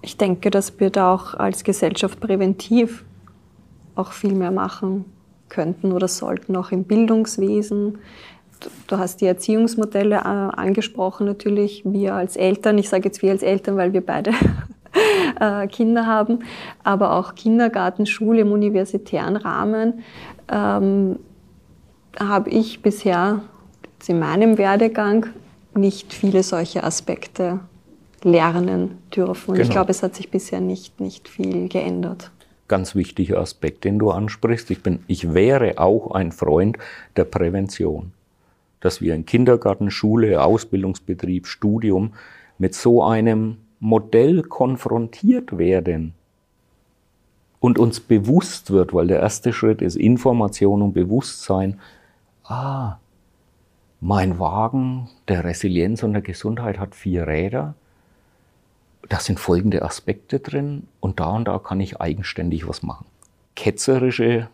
Ich 0.00 0.16
denke, 0.16 0.50
dass 0.50 0.80
wir 0.80 0.90
da 0.90 1.12
auch 1.12 1.34
als 1.34 1.64
Gesellschaft 1.64 2.20
präventiv 2.20 3.04
auch 3.94 4.12
viel 4.12 4.32
mehr 4.32 4.52
machen 4.52 5.04
könnten 5.48 5.92
oder 5.92 6.08
sollten, 6.08 6.56
auch 6.56 6.70
im 6.70 6.84
Bildungswesen, 6.84 7.98
Du 8.86 8.98
hast 8.98 9.20
die 9.20 9.26
Erziehungsmodelle 9.26 10.16
äh, 10.16 10.20
angesprochen, 10.20 11.26
natürlich. 11.26 11.82
Wir 11.84 12.14
als 12.14 12.36
Eltern, 12.36 12.78
ich 12.78 12.88
sage 12.88 13.04
jetzt 13.04 13.22
wir 13.22 13.30
als 13.30 13.42
Eltern, 13.42 13.76
weil 13.76 13.92
wir 13.92 14.04
beide 14.04 14.32
äh, 15.40 15.66
Kinder 15.68 16.06
haben, 16.06 16.40
aber 16.82 17.12
auch 17.12 17.34
Kindergarten, 17.34 18.06
Schule 18.06 18.40
im 18.40 18.52
universitären 18.52 19.36
Rahmen, 19.36 20.02
ähm, 20.50 21.18
habe 22.18 22.50
ich 22.50 22.82
bisher 22.82 23.42
in 24.06 24.18
meinem 24.18 24.58
Werdegang 24.58 25.26
nicht 25.74 26.12
viele 26.12 26.42
solche 26.42 26.82
Aspekte 26.82 27.60
lernen 28.24 28.98
dürfen. 29.14 29.50
Und 29.50 29.56
genau. 29.56 29.68
ich 29.68 29.70
glaube, 29.70 29.90
es 29.90 30.02
hat 30.02 30.14
sich 30.14 30.30
bisher 30.30 30.60
nicht, 30.60 31.00
nicht 31.00 31.28
viel 31.28 31.68
geändert. 31.68 32.30
Ganz 32.66 32.94
wichtiger 32.94 33.38
Aspekt, 33.38 33.84
den 33.84 33.98
du 33.98 34.10
ansprichst. 34.10 34.70
Ich, 34.70 34.82
bin, 34.82 35.00
ich 35.06 35.32
wäre 35.32 35.78
auch 35.78 36.12
ein 36.12 36.32
Freund 36.32 36.78
der 37.16 37.24
Prävention 37.24 38.12
dass 38.80 39.00
wir 39.00 39.14
in 39.14 39.26
Kindergarten, 39.26 39.90
Schule, 39.90 40.42
Ausbildungsbetrieb, 40.42 41.46
Studium 41.46 42.14
mit 42.58 42.74
so 42.74 43.02
einem 43.02 43.58
Modell 43.80 44.42
konfrontiert 44.42 45.58
werden 45.58 46.14
und 47.60 47.78
uns 47.78 48.00
bewusst 48.00 48.70
wird, 48.70 48.94
weil 48.94 49.06
der 49.08 49.20
erste 49.20 49.52
Schritt 49.52 49.82
ist 49.82 49.96
Information 49.96 50.82
und 50.82 50.92
Bewusstsein, 50.92 51.80
ah, 52.44 52.98
mein 54.00 54.38
Wagen 54.38 55.08
der 55.26 55.44
Resilienz 55.44 56.02
und 56.02 56.12
der 56.12 56.22
Gesundheit 56.22 56.78
hat 56.78 56.94
vier 56.94 57.26
Räder, 57.26 57.74
da 59.08 59.18
sind 59.18 59.40
folgende 59.40 59.82
Aspekte 59.82 60.38
drin 60.38 60.86
und 61.00 61.18
da 61.20 61.30
und 61.30 61.46
da 61.46 61.58
kann 61.58 61.80
ich 61.80 62.00
eigenständig 62.00 62.68
was 62.68 62.82
machen. 62.82 63.06
Ketzerische 63.56 64.48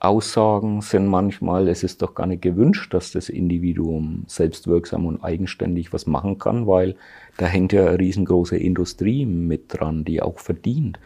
Aussagen 0.00 0.80
sind 0.80 1.08
manchmal, 1.08 1.66
es 1.66 1.82
ist 1.82 2.02
doch 2.02 2.14
gar 2.14 2.26
nicht 2.26 2.42
gewünscht, 2.42 2.94
dass 2.94 3.10
das 3.10 3.28
Individuum 3.28 4.22
selbstwirksam 4.28 5.06
und 5.06 5.24
eigenständig 5.24 5.92
was 5.92 6.06
machen 6.06 6.38
kann, 6.38 6.68
weil 6.68 6.94
da 7.36 7.46
hängt 7.46 7.72
ja 7.72 7.86
eine 7.86 7.98
riesengroße 7.98 8.56
Industrie 8.56 9.26
mit 9.26 9.64
dran, 9.68 10.04
die 10.04 10.22
auch 10.22 10.38
verdient 10.38 11.00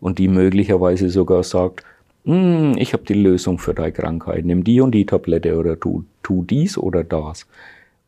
und 0.00 0.18
die 0.18 0.28
möglicherweise 0.28 1.10
sogar 1.10 1.42
sagt, 1.42 1.84
hm, 2.24 2.76
ich 2.78 2.94
habe 2.94 3.04
die 3.04 3.14
Lösung 3.14 3.58
für 3.58 3.74
deine 3.74 3.92
Krankheit, 3.92 4.46
nimm 4.46 4.64
die 4.64 4.80
und 4.80 4.92
die 4.92 5.04
Tablette 5.04 5.58
oder 5.58 5.78
tu, 5.78 6.04
tu 6.22 6.42
dies 6.42 6.78
oder 6.78 7.04
das. 7.04 7.46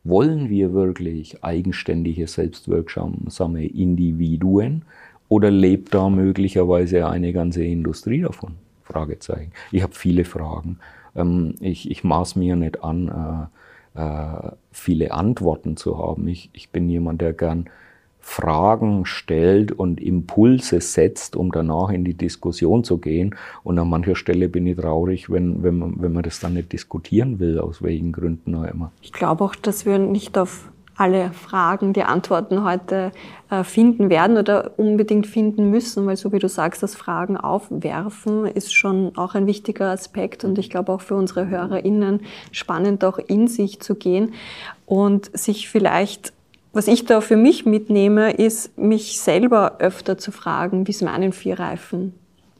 Wollen 0.03 0.49
wir 0.49 0.73
wirklich 0.73 1.43
eigenständige, 1.43 2.25
selbstwirksame 2.25 3.67
Individuen 3.67 4.83
oder 5.29 5.51
lebt 5.51 5.93
da 5.93 6.09
möglicherweise 6.09 7.07
eine 7.07 7.33
ganze 7.33 7.63
Industrie 7.63 8.21
davon? 8.21 8.55
Fragezeichen. 8.83 9.51
Ich 9.71 9.83
habe 9.83 9.93
viele 9.93 10.25
Fragen. 10.25 10.79
Ähm, 11.15 11.55
ich, 11.59 11.89
ich 11.89 12.03
maß 12.03 12.35
mir 12.35 12.55
nicht 12.55 12.83
an, 12.83 13.49
äh, 13.95 13.99
äh, 14.01 14.51
viele 14.71 15.11
Antworten 15.11 15.77
zu 15.77 15.97
haben. 15.97 16.27
Ich, 16.27 16.49
ich 16.53 16.69
bin 16.69 16.89
jemand, 16.89 17.21
der 17.21 17.33
gern 17.33 17.69
Fragen 18.25 19.05
stellt 19.05 19.73
und 19.73 19.99
Impulse 19.99 20.79
setzt, 20.79 21.35
um 21.35 21.51
danach 21.51 21.89
in 21.89 22.05
die 22.05 22.13
Diskussion 22.13 22.85
zu 22.85 22.97
gehen. 22.97 23.35
Und 23.63 23.77
an 23.77 23.89
mancher 23.89 24.15
Stelle 24.15 24.47
bin 24.47 24.65
ich 24.65 24.77
traurig, 24.77 25.29
wenn, 25.29 25.61
wenn, 25.61 25.77
man, 25.77 26.01
wenn 26.01 26.13
man 26.13 26.23
das 26.23 26.39
dann 26.39 26.53
nicht 26.53 26.71
diskutieren 26.71 27.39
will, 27.39 27.59
aus 27.59 27.83
welchen 27.83 28.13
Gründen 28.13 28.55
auch 28.55 28.63
immer. 28.63 28.93
Ich 29.01 29.11
glaube 29.11 29.43
auch, 29.43 29.55
dass 29.55 29.85
wir 29.85 29.99
nicht 29.99 30.37
auf 30.37 30.71
alle 30.95 31.31
Fragen 31.33 31.93
die 31.93 32.03
Antworten 32.03 32.63
heute 32.63 33.11
äh, 33.49 33.63
finden 33.63 34.09
werden 34.09 34.37
oder 34.37 34.71
unbedingt 34.77 35.27
finden 35.27 35.69
müssen, 35.69 36.05
weil 36.05 36.17
so 36.17 36.31
wie 36.31 36.39
du 36.39 36.47
sagst, 36.47 36.83
das 36.83 36.95
Fragen 36.95 37.37
aufwerfen 37.37 38.45
ist 38.45 38.73
schon 38.73 39.17
auch 39.17 39.35
ein 39.35 39.47
wichtiger 39.47 39.89
Aspekt 39.89 40.43
und 40.43 40.57
ich 40.59 40.69
glaube 40.69 40.91
auch 40.91 41.01
für 41.01 41.15
unsere 41.15 41.47
HörerInnen 41.47 42.21
spannend 42.51 43.03
auch 43.03 43.17
in 43.17 43.47
sich 43.47 43.79
zu 43.79 43.95
gehen 43.95 44.33
und 44.85 45.35
sich 45.37 45.69
vielleicht 45.69 46.33
was 46.75 46.87
ich 46.87 47.05
da 47.05 47.21
für 47.21 47.37
mich 47.37 47.67
mitnehme, 47.67 48.31
ist, 48.31 48.75
mich 48.79 49.19
selber 49.19 49.75
öfter 49.77 50.17
zu 50.17 50.31
fragen, 50.31 50.87
wie 50.87 50.91
es 50.91 51.03
meinen 51.03 51.31
Vierreifen 51.31 52.15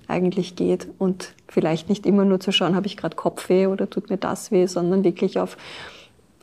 eigentlich 0.07 0.55
geht 0.55 0.87
und 0.99 1.33
vielleicht 1.47 1.89
nicht 1.89 2.05
immer 2.05 2.23
nur 2.23 2.39
zu 2.39 2.51
schauen, 2.51 2.75
habe 2.75 2.85
ich 2.85 2.95
gerade 2.95 3.15
Kopfweh 3.15 3.65
oder 3.65 3.89
tut 3.89 4.11
mir 4.11 4.17
das 4.17 4.51
weh, 4.51 4.67
sondern 4.67 5.03
wirklich 5.03 5.39
auf 5.39 5.57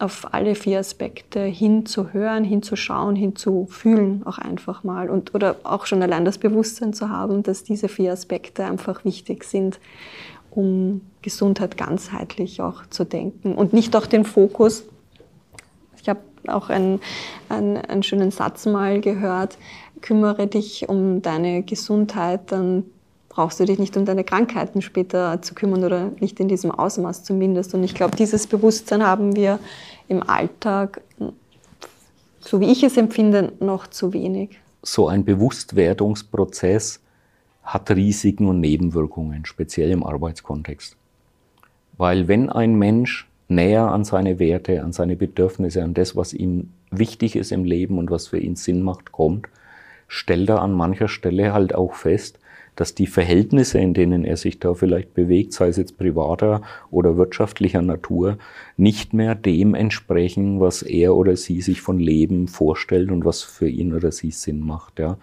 auf 0.01 0.32
alle 0.32 0.55
vier 0.55 0.78
Aspekte 0.78 1.40
hinzuhören, 1.40 2.42
hinzuschauen, 2.42 3.16
hinzufühlen 3.16 4.22
auch 4.26 4.38
einfach 4.38 4.82
mal 4.82 5.11
und 5.11 5.34
oder 5.34 5.57
auch 5.62 5.86
schon 5.86 6.03
allein 6.03 6.24
das 6.24 6.38
Bewusstsein 6.38 6.92
zu 6.94 7.11
haben, 7.11 7.42
dass 7.42 7.64
diese 7.64 7.88
vier 7.88 8.12
Aspekte 8.12 8.64
einfach 8.64 9.05
wichtig 9.05 9.44
sind, 9.44 9.78
um 10.51 11.03
Gesundheit 11.22 11.76
ganzheitlich 11.76 12.62
auch 12.62 12.86
zu 12.86 13.05
denken 13.05 13.55
und 13.55 13.72
nicht 13.72 13.94
auch 13.94 14.07
den 14.07 14.24
Fokus. 14.24 14.84
Ich 16.01 16.09
habe 16.09 16.20
auch 16.48 16.70
einen, 16.70 17.01
einen, 17.51 17.76
einen 17.76 18.03
schönen 18.03 18.30
Satz 18.30 18.64
mal 18.64 19.01
gehört, 19.03 19.59
kümmere 20.01 20.46
dich 20.46 20.88
um 20.88 21.20
deine 21.20 21.62
Gesundheit, 21.62 22.53
dann 22.53 22.84
brauchst 23.31 23.61
du 23.61 23.64
dich 23.64 23.78
nicht 23.78 23.97
um 23.97 24.05
deine 24.05 24.24
Krankheiten 24.24 24.83
später 24.83 25.41
zu 25.41 25.55
kümmern 25.55 25.85
oder 25.85 26.11
nicht 26.20 26.39
in 26.41 26.49
diesem 26.49 26.72
Ausmaß 26.72 27.24
zumindest. 27.24 27.72
Und 27.72 27.85
ich 27.85 27.95
glaube, 27.95 28.16
dieses 28.16 28.47
Bewusstsein 28.47 29.03
haben 29.03 29.35
wir 29.35 29.61
im 30.09 30.28
Alltag, 30.28 31.01
so 32.41 32.61
wie 32.61 32.70
ich 32.70 32.83
es 32.83 32.99
empfinde, 32.99 33.53
noch 33.61 33.87
zu 33.87 34.12
wenig. 34.12 34.59
So 34.83 35.09
ein 35.09 35.24
Bewusstwerdungsprozess 35.24 37.01
hat 37.62 37.91
Risiken 37.91 38.49
und 38.49 38.61
Nebenwirkungen, 38.61 39.47
speziell 39.47 39.91
im 39.91 40.03
Arbeitskontext. 40.03 40.97
Weil 41.97 42.26
wenn 42.26 42.51
ein 42.51 42.74
Mensch 42.74 43.28
näher 43.47 43.93
an 43.93 44.05
seine 44.05 44.41
Werte, 44.41 44.83
an 44.83 44.93
seine 44.93 45.14
Bedürfnisse, 45.14 45.85
an 45.85 45.95
das, 45.95 46.16
was 46.16 46.33
ihm 46.33 46.72
wichtig 46.91 47.37
ist 47.37 47.53
im 47.53 47.62
Leben 47.62 47.99
und 47.99 48.11
was 48.11 48.28
für 48.28 48.39
ihn 48.39 48.57
Sinn 48.57 48.83
macht, 48.83 49.12
kommt, 49.12 49.47
stellt 50.09 50.49
er 50.49 50.62
an 50.62 50.72
mancher 50.72 51.07
Stelle 51.07 51.53
halt 51.53 51.76
auch 51.76 51.95
fest, 51.95 52.39
dass 52.81 52.95
die 52.95 53.07
Verhältnisse, 53.07 53.78
in 53.78 53.93
denen 53.93 54.24
er 54.24 54.39
sich 54.39 54.59
da 54.59 54.72
vielleicht 54.72 55.12
bewegt, 55.12 55.53
sei 55.53 55.68
es 55.68 55.76
jetzt 55.76 55.99
privater 55.99 56.62
oder 56.91 57.18
wirtschaftlicher 57.18 57.83
Natur, 57.83 58.39
nicht 58.78 59.12
mehr 59.12 59.35
dem 59.35 59.74
entsprechen, 59.74 60.61
was 60.61 60.81
er 60.81 61.14
oder 61.14 61.37
sie 61.37 61.61
sich 61.61 61.83
von 61.83 61.99
Leben 61.99 62.49
vorstellt 62.49 63.11
und 63.11 63.26
was 63.26 63.43
für 63.43 63.68
ihn 63.68 63.93
oder 63.93 64.12
sie 64.12 64.31
Sinn 64.31 64.61
macht. 64.61 64.99
Ja. 64.99 65.18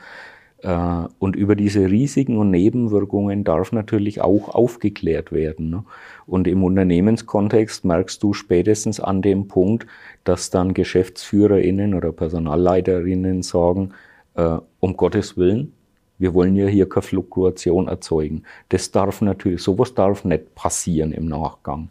Äh, 0.59 1.07
und 1.17 1.35
über 1.35 1.55
diese 1.55 1.89
Risiken 1.89 2.37
und 2.37 2.51
Nebenwirkungen 2.51 3.43
darf 3.43 3.71
natürlich 3.71 4.21
auch 4.21 4.49
aufgeklärt 4.49 5.31
werden. 5.31 5.71
Ne? 5.71 5.83
Und 6.27 6.47
im 6.47 6.63
Unternehmenskontext 6.63 7.85
merkst 7.85 8.21
du 8.21 8.33
spätestens 8.33 8.99
an 8.99 9.23
dem 9.23 9.47
Punkt, 9.47 9.87
dass 10.25 10.51
dann 10.51 10.75
GeschäftsführerInnen 10.75 11.95
oder 11.95 12.11
PersonalleiterInnen 12.11 13.41
sagen, 13.41 13.93
äh, 14.35 14.59
um 14.79 14.95
Gottes 14.95 15.37
Willen, 15.37 15.73
wir 16.19 16.33
wollen 16.33 16.55
ja 16.55 16.67
hier 16.67 16.89
keine 16.89 17.03
Fluktuation 17.03 17.87
erzeugen. 17.87 18.43
Das 18.69 18.91
darf 18.91 19.21
natürlich, 19.21 19.61
sowas 19.61 19.93
darf 19.93 20.25
nicht 20.25 20.55
passieren 20.55 21.11
im 21.11 21.27
Nachgang. 21.27 21.89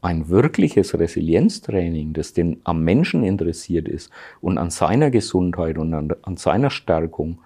Ein 0.00 0.28
wirkliches 0.28 0.98
Resilienztraining, 0.98 2.12
das 2.12 2.32
den 2.32 2.60
am 2.64 2.84
Menschen 2.84 3.24
interessiert 3.24 3.88
ist 3.88 4.10
und 4.40 4.58
an 4.58 4.70
seiner 4.70 5.10
Gesundheit 5.10 5.76
und 5.76 5.92
an, 5.92 6.12
an 6.22 6.36
seiner 6.36 6.70
Stärkung, 6.70 7.38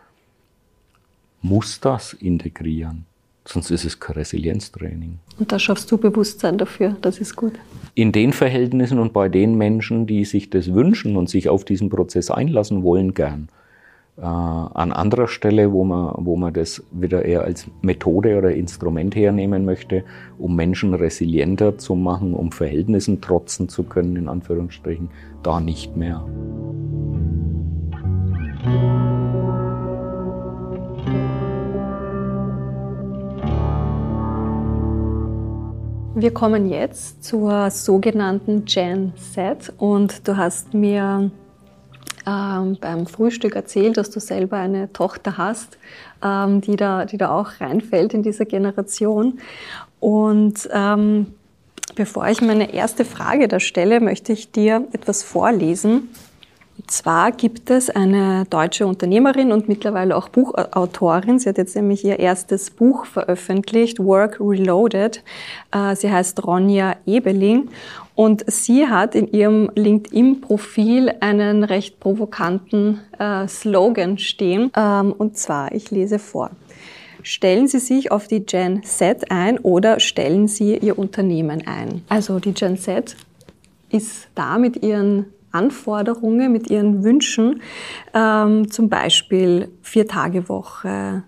muss 1.41 1.81
das 1.81 2.13
integrieren. 2.13 3.07
Sonst 3.45 3.71
ist 3.71 3.85
es 3.85 3.99
kein 3.99 4.15
Resilienztraining. 4.17 5.19
Und 5.39 5.51
da 5.51 5.59
schaffst 5.59 5.91
du 5.91 5.99
Bewusstsein 5.99 6.59
dafür, 6.59 6.97
das 7.01 7.19
ist 7.19 7.35
gut. 7.35 7.55
In 7.95 8.13
den 8.13 8.33
Verhältnissen 8.33 8.99
und 8.99 9.13
bei 9.13 9.29
den 9.29 9.57
Menschen, 9.57 10.07
die 10.07 10.25
sich 10.25 10.51
das 10.51 10.73
wünschen 10.73 11.17
und 11.17 11.29
sich 11.29 11.49
auf 11.49 11.65
diesen 11.65 11.91
Prozess 11.91 12.31
einlassen 12.31 12.85
wollen, 12.85 13.15
gern. 13.15 13.49
Äh, 14.19 14.25
an 14.25 14.93
anderer 14.93 15.27
Stelle, 15.27 15.73
wo 15.73 15.85
man, 15.85 16.15
wo 16.19 16.37
man 16.37 16.53
das 16.53 16.85
wieder 16.91 17.25
eher 17.25 17.45
als 17.45 17.67
Methode 17.81 18.37
oder 18.37 18.53
Instrument 18.53 19.17
hernehmen 19.17 19.65
möchte, 19.65 20.05
um 20.39 20.55
Menschen 20.55 20.93
resilienter 20.93 21.79
zu 21.79 21.95
machen, 21.95 22.35
um 22.35 22.53
Verhältnissen 22.53 23.23
trotzen 23.23 23.71
zu 23.71 23.85
können, 23.85 24.17
in 24.17 24.29
Anführungsstrichen, 24.29 25.09
da 25.43 25.61
nicht 25.61 25.97
mehr. 25.97 26.27
Wir 36.15 36.35
kommen 36.35 36.69
jetzt 36.69 37.25
zur 37.25 37.71
sogenannten 37.71 38.67
Gen 38.67 39.15
Z 39.17 39.73
und 39.79 40.29
du 40.29 40.37
hast 40.37 40.75
mir 40.75 41.31
ähm, 42.27 42.77
beim 42.81 43.07
Frühstück 43.07 43.57
erzählt, 43.57 43.97
dass 43.97 44.11
du 44.11 44.21
selber 44.21 44.57
eine 44.57 44.93
Tochter 44.93 45.37
hast, 45.37 45.79
ähm, 46.25 46.61
die, 46.61 46.77
da, 46.77 47.05
die 47.05 47.19
da 47.19 47.31
auch 47.31 47.61
reinfällt 47.61 48.15
in 48.15 48.23
diese 48.23 48.47
Generation. 48.47 49.41
Und 50.01 50.69
ähm, 50.73 51.27
bevor 51.95 52.29
ich 52.29 52.41
meine 52.41 52.73
erste 52.73 53.05
Frage 53.05 53.49
da 53.49 53.61
stelle, 53.61 54.01
möchte 54.01 54.33
ich 54.33 54.53
dir 54.53 54.87
etwas 54.93 55.23
vorlesen. 55.23 56.09
Und 56.79 56.91
zwar 56.91 57.33
gibt 57.33 57.71
es 57.71 57.91
eine 57.91 58.45
deutsche 58.49 58.87
Unternehmerin 58.87 59.53
und 59.53 59.69
mittlerweile 59.69 60.17
auch 60.17 60.29
Buchautorin. 60.29 61.39
Sie 61.39 61.49
hat 61.49 61.59
jetzt 61.59 61.77
nämlich 61.77 62.05
ihr 62.05 62.19
erstes 62.19 62.71
Buch 62.71 63.05
veröffentlicht, 63.05 63.99
Work 63.99 64.39
Reloaded. 64.41 65.23
Äh, 65.71 65.95
sie 65.97 66.11
heißt 66.11 66.45
Ronja 66.45 66.97
Ebeling 67.07 67.69
und 68.15 68.45
sie 68.51 68.87
hat 68.87 69.15
in 69.15 69.31
ihrem 69.33 69.71
LinkedIn-Profil 69.75 71.13
einen 71.21 71.65
recht 71.65 71.99
provokanten 72.01 73.01
äh, 73.19 73.49
Slogan 73.49 74.19
stehen. 74.19 74.71
Ähm, 74.77 75.13
und 75.13 75.37
zwar, 75.37 75.73
ich 75.73 75.91
lese 75.91 76.19
vor. 76.19 76.51
Stellen 77.23 77.69
Sie 77.69 77.79
sich 77.79 78.11
auf 78.11 78.27
die 78.27 78.45
Gen 78.45 78.83
Z 78.83 79.31
ein 79.31 79.59
oder 79.59 80.01
stellen 80.01 80.49
Sie 80.49 80.77
Ihr 80.77 80.99
Unternehmen 80.99 81.67
ein. 81.67 82.03
Also 82.09 82.41
die 82.41 82.53
Gen 82.53 82.77
Z 82.77 83.17
ist 83.91 84.29
da 84.35 84.59
mit 84.59 84.83
ihren 84.83 85.27
Anforderungen, 85.53 86.51
mit 86.51 86.71
ihren 86.71 87.05
Wünschen, 87.05 87.63
ähm, 88.15 88.71
zum 88.71 88.89
Beispiel 88.89 89.69
Vier-Tage-Woche, 89.83 91.23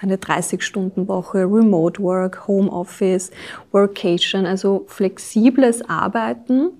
eine 0.00 0.16
30-Stunden-Woche, 0.16 1.38
Remote 1.44 2.02
Work, 2.02 2.46
Home 2.46 2.70
Office, 2.70 3.30
Workation, 3.72 4.46
also 4.46 4.84
flexibles 4.86 5.88
Arbeiten 5.88 6.70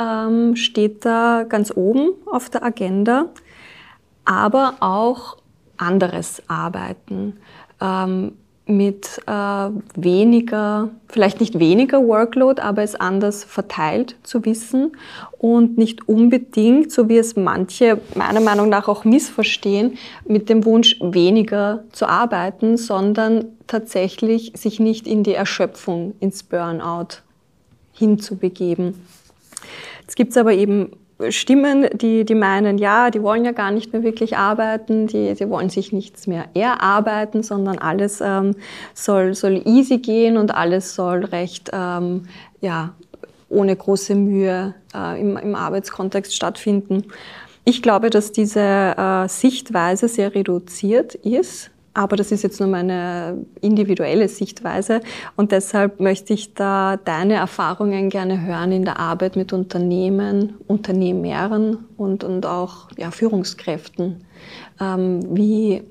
ähm, 0.00 0.56
steht 0.56 1.04
da 1.04 1.44
ganz 1.48 1.72
oben 1.74 2.12
auf 2.26 2.48
der 2.48 2.64
Agenda, 2.64 3.26
aber 4.24 4.76
auch 4.80 5.36
anderes 5.76 6.42
Arbeiten. 6.48 7.38
Ähm, 7.80 8.32
mit 8.70 9.20
äh, 9.26 9.32
weniger, 9.94 10.90
vielleicht 11.08 11.40
nicht 11.40 11.58
weniger 11.58 12.06
Workload, 12.06 12.60
aber 12.62 12.82
es 12.82 12.94
anders 12.94 13.44
verteilt 13.44 14.16
zu 14.22 14.44
wissen 14.44 14.92
und 15.38 15.78
nicht 15.78 16.08
unbedingt, 16.08 16.92
so 16.92 17.08
wie 17.08 17.18
es 17.18 17.36
manche 17.36 18.00
meiner 18.14 18.40
Meinung 18.40 18.68
nach 18.68 18.88
auch 18.88 19.04
missverstehen, 19.04 19.98
mit 20.26 20.48
dem 20.48 20.64
Wunsch 20.64 20.96
weniger 21.00 21.84
zu 21.92 22.06
arbeiten, 22.06 22.76
sondern 22.76 23.46
tatsächlich 23.66 24.52
sich 24.54 24.80
nicht 24.80 25.06
in 25.06 25.22
die 25.22 25.34
Erschöpfung, 25.34 26.14
ins 26.20 26.42
Burnout 26.42 27.22
hinzubegeben. 27.92 28.94
Jetzt 30.02 30.16
gibt 30.16 30.30
es 30.30 30.36
aber 30.36 30.52
eben 30.54 30.92
Stimmen, 31.28 31.88
die, 31.92 32.24
die 32.24 32.34
meinen, 32.34 32.78
ja, 32.78 33.10
die 33.10 33.22
wollen 33.22 33.44
ja 33.44 33.52
gar 33.52 33.70
nicht 33.70 33.92
mehr 33.92 34.02
wirklich 34.02 34.36
arbeiten, 34.36 35.06
die, 35.06 35.34
die 35.34 35.48
wollen 35.50 35.68
sich 35.68 35.92
nichts 35.92 36.26
mehr 36.26 36.46
erarbeiten, 36.54 37.42
sondern 37.42 37.78
alles 37.78 38.20
ähm, 38.20 38.56
soll, 38.94 39.34
soll 39.34 39.62
easy 39.66 39.98
gehen 39.98 40.36
und 40.36 40.54
alles 40.54 40.94
soll 40.94 41.24
recht, 41.24 41.70
ähm, 41.72 42.26
ja, 42.60 42.94
ohne 43.48 43.74
große 43.74 44.14
Mühe 44.14 44.74
äh, 44.94 45.20
im, 45.20 45.36
im 45.36 45.54
Arbeitskontext 45.54 46.34
stattfinden. 46.34 47.04
Ich 47.64 47.82
glaube, 47.82 48.10
dass 48.10 48.32
diese 48.32 48.60
äh, 48.60 49.28
Sichtweise 49.28 50.08
sehr 50.08 50.34
reduziert 50.34 51.14
ist 51.14 51.70
aber 51.92 52.16
das 52.16 52.30
ist 52.30 52.42
jetzt 52.42 52.60
nur 52.60 52.68
meine 52.68 53.44
individuelle 53.60 54.28
Sichtweise 54.28 55.00
und 55.36 55.50
deshalb 55.50 55.98
möchte 55.98 56.32
ich 56.32 56.54
da 56.54 56.96
deine 56.96 57.34
Erfahrungen 57.34 58.10
gerne 58.10 58.42
hören 58.42 58.70
in 58.72 58.84
der 58.84 58.98
Arbeit 59.00 59.36
mit 59.36 59.52
Unternehmen, 59.52 60.54
Unternehmern 60.68 61.84
und, 61.96 62.22
und 62.22 62.46
auch 62.46 62.88
ja, 62.96 63.10
Führungskräften. 63.10 64.24
Ähm, 64.80 65.36
wie, 65.36 65.82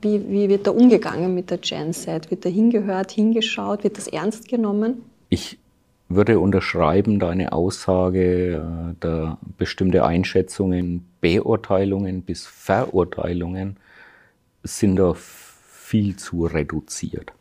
wie, 0.00 0.28
wie 0.28 0.48
wird 0.48 0.66
da 0.66 0.70
umgegangen 0.70 1.34
mit 1.34 1.50
der 1.50 1.58
Gen 1.58 1.92
Z? 1.92 2.30
Wird 2.30 2.44
da 2.44 2.48
hingehört, 2.48 3.10
hingeschaut? 3.10 3.82
Wird 3.82 3.96
das 3.96 4.06
ernst 4.06 4.48
genommen? 4.48 5.02
Ich 5.28 5.58
würde 6.08 6.38
unterschreiben 6.38 7.18
deine 7.18 7.52
Aussage, 7.52 8.54
äh, 8.54 8.94
da 9.00 9.38
bestimmte 9.58 10.04
Einschätzungen, 10.04 11.06
Beurteilungen 11.20 12.22
bis 12.22 12.46
Verurteilungen 12.46 13.76
sind 14.62 14.96
da 14.96 15.14
viel 15.14 16.16
zu 16.16 16.46
reduziert. 16.46 17.32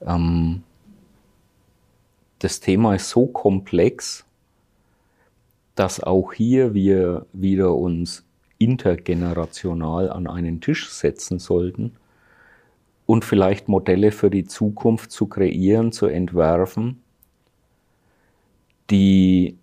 Ähm, 0.00 0.62
das 2.38 2.60
Thema 2.60 2.94
ist 2.94 3.10
so 3.10 3.26
komplex, 3.26 4.24
dass 5.74 6.00
auch 6.00 6.32
hier 6.32 6.74
wir 6.74 7.26
wieder 7.32 7.74
uns 7.74 8.24
intergenerational 8.58 10.10
an 10.10 10.26
einen 10.26 10.60
Tisch 10.60 10.88
setzen 10.90 11.38
sollten 11.38 11.96
und 13.06 13.24
vielleicht 13.24 13.68
Modelle 13.68 14.12
für 14.12 14.30
die 14.30 14.44
Zukunft 14.44 15.10
zu 15.10 15.26
kreieren, 15.26 15.92
zu 15.92 16.06
entwerfen, 16.06 17.02
die 18.90 19.56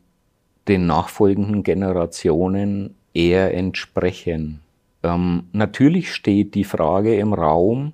den 0.67 0.87
nachfolgenden 0.87 1.63
Generationen 1.63 2.95
eher 3.13 3.53
entsprechen. 3.53 4.61
Ähm, 5.05 5.43
natürlich 5.51 6.11
steht 6.11 6.55
die 6.55 6.63
Frage 6.63 7.15
im 7.15 7.33
Raum, 7.33 7.93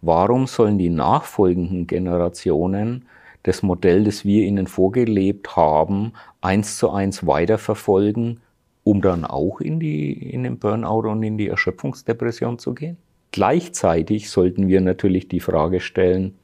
warum 0.00 0.46
sollen 0.46 0.78
die 0.78 0.90
nachfolgenden 0.90 1.88
Generationen 1.88 3.06
das 3.42 3.64
Modell, 3.64 4.04
das 4.04 4.24
wir 4.24 4.44
ihnen 4.44 4.68
vorgelebt 4.68 5.56
haben, 5.56 6.12
eins 6.40 6.76
zu 6.76 6.90
eins 6.90 7.26
weiterverfolgen, 7.26 8.40
um 8.84 9.02
dann 9.02 9.24
auch 9.24 9.60
in, 9.60 9.80
die, 9.80 10.12
in 10.12 10.44
den 10.44 10.58
Burnout 10.60 11.10
und 11.10 11.24
in 11.24 11.36
die 11.36 11.48
Erschöpfungsdepression 11.48 12.60
zu 12.60 12.74
gehen? 12.74 12.96
Gleichzeitig 13.32 14.30
sollten 14.30 14.68
wir 14.68 14.80
natürlich 14.80 15.26
die 15.26 15.40
Frage 15.40 15.80
stellen, 15.80 16.36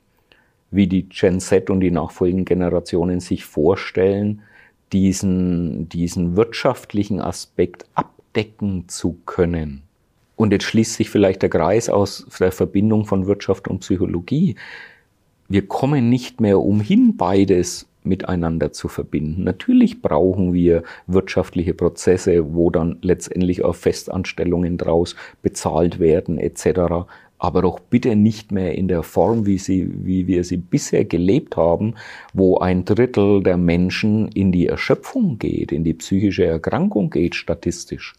wie 0.73 0.89
die 0.89 1.09
Gen 1.09 1.39
Z 1.39 1.71
und 1.71 1.79
die 1.79 1.93
nachfolgenden 1.93 2.45
Generationen 2.45 3.21
sich 3.21 3.45
vorstellen, 3.45 4.43
diesen, 4.93 5.89
diesen 5.89 6.35
wirtschaftlichen 6.37 7.21
Aspekt 7.21 7.87
abdecken 7.95 8.89
zu 8.89 9.19
können. 9.25 9.88
Und 10.39 10.53
jetzt 10.53 10.67
schließt 10.67 10.95
sich 10.95 11.11
vielleicht 11.11 11.43
der 11.43 11.49
Kreis 11.49 11.89
aus 11.89 12.25
der 12.39 12.53
Verbindung 12.53 13.07
von 13.07 13.27
Wirtschaft 13.27 13.67
und 13.67 13.81
Psychologie. 13.81 14.55
Wir 15.49 15.67
kommen 15.67 16.09
nicht 16.09 16.41
mehr 16.41 16.61
umhin, 16.61 17.17
beides 17.17 17.89
miteinander 18.05 18.71
zu 18.71 18.87
verbinden. 18.87 19.43
Natürlich 19.43 20.01
brauchen 20.01 20.53
wir 20.53 20.85
wirtschaftliche 21.09 21.75
Prozesse, 21.75 22.55
wo 22.55 22.71
dann 22.71 22.99
letztendlich 23.03 23.65
auch 23.65 23.75
Festanstellungen 23.75 24.79
draus 24.79 25.17
bezahlt 25.43 25.99
werden 25.99 26.39
etc. 26.39 27.09
Aber 27.39 27.63
doch 27.63 27.81
bitte 27.81 28.15
nicht 28.15 28.53
mehr 28.53 28.77
in 28.77 28.87
der 28.87 29.03
Form, 29.03 29.45
wie, 29.45 29.59
sie, 29.59 29.91
wie 30.05 30.29
wir 30.29 30.45
sie 30.45 30.59
bisher 30.59 31.05
gelebt 31.05 31.57
haben, 31.57 31.97
wo 32.33 32.59
ein 32.59 32.85
Drittel 32.85 33.43
der 33.43 33.57
Menschen 33.57 34.29
in 34.29 34.53
die 34.53 34.69
Erschöpfung 34.69 35.41
geht, 35.41 35.73
in 35.73 35.83
die 35.83 35.95
psychische 35.95 36.45
Erkrankung 36.45 37.11
geht 37.11 37.35
statistisch 37.35 38.15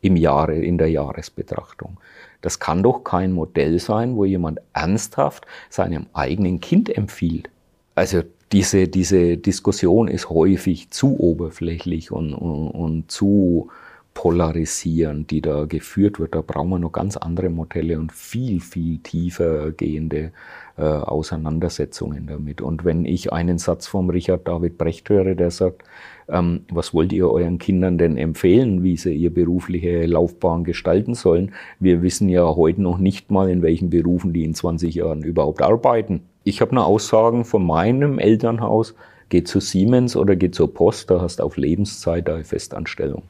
im 0.00 0.16
Jahre, 0.16 0.56
in 0.56 0.78
der 0.78 0.90
Jahresbetrachtung. 0.90 1.98
Das 2.40 2.58
kann 2.58 2.82
doch 2.82 3.02
kein 3.02 3.32
Modell 3.32 3.78
sein, 3.78 4.16
wo 4.16 4.24
jemand 4.24 4.60
ernsthaft 4.72 5.46
seinem 5.70 6.06
eigenen 6.12 6.60
Kind 6.60 6.94
empfiehlt. 6.96 7.48
Also 7.94 8.22
diese, 8.52 8.88
diese 8.88 9.36
Diskussion 9.36 10.08
ist 10.08 10.30
häufig 10.30 10.90
zu 10.90 11.18
oberflächlich 11.18 12.12
und, 12.12 12.34
und, 12.34 12.70
und 12.70 13.10
zu 13.10 13.70
polarisierend, 14.16 15.30
die 15.30 15.42
da 15.42 15.66
geführt 15.66 16.18
wird. 16.18 16.34
Da 16.34 16.40
brauchen 16.40 16.70
wir 16.70 16.78
noch 16.78 16.92
ganz 16.92 17.18
andere 17.18 17.50
Modelle 17.50 17.98
und 17.98 18.12
viel, 18.12 18.60
viel 18.60 18.98
tiefer 18.98 19.72
gehende 19.72 20.32
äh, 20.78 20.82
Auseinandersetzungen 20.82 22.26
damit. 22.26 22.62
Und 22.62 22.86
wenn 22.86 23.04
ich 23.04 23.32
einen 23.32 23.58
Satz 23.58 23.86
vom 23.86 24.08
Richard 24.08 24.48
David 24.48 24.78
Brecht 24.78 25.10
höre, 25.10 25.34
der 25.34 25.50
sagt, 25.50 25.82
ähm, 26.28 26.62
was 26.70 26.92
wollt 26.92 27.12
ihr 27.12 27.30
euren 27.30 27.58
Kindern 27.58 27.98
denn 27.98 28.16
empfehlen, 28.16 28.82
wie 28.82 28.96
sie 28.96 29.14
ihre 29.14 29.30
berufliche 29.30 30.06
Laufbahn 30.06 30.64
gestalten 30.64 31.14
sollen? 31.14 31.52
Wir 31.78 32.02
wissen 32.02 32.28
ja 32.28 32.44
heute 32.44 32.82
noch 32.82 32.98
nicht 32.98 33.30
mal, 33.30 33.48
in 33.50 33.62
welchen 33.62 33.90
Berufen 33.90 34.32
die 34.32 34.44
in 34.44 34.54
20 34.54 34.94
Jahren 34.94 35.22
überhaupt 35.22 35.62
arbeiten. 35.62 36.22
Ich 36.44 36.60
habe 36.60 36.74
nur 36.74 36.86
Aussagen 36.86 37.44
von 37.44 37.64
meinem 37.64 38.18
Elternhaus, 38.18 38.94
geh 39.28 39.44
zu 39.44 39.60
Siemens 39.60 40.16
oder 40.16 40.36
geh 40.36 40.50
zur 40.50 40.72
Post, 40.72 41.10
da 41.10 41.20
hast 41.20 41.38
du 41.38 41.44
auf 41.44 41.56
Lebenszeit 41.56 42.28
eine 42.28 42.44
Festanstellung. 42.44 43.22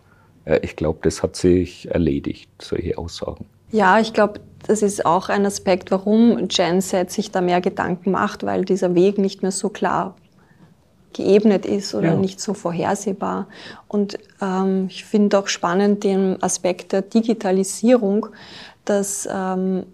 Äh, 0.44 0.60
ich 0.62 0.76
glaube, 0.76 1.00
das 1.02 1.22
hat 1.22 1.36
sich 1.36 1.90
erledigt, 1.90 2.50
solche 2.60 2.96
Aussagen. 2.96 3.46
Ja, 3.72 3.98
ich 3.98 4.12
glaube, 4.12 4.40
das 4.66 4.82
ist 4.82 5.04
auch 5.04 5.28
ein 5.28 5.44
Aspekt, 5.44 5.90
warum 5.90 6.48
Gen 6.48 6.80
Z 6.80 7.10
sich 7.10 7.30
da 7.30 7.40
mehr 7.40 7.60
Gedanken 7.60 8.12
macht, 8.12 8.44
weil 8.44 8.64
dieser 8.64 8.94
Weg 8.94 9.18
nicht 9.18 9.42
mehr 9.42 9.50
so 9.50 9.68
klar 9.68 10.16
geebnet 11.12 11.64
ist 11.64 11.94
oder 11.94 12.08
ja. 12.08 12.16
nicht 12.16 12.40
so 12.40 12.54
vorhersehbar. 12.54 13.46
Und 13.88 14.18
ähm, 14.40 14.86
ich 14.88 15.04
finde 15.04 15.38
auch 15.38 15.48
spannend 15.48 16.04
den 16.04 16.42
Aspekt 16.42 16.92
der 16.92 17.02
Digitalisierung, 17.02 18.26
dass 18.84 19.28
ähm, 19.30 19.84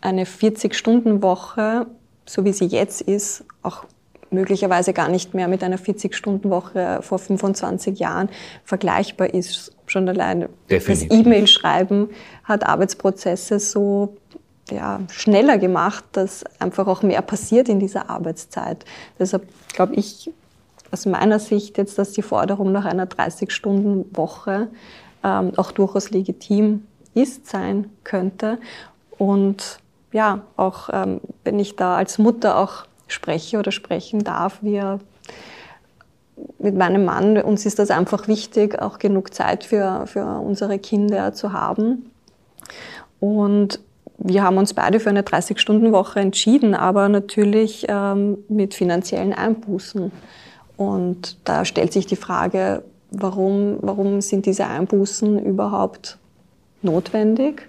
eine 0.00 0.24
40-Stunden-Woche, 0.24 1.86
so 2.26 2.44
wie 2.44 2.52
sie 2.52 2.66
jetzt 2.66 3.00
ist, 3.02 3.44
auch 3.62 3.84
möglicherweise 4.30 4.92
gar 4.92 5.08
nicht 5.08 5.34
mehr 5.34 5.48
mit 5.48 5.62
einer 5.62 5.78
40-Stunden-Woche 5.78 7.00
vor 7.02 7.18
25 7.18 7.98
Jahren 7.98 8.28
vergleichbar 8.64 9.32
ist. 9.34 9.72
Schon 9.86 10.08
allein 10.08 10.48
Definitiv. 10.70 11.08
das 11.08 11.18
E-Mail-Schreiben 11.18 12.08
hat 12.44 12.66
Arbeitsprozesse 12.66 13.60
so 13.60 14.16
ja, 14.70 15.00
schneller 15.10 15.58
gemacht, 15.58 16.04
dass 16.12 16.44
einfach 16.58 16.86
auch 16.86 17.02
mehr 17.02 17.20
passiert 17.20 17.68
in 17.68 17.78
dieser 17.78 18.08
Arbeitszeit. 18.08 18.84
Deshalb 19.18 19.46
glaube 19.74 19.94
ich, 19.96 20.30
aus 20.92 21.06
meiner 21.06 21.38
Sicht 21.38 21.78
jetzt, 21.78 21.98
dass 21.98 22.12
die 22.12 22.22
Forderung 22.22 22.70
nach 22.70 22.84
einer 22.84 23.06
30-Stunden-Woche 23.06 24.68
ähm, 25.24 25.52
auch 25.56 25.72
durchaus 25.72 26.10
legitim 26.10 26.86
ist, 27.14 27.46
sein 27.46 27.90
könnte. 28.04 28.58
Und 29.18 29.78
ja, 30.12 30.42
auch 30.56 30.90
ähm, 30.92 31.20
wenn 31.44 31.58
ich 31.58 31.76
da 31.76 31.96
als 31.96 32.18
Mutter 32.18 32.58
auch 32.58 32.84
spreche 33.08 33.58
oder 33.58 33.72
sprechen 33.72 34.24
darf, 34.24 34.62
wir 34.62 35.00
mit 36.58 36.76
meinem 36.76 37.04
Mann, 37.04 37.38
uns 37.38 37.66
ist 37.66 37.78
das 37.78 37.90
einfach 37.90 38.28
wichtig, 38.28 38.80
auch 38.80 38.98
genug 38.98 39.32
Zeit 39.34 39.64
für, 39.64 40.06
für 40.06 40.24
unsere 40.24 40.78
Kinder 40.78 41.32
zu 41.34 41.52
haben. 41.52 42.10
Und 43.20 43.80
wir 44.18 44.42
haben 44.42 44.56
uns 44.56 44.74
beide 44.74 45.00
für 45.00 45.10
eine 45.10 45.22
30-Stunden-Woche 45.22 46.20
entschieden, 46.20 46.74
aber 46.74 47.08
natürlich 47.08 47.86
ähm, 47.88 48.38
mit 48.48 48.74
finanziellen 48.74 49.32
Einbußen. 49.32 50.12
Und 50.90 51.36
da 51.44 51.64
stellt 51.64 51.92
sich 51.92 52.06
die 52.06 52.16
Frage, 52.16 52.82
warum, 53.10 53.78
warum 53.80 54.20
sind 54.20 54.46
diese 54.46 54.66
Einbußen 54.66 55.38
überhaupt 55.44 56.18
notwendig, 56.82 57.68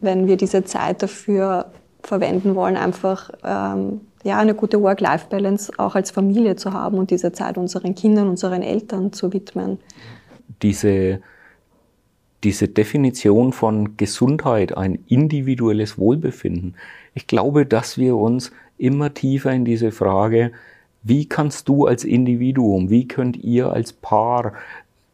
wenn 0.00 0.26
wir 0.26 0.36
diese 0.36 0.64
Zeit 0.64 1.02
dafür 1.02 1.66
verwenden 2.02 2.54
wollen, 2.54 2.76
einfach 2.76 3.30
ähm, 3.44 4.00
ja, 4.22 4.38
eine 4.38 4.54
gute 4.54 4.80
Work-Life-Balance 4.80 5.72
auch 5.76 5.94
als 5.94 6.10
Familie 6.10 6.56
zu 6.56 6.72
haben 6.72 6.96
und 6.96 7.10
diese 7.10 7.32
Zeit 7.32 7.58
unseren 7.58 7.94
Kindern, 7.94 8.28
unseren 8.28 8.62
Eltern 8.62 9.12
zu 9.12 9.32
widmen. 9.32 9.78
Diese 10.62 11.20
diese 12.44 12.68
Definition 12.68 13.52
von 13.52 13.96
Gesundheit, 13.96 14.76
ein 14.76 15.00
individuelles 15.08 15.98
Wohlbefinden. 15.98 16.74
Ich 17.14 17.26
glaube, 17.26 17.66
dass 17.66 17.98
wir 17.98 18.16
uns 18.16 18.52
immer 18.78 19.12
tiefer 19.12 19.52
in 19.52 19.64
diese 19.64 19.92
Frage, 19.92 20.52
wie 21.02 21.26
kannst 21.26 21.68
du 21.68 21.86
als 21.86 22.04
Individuum, 22.04 22.90
wie 22.90 23.08
könnt 23.08 23.36
ihr 23.36 23.72
als 23.72 23.92
Paar 23.92 24.52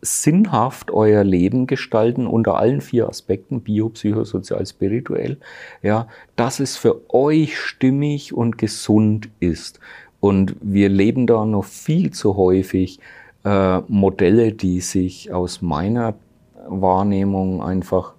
sinnhaft 0.02 0.90
euer 0.90 1.24
Leben 1.24 1.66
gestalten 1.66 2.26
unter 2.26 2.56
allen 2.56 2.80
vier 2.80 3.08
Aspekten, 3.08 3.60
bio, 3.60 3.88
psychosozial, 3.88 4.64
spirituell, 4.66 5.38
ja, 5.82 6.06
dass 6.36 6.60
es 6.60 6.76
für 6.76 7.12
euch 7.12 7.58
stimmig 7.58 8.32
und 8.32 8.58
gesund 8.58 9.28
ist. 9.40 9.80
Und 10.20 10.56
wir 10.60 10.88
leben 10.88 11.26
da 11.26 11.44
noch 11.44 11.64
viel 11.64 12.12
zu 12.12 12.36
häufig 12.36 13.00
äh, 13.44 13.78
Modelle, 13.88 14.52
die 14.52 14.80
sich 14.80 15.32
aus 15.32 15.62
meiner 15.62 16.14
Wahrnehmung 16.68 17.62
einfach 17.62 18.14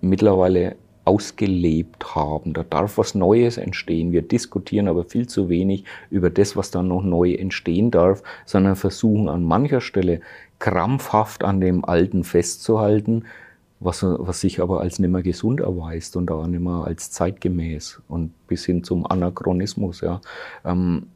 mittlerweile 0.00 0.76
ausgelebt 1.06 2.16
haben. 2.16 2.52
Da 2.52 2.64
darf 2.64 2.98
was 2.98 3.14
Neues 3.14 3.56
entstehen. 3.56 4.12
Wir 4.12 4.22
diskutieren 4.22 4.88
aber 4.88 5.04
viel 5.04 5.28
zu 5.28 5.48
wenig 5.48 5.84
über 6.10 6.30
das, 6.30 6.56
was 6.56 6.70
dann 6.70 6.88
noch 6.88 7.02
neu 7.02 7.32
entstehen 7.32 7.90
darf, 7.90 8.22
sondern 8.44 8.76
versuchen 8.76 9.28
an 9.28 9.44
mancher 9.44 9.80
Stelle 9.80 10.20
krampfhaft 10.58 11.44
an 11.44 11.60
dem 11.60 11.84
Alten 11.84 12.24
festzuhalten, 12.24 13.24
was, 13.78 14.02
was 14.02 14.40
sich 14.40 14.60
aber 14.60 14.80
als 14.80 14.98
nimmer 14.98 15.22
gesund 15.22 15.60
erweist 15.60 16.16
und 16.16 16.30
auch 16.30 16.46
nimmer 16.46 16.86
als 16.86 17.10
zeitgemäß 17.12 18.00
und 18.08 18.32
bis 18.48 18.64
hin 18.64 18.82
zum 18.82 19.06
Anachronismus. 19.06 20.00
Ja. 20.00 20.20
Ähm, 20.64 21.06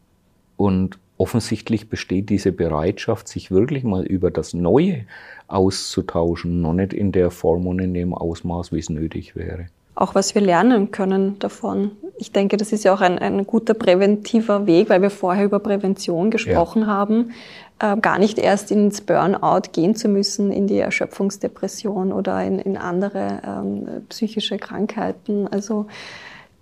und 0.57 0.99
offensichtlich 1.17 1.89
besteht 1.89 2.31
diese 2.31 2.53
Bereitschaft, 2.53 3.27
sich 3.27 3.51
wirklich 3.51 3.83
mal 3.83 4.05
über 4.05 4.31
das 4.31 4.55
Neue 4.55 5.05
auszutauschen, 5.49 6.61
noch 6.61 6.75
nicht 6.75 6.93
in 6.93 7.11
der 7.13 7.31
Form 7.31 7.67
und 7.67 7.81
in 7.81 7.93
dem 7.93 8.15
Ausmaß, 8.15 8.71
wie 8.73 8.79
es 8.79 8.89
nötig 8.89 9.35
wäre. 9.35 9.67
Auch 10.01 10.15
was 10.15 10.35
wir 10.35 10.43
lernen 10.43 10.91
können 10.91 11.39
davon. 11.39 11.93
Ich 12.17 12.33
denke, 12.33 12.57
das 12.57 12.73
ist 12.73 12.85
ja 12.85 12.95
auch 12.95 13.01
ein, 13.01 13.19
ein 13.19 13.47
guter 13.47 13.75
präventiver 13.75 14.67
Weg, 14.67 14.91
weil 14.91 15.03
wir 15.03 15.11
vorher 15.11 15.45
über 15.45 15.61
Prävention 15.61 16.31
gesprochen 16.31 16.83
ja. 16.83 16.89
haben 16.89 17.33
äh, 17.81 17.97
gar 17.97 18.19
nicht 18.19 18.39
erst 18.39 18.71
ins 18.71 19.01
Burnout 19.01 19.73
gehen 19.73 19.97
zu 19.97 20.09
müssen, 20.09 20.53
in 20.53 20.67
die 20.67 20.79
Erschöpfungsdepression 20.79 22.13
oder 22.13 22.43
in, 22.45 22.59
in 22.59 22.77
andere 22.77 23.41
ähm, 23.45 23.87
psychische 24.09 24.59
Krankheiten. 24.59 25.49
Also 25.49 25.87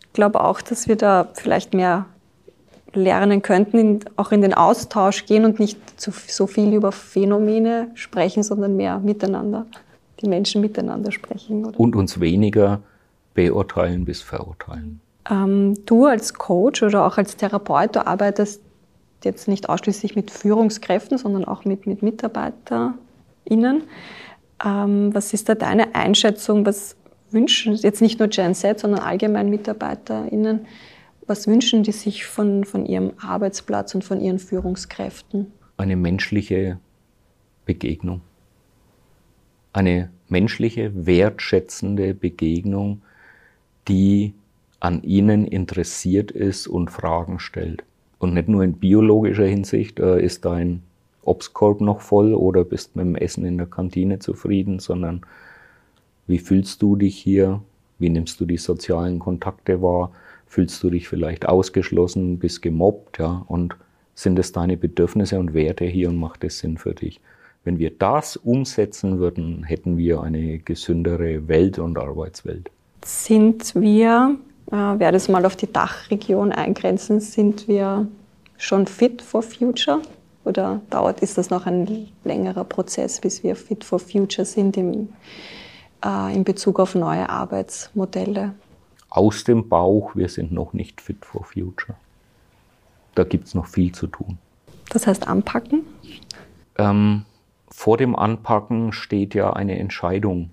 ich 0.01 0.13
glaube 0.13 0.43
auch, 0.43 0.61
dass 0.61 0.89
wir 0.89 0.97
da 0.97 1.29
vielleicht 1.35 1.75
mehr 1.75 2.07
lernen 2.95 3.43
könnten, 3.43 3.79
in, 3.79 4.01
auch 4.17 4.33
in 4.33 4.41
den 4.41 4.55
Austausch 4.55 5.27
gehen 5.27 5.45
und 5.45 5.61
nicht 5.61 5.79
zu, 6.01 6.11
so 6.11 6.47
viel 6.47 6.73
über 6.73 6.93
Phänomene 6.93 7.91
sprechen, 7.95 8.43
sondern 8.43 8.77
mehr 8.77 8.99
miteinander, 8.99 9.67
die 10.23 10.29
Menschen 10.29 10.61
miteinander 10.61 11.13
sprechen. 11.13 11.67
Oder? 11.67 11.79
Und 11.79 11.97
uns 11.97 12.19
weniger 12.21 12.81
beurteilen 13.39 14.05
bis 14.05 14.21
verurteilen. 14.21 15.01
Ähm, 15.31 15.77
du 15.87 16.07
als 16.07 16.35
Coach 16.35 16.83
oder 16.83 17.07
auch 17.07 17.19
als 17.19 17.37
Therapeut, 17.37 17.95
du 17.95 18.05
arbeitest 18.05 18.61
jetzt 19.23 19.47
nicht 19.47 19.69
ausschließlich 19.69 20.17
mit 20.17 20.33
Führungskräften, 20.33 21.19
sondern 21.19 21.45
auch 21.45 21.65
mit, 21.65 21.87
mit 21.87 22.03
MitarbeiterInnen. 22.03 23.85
Ähm, 24.65 25.15
was 25.15 25.33
ist 25.33 25.49
da 25.49 25.55
deine 25.55 25.95
Einschätzung? 25.95 26.67
Was 26.67 26.97
wünschen, 27.31 27.77
jetzt 27.77 28.03
nicht 28.03 28.19
nur 28.19 28.27
Gen 28.27 28.57
Z, 28.57 28.81
sondern 28.81 29.03
allgemein 29.03 29.51
MitarbeiterInnen, 29.51 30.67
was 31.29 31.47
wünschen 31.47 31.85
die 31.85 31.93
sich 31.93 32.27
von, 32.27 32.65
von 32.65 32.87
ihrem 32.87 33.13
Arbeitsplatz 33.19 33.95
und 33.95 34.03
von 34.03 34.21
ihren 34.21 34.41
Führungskräften? 34.41 35.53
Eine 35.77 35.95
menschliche 35.95 36.81
Begegnung. 37.67 38.23
Eine 39.73 40.11
menschliche, 40.27 40.91
wertschätzende 41.07 42.15
Begegnung, 42.15 43.03
die 43.89 44.35
an 44.81 45.03
ihnen 45.03 45.47
interessiert 45.47 46.31
ist 46.31 46.67
und 46.67 46.91
Fragen 46.91 47.41
stellt. 47.41 47.85
Und 48.19 48.35
nicht 48.35 48.49
nur 48.49 48.63
in 48.63 48.75
biologischer 48.75 49.47
Hinsicht, 49.47 49.99
äh, 49.99 50.23
ist 50.23 50.45
dein 50.45 50.83
Obstkorb 51.23 51.81
noch 51.81 52.01
voll 52.01 52.35
oder 52.35 52.65
bist 52.65 52.97
mit 52.97 53.05
dem 53.05 53.17
Essen 53.17 53.45
in 53.45 53.59
der 53.59 53.67
Kantine 53.67 54.19
zufrieden, 54.19 54.79
sondern 54.79 55.23
wie 56.27 56.39
fühlst 56.39 56.83
du 56.83 56.97
dich 56.97 57.17
hier? 57.17 57.61
Wie 57.99 58.09
nimmst 58.09 58.41
du 58.41 58.47
die 58.47 58.57
sozialen 58.57 59.19
Kontakte 59.19 59.83
wahr? 59.83 60.13
Fühlst 60.47 60.83
du 60.83 60.91
dich 60.91 61.09
vielleicht 61.09 61.49
ausgeschlossen, 61.49 62.39
bist 62.39 62.63
gemobbt, 62.63 63.19
ja? 63.19 63.45
Und 63.49 63.77
sind 64.15 64.39
es 64.39 64.53
deine 64.53 64.77
Bedürfnisse 64.77 65.39
und 65.39 65.55
Werte 65.55 65.85
hier 65.85 66.09
und 66.09 66.17
macht 66.17 66.43
es 66.45 66.59
Sinn 66.59 66.79
für 66.79 66.95
dich? 66.95 67.21
Wenn 67.65 67.79
wir 67.79 67.91
das 67.91 68.37
umsetzen 68.37 69.19
würden, 69.19 69.65
hätten 69.65 69.97
wir 69.97 70.23
eine 70.23 70.59
gesündere 70.59 71.49
Welt 71.49 71.79
und 71.79 71.99
Arbeitswelt. 71.99 72.71
Sind 73.09 73.75
wir 73.75 74.37
äh, 74.71 74.99
werde 74.99 75.17
es 75.17 75.29
mal 75.29 75.47
auf 75.47 75.57
die 75.57 75.73
Dachregion 75.73 76.53
eingrenzen, 76.53 77.21
sind 77.21 77.69
wir 77.69 78.07
schon 78.59 78.87
fit 78.87 79.23
for 79.23 79.43
future? 79.43 80.03
Oder 80.45 80.83
dauert, 80.91 81.21
ist 81.21 81.39
das 81.39 81.51
noch 81.51 81.67
ein 81.67 82.09
längerer 82.25 82.65
Prozess, 82.65 83.21
bis 83.21 83.43
wir 83.43 83.57
fit 83.57 83.85
for 83.85 83.99
future 83.99 84.45
sind 84.45 84.77
im, 84.77 85.09
äh, 86.05 86.35
in 86.35 86.45
Bezug 86.45 86.79
auf 86.81 86.95
neue 86.95 87.29
Arbeitsmodelle? 87.29 88.55
Aus 89.11 89.45
dem 89.45 89.69
Bauch, 89.69 90.15
wir 90.15 90.29
sind 90.29 90.53
noch 90.53 90.75
nicht 90.75 91.01
fit 91.01 91.25
for 91.25 91.45
future. 91.45 91.97
Da 93.15 93.25
gibt 93.25 93.47
es 93.47 93.55
noch 93.55 93.67
viel 93.67 93.93
zu 93.93 94.07
tun. 94.07 94.37
Das 94.91 95.07
heißt 95.07 95.27
anpacken? 95.27 95.85
Ähm, 96.77 97.25
vor 97.71 97.97
dem 97.97 98.15
Anpacken 98.17 98.93
steht 98.93 99.35
ja 99.35 99.53
eine 99.53 99.79
Entscheidung 99.79 100.51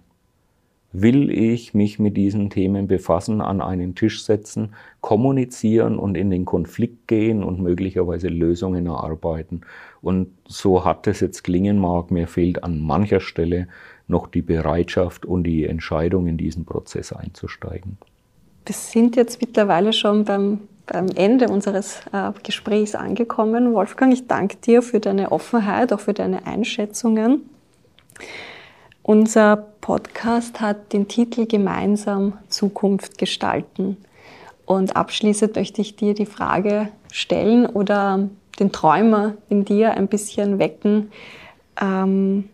will 1.02 1.30
ich 1.30 1.74
mich 1.74 2.00
mit 2.00 2.18
diesen 2.18 2.50
Themen 2.50 2.88
befassen, 2.88 3.42
an 3.42 3.62
einen 3.62 3.96
Tisch 3.96 4.24
setzen, 4.24 4.74
kommunizieren 5.02 5.98
und 5.98 6.16
in 6.16 6.30
den 6.30 6.46
Konflikt 6.46 7.08
gehen 7.08 7.44
und 7.44 7.60
möglicherweise 7.60 8.28
Lösungen 8.28 8.86
erarbeiten. 8.86 9.62
Und 10.02 10.30
so 10.48 10.86
hat 10.86 11.08
es 11.08 11.20
jetzt 11.20 11.44
klingen 11.44 11.80
mag, 11.80 12.12
mir 12.12 12.28
fehlt 12.28 12.64
an 12.64 12.80
mancher 12.80 13.20
Stelle 13.20 13.68
noch 14.08 14.28
die 14.28 14.42
Bereitschaft 14.42 15.26
und 15.26 15.44
die 15.44 15.66
Entscheidung, 15.66 16.28
in 16.28 16.38
diesen 16.38 16.66
Prozess 16.66 17.12
einzusteigen. 17.12 17.98
Wir 18.66 18.76
sind 18.76 19.16
jetzt 19.16 19.42
mittlerweile 19.42 19.94
schon 19.94 20.26
beim, 20.26 20.62
beim 20.86 21.08
Ende 21.16 21.50
unseres 21.50 22.02
äh, 22.12 22.32
Gesprächs 22.44 22.96
angekommen. 22.96 23.74
Wolfgang, 23.74 24.14
ich 24.14 24.28
danke 24.28 24.58
dir 24.58 24.82
für 24.82 25.00
deine 25.00 25.32
Offenheit, 25.32 25.92
auch 25.94 26.00
für 26.00 26.14
deine 26.14 26.46
Einschätzungen. 26.46 27.50
Unser 29.08 29.58
Podcast 29.82 30.62
hat 30.62 30.92
den 30.92 31.08
Titel 31.08 31.46
Gemeinsam 31.46 32.40
Zukunft 32.50 33.20
gestalten. 33.20 33.98
Und 34.66 34.96
abschließend 34.96 35.56
möchte 35.56 35.82
ich 35.82 35.96
dir 35.96 36.16
die 36.16 36.26
Frage 36.26 36.90
stellen 37.12 37.68
oder 37.68 38.28
den 38.60 38.72
Träumer 38.72 39.36
in 39.48 39.64
dir 39.64 39.92
ein 39.92 40.08
bisschen 40.08 40.58
wecken. 40.58 41.12
Ähm, 41.80 42.50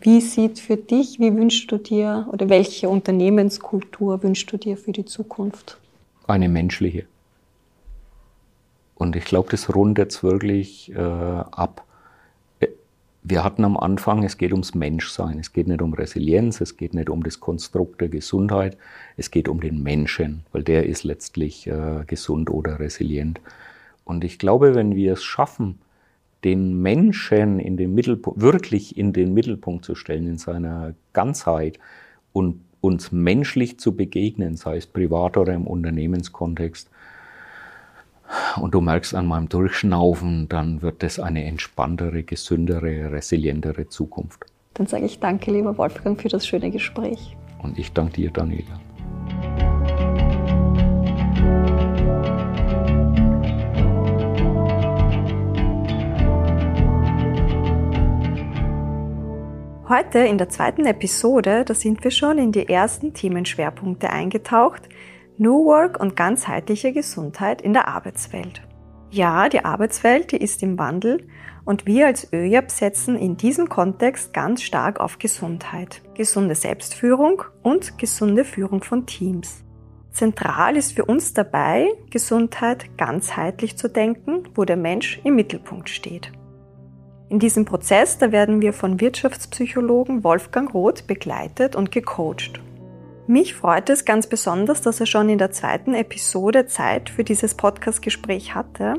wie 0.00 0.20
sieht 0.20 0.58
für 0.58 0.76
dich, 0.76 1.20
wie 1.20 1.36
wünschst 1.36 1.70
du 1.70 1.76
dir 1.76 2.26
oder 2.32 2.48
welche 2.48 2.88
Unternehmenskultur 2.88 4.24
wünschst 4.24 4.50
du 4.50 4.56
dir 4.56 4.76
für 4.76 4.90
die 4.90 5.04
Zukunft? 5.04 5.78
Eine 6.26 6.48
menschliche. 6.48 7.06
Und 8.96 9.14
ich 9.14 9.24
glaube, 9.24 9.50
das 9.52 9.72
rundet 9.72 10.10
es 10.10 10.24
wirklich 10.24 10.90
äh, 10.90 10.98
ab 10.98 11.85
wir 13.28 13.42
hatten 13.42 13.64
am 13.64 13.76
Anfang, 13.76 14.22
es 14.22 14.38
geht 14.38 14.52
ums 14.52 14.74
Menschsein, 14.74 15.40
es 15.40 15.52
geht 15.52 15.66
nicht 15.66 15.82
um 15.82 15.94
Resilienz, 15.94 16.60
es 16.60 16.76
geht 16.76 16.94
nicht 16.94 17.10
um 17.10 17.24
das 17.24 17.40
Konstrukt 17.40 18.00
der 18.00 18.08
Gesundheit, 18.08 18.76
es 19.16 19.32
geht 19.32 19.48
um 19.48 19.60
den 19.60 19.82
Menschen, 19.82 20.44
weil 20.52 20.62
der 20.62 20.86
ist 20.86 21.02
letztlich 21.02 21.66
äh, 21.66 22.04
gesund 22.06 22.50
oder 22.50 22.78
resilient. 22.78 23.40
Und 24.04 24.22
ich 24.22 24.38
glaube, 24.38 24.76
wenn 24.76 24.94
wir 24.94 25.14
es 25.14 25.24
schaffen, 25.24 25.80
den 26.44 26.80
Menschen 26.80 27.58
in 27.58 27.76
den 27.76 27.94
Mittelpunkt, 27.94 28.40
wirklich 28.40 28.96
in 28.96 29.12
den 29.12 29.34
Mittelpunkt 29.34 29.84
zu 29.84 29.96
stellen, 29.96 30.28
in 30.28 30.38
seiner 30.38 30.94
Ganzheit 31.12 31.80
und 32.32 32.60
uns 32.80 33.10
menschlich 33.10 33.80
zu 33.80 33.96
begegnen, 33.96 34.56
sei 34.56 34.76
es 34.76 34.86
privat 34.86 35.36
oder 35.36 35.52
im 35.52 35.66
Unternehmenskontext, 35.66 36.88
und 38.60 38.74
du 38.74 38.80
merkst 38.80 39.14
an 39.14 39.26
meinem 39.26 39.48
Durchschnaufen, 39.48 40.48
dann 40.48 40.82
wird 40.82 41.02
es 41.02 41.18
eine 41.18 41.44
entspanntere, 41.44 42.22
gesündere, 42.22 43.12
resilientere 43.12 43.88
Zukunft. 43.88 44.44
Dann 44.74 44.86
sage 44.86 45.06
ich 45.06 45.20
danke, 45.20 45.50
lieber 45.50 45.76
Wolfgang, 45.78 46.20
für 46.20 46.28
das 46.28 46.46
schöne 46.46 46.70
Gespräch. 46.70 47.36
Und 47.62 47.78
ich 47.78 47.92
danke 47.92 48.14
dir, 48.14 48.30
Daniela. 48.30 48.80
Heute 59.88 60.18
in 60.18 60.36
der 60.36 60.48
zweiten 60.48 60.84
Episode, 60.84 61.64
da 61.64 61.72
sind 61.72 62.02
wir 62.02 62.10
schon 62.10 62.38
in 62.38 62.50
die 62.50 62.68
ersten 62.68 63.14
Themenschwerpunkte 63.14 64.10
eingetaucht, 64.10 64.88
New 65.38 65.66
Work 65.66 66.00
und 66.00 66.16
ganzheitliche 66.16 66.94
Gesundheit 66.94 67.60
in 67.60 67.74
der 67.74 67.88
Arbeitswelt. 67.88 68.62
Ja, 69.10 69.50
die 69.50 69.64
Arbeitswelt, 69.64 70.32
die 70.32 70.38
ist 70.38 70.62
im 70.62 70.78
Wandel 70.78 71.28
und 71.66 71.84
wir 71.84 72.06
als 72.06 72.32
ÖJAP 72.32 72.70
setzen 72.70 73.16
in 73.16 73.36
diesem 73.36 73.68
Kontext 73.68 74.32
ganz 74.32 74.62
stark 74.62 74.98
auf 74.98 75.18
Gesundheit, 75.18 76.00
gesunde 76.14 76.54
Selbstführung 76.54 77.42
und 77.62 77.98
gesunde 77.98 78.44
Führung 78.44 78.82
von 78.82 79.04
Teams. 79.04 79.62
Zentral 80.10 80.74
ist 80.76 80.92
für 80.92 81.04
uns 81.04 81.34
dabei, 81.34 81.88
Gesundheit 82.10 82.96
ganzheitlich 82.96 83.76
zu 83.76 83.88
denken, 83.88 84.44
wo 84.54 84.64
der 84.64 84.78
Mensch 84.78 85.20
im 85.22 85.34
Mittelpunkt 85.34 85.90
steht. 85.90 86.32
In 87.28 87.40
diesem 87.40 87.66
Prozess, 87.66 88.16
da 88.16 88.32
werden 88.32 88.62
wir 88.62 88.72
von 88.72 89.00
Wirtschaftspsychologen 89.00 90.24
Wolfgang 90.24 90.72
Roth 90.72 91.06
begleitet 91.06 91.76
und 91.76 91.92
gecoacht. 91.92 92.62
Mich 93.28 93.54
freut 93.54 93.90
es 93.90 94.04
ganz 94.04 94.28
besonders, 94.28 94.82
dass 94.82 95.00
er 95.00 95.06
schon 95.06 95.28
in 95.28 95.38
der 95.38 95.50
zweiten 95.50 95.94
Episode 95.94 96.66
Zeit 96.66 97.10
für 97.10 97.24
dieses 97.24 97.54
Podcastgespräch 97.54 98.54
hatte, 98.54 98.94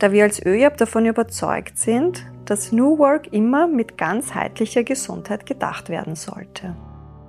da 0.00 0.10
wir 0.10 0.24
als 0.24 0.44
ÖJAB 0.44 0.76
davon 0.76 1.06
überzeugt 1.06 1.78
sind, 1.78 2.26
dass 2.46 2.72
New 2.72 2.98
Work 2.98 3.32
immer 3.32 3.68
mit 3.68 3.96
ganzheitlicher 3.96 4.82
Gesundheit 4.82 5.46
gedacht 5.46 5.88
werden 5.88 6.16
sollte. 6.16 6.74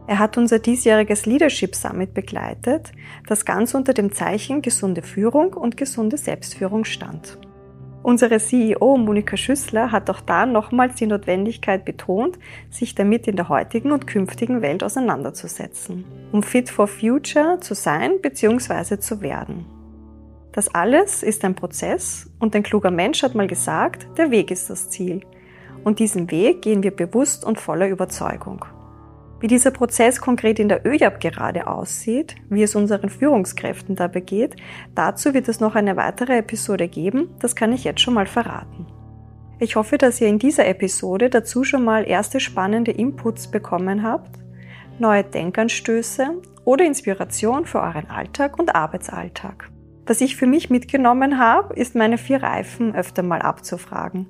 Er 0.07 0.17
hat 0.17 0.39
unser 0.39 0.57
diesjähriges 0.57 1.27
Leadership 1.27 1.75
Summit 1.75 2.15
begleitet, 2.15 2.91
das 3.27 3.45
ganz 3.45 3.75
unter 3.75 3.93
dem 3.93 4.11
Zeichen 4.11 4.63
gesunde 4.63 5.03
Führung 5.03 5.53
und 5.53 5.77
gesunde 5.77 6.17
Selbstführung 6.17 6.85
stand. 6.85 7.37
Unsere 8.01 8.39
CEO 8.39 8.97
Monika 8.97 9.35
Schüssler 9.35 9.91
hat 9.91 10.09
auch 10.09 10.21
da 10.21 10.45
nochmals 10.45 10.95
die 10.95 11.05
Notwendigkeit 11.05 11.83
betont, 11.83 12.39
sich 12.69 12.95
damit 12.95 13.27
in 13.27 13.35
der 13.35 13.49
heutigen 13.49 13.91
und 13.91 14.07
künftigen 14.07 14.61
Welt 14.61 14.83
auseinanderzusetzen, 14.83 16.05
um 16.31 16.41
fit 16.41 16.69
for 16.69 16.87
future 16.87 17.59
zu 17.59 17.73
sein 17.73 18.21
bzw. 18.21 18.99
zu 18.99 19.21
werden. 19.21 19.65
Das 20.53 20.73
alles 20.73 21.23
ist 21.23 21.43
ein 21.43 21.55
Prozess 21.55 22.29
und 22.39 22.55
ein 22.55 22.63
kluger 22.63 22.91
Mensch 22.91 23.21
hat 23.21 23.35
mal 23.35 23.47
gesagt, 23.47 24.07
der 24.17 24.31
Weg 24.31 24.49
ist 24.49 24.69
das 24.69 24.89
Ziel. 24.89 25.21
Und 25.83 25.99
diesen 25.99 26.31
Weg 26.31 26.61
gehen 26.61 26.83
wir 26.83 26.91
bewusst 26.91 27.45
und 27.45 27.59
voller 27.59 27.87
Überzeugung. 27.87 28.65
Wie 29.39 29.47
dieser 29.47 29.71
Prozess 29.71 30.19
konkret 30.19 30.59
in 30.59 30.67
der 30.67 30.85
ÖJAB 30.85 31.21
gerade 31.21 31.67
aussieht, 31.67 32.35
wie 32.49 32.63
es 32.63 32.75
unseren 32.75 33.09
Führungskräften 33.09 33.95
dabei 33.95 34.19
geht, 34.19 34.57
dazu 34.95 35.33
wird 35.33 35.47
es 35.47 35.61
noch 35.61 35.75
eine 35.75 35.95
weitere 35.95 36.37
Episode 36.37 36.89
geben, 36.89 37.29
das 37.39 37.55
kann 37.55 37.71
ich 37.71 37.85
jetzt 37.85 38.01
schon 38.01 38.15
mal 38.15 38.27
verraten. 38.27 38.85
Ich 39.61 39.75
hoffe, 39.77 39.97
dass 39.97 40.19
ihr 40.19 40.27
in 40.27 40.39
dieser 40.39 40.67
Episode 40.67 41.29
dazu 41.29 41.63
schon 41.63 41.85
mal 41.85 42.07
erste 42.07 42.39
spannende 42.39 42.91
Inputs 42.91 43.49
bekommen 43.49 44.03
habt, 44.03 44.39
neue 44.99 45.23
Denkanstöße 45.23 46.41
oder 46.65 46.85
Inspiration 46.85 47.65
für 47.65 47.81
euren 47.81 48.09
Alltag 48.09 48.59
und 48.59 48.75
Arbeitsalltag. 48.75 49.71
Was 50.05 50.21
ich 50.21 50.35
für 50.35 50.47
mich 50.47 50.69
mitgenommen 50.69 51.37
habe, 51.37 51.73
ist 51.75 51.95
meine 51.95 52.17
vier 52.17 52.41
Reifen 52.41 52.95
öfter 52.95 53.21
mal 53.21 53.41
abzufragen, 53.41 54.27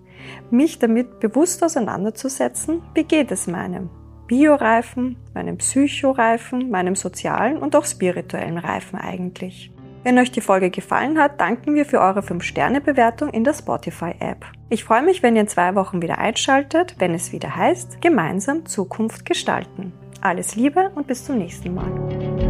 mich 0.51 0.77
damit 0.77 1.19
bewusst 1.19 1.63
auseinanderzusetzen, 1.63 2.81
wie 2.93 3.05
geht 3.05 3.31
es 3.31 3.47
meinem, 3.47 3.89
Bioreifen, 4.29 5.17
meinem 5.33 5.57
Psychoreifen, 5.57 6.69
meinem 6.69 6.95
sozialen 6.95 7.57
und 7.57 7.75
auch 7.75 7.85
spirituellen 7.85 8.59
Reifen 8.59 8.99
eigentlich. 8.99 9.71
Wenn 10.03 10.19
euch 10.19 10.31
die 10.31 10.39
Folge 10.39 10.69
gefallen 10.69 11.17
hat, 11.17 11.41
danken 11.41 11.73
wir 11.73 11.83
für 11.83 11.99
eure 11.99 12.19
5-Sterne-Bewertung 12.19 13.29
in 13.29 13.43
der 13.43 13.55
Spotify-App. 13.55 14.45
Ich 14.69 14.83
freue 14.83 15.01
mich, 15.01 15.23
wenn 15.23 15.35
ihr 15.35 15.41
in 15.41 15.47
zwei 15.47 15.73
Wochen 15.73 16.03
wieder 16.03 16.19
einschaltet, 16.19 16.95
wenn 16.99 17.15
es 17.15 17.31
wieder 17.31 17.55
heißt, 17.55 18.01
gemeinsam 18.01 18.67
Zukunft 18.67 19.25
gestalten. 19.25 19.93
Alles 20.21 20.55
Liebe 20.55 20.91
und 20.93 21.07
bis 21.07 21.25
zum 21.25 21.39
nächsten 21.39 21.73
Mal. 21.73 22.48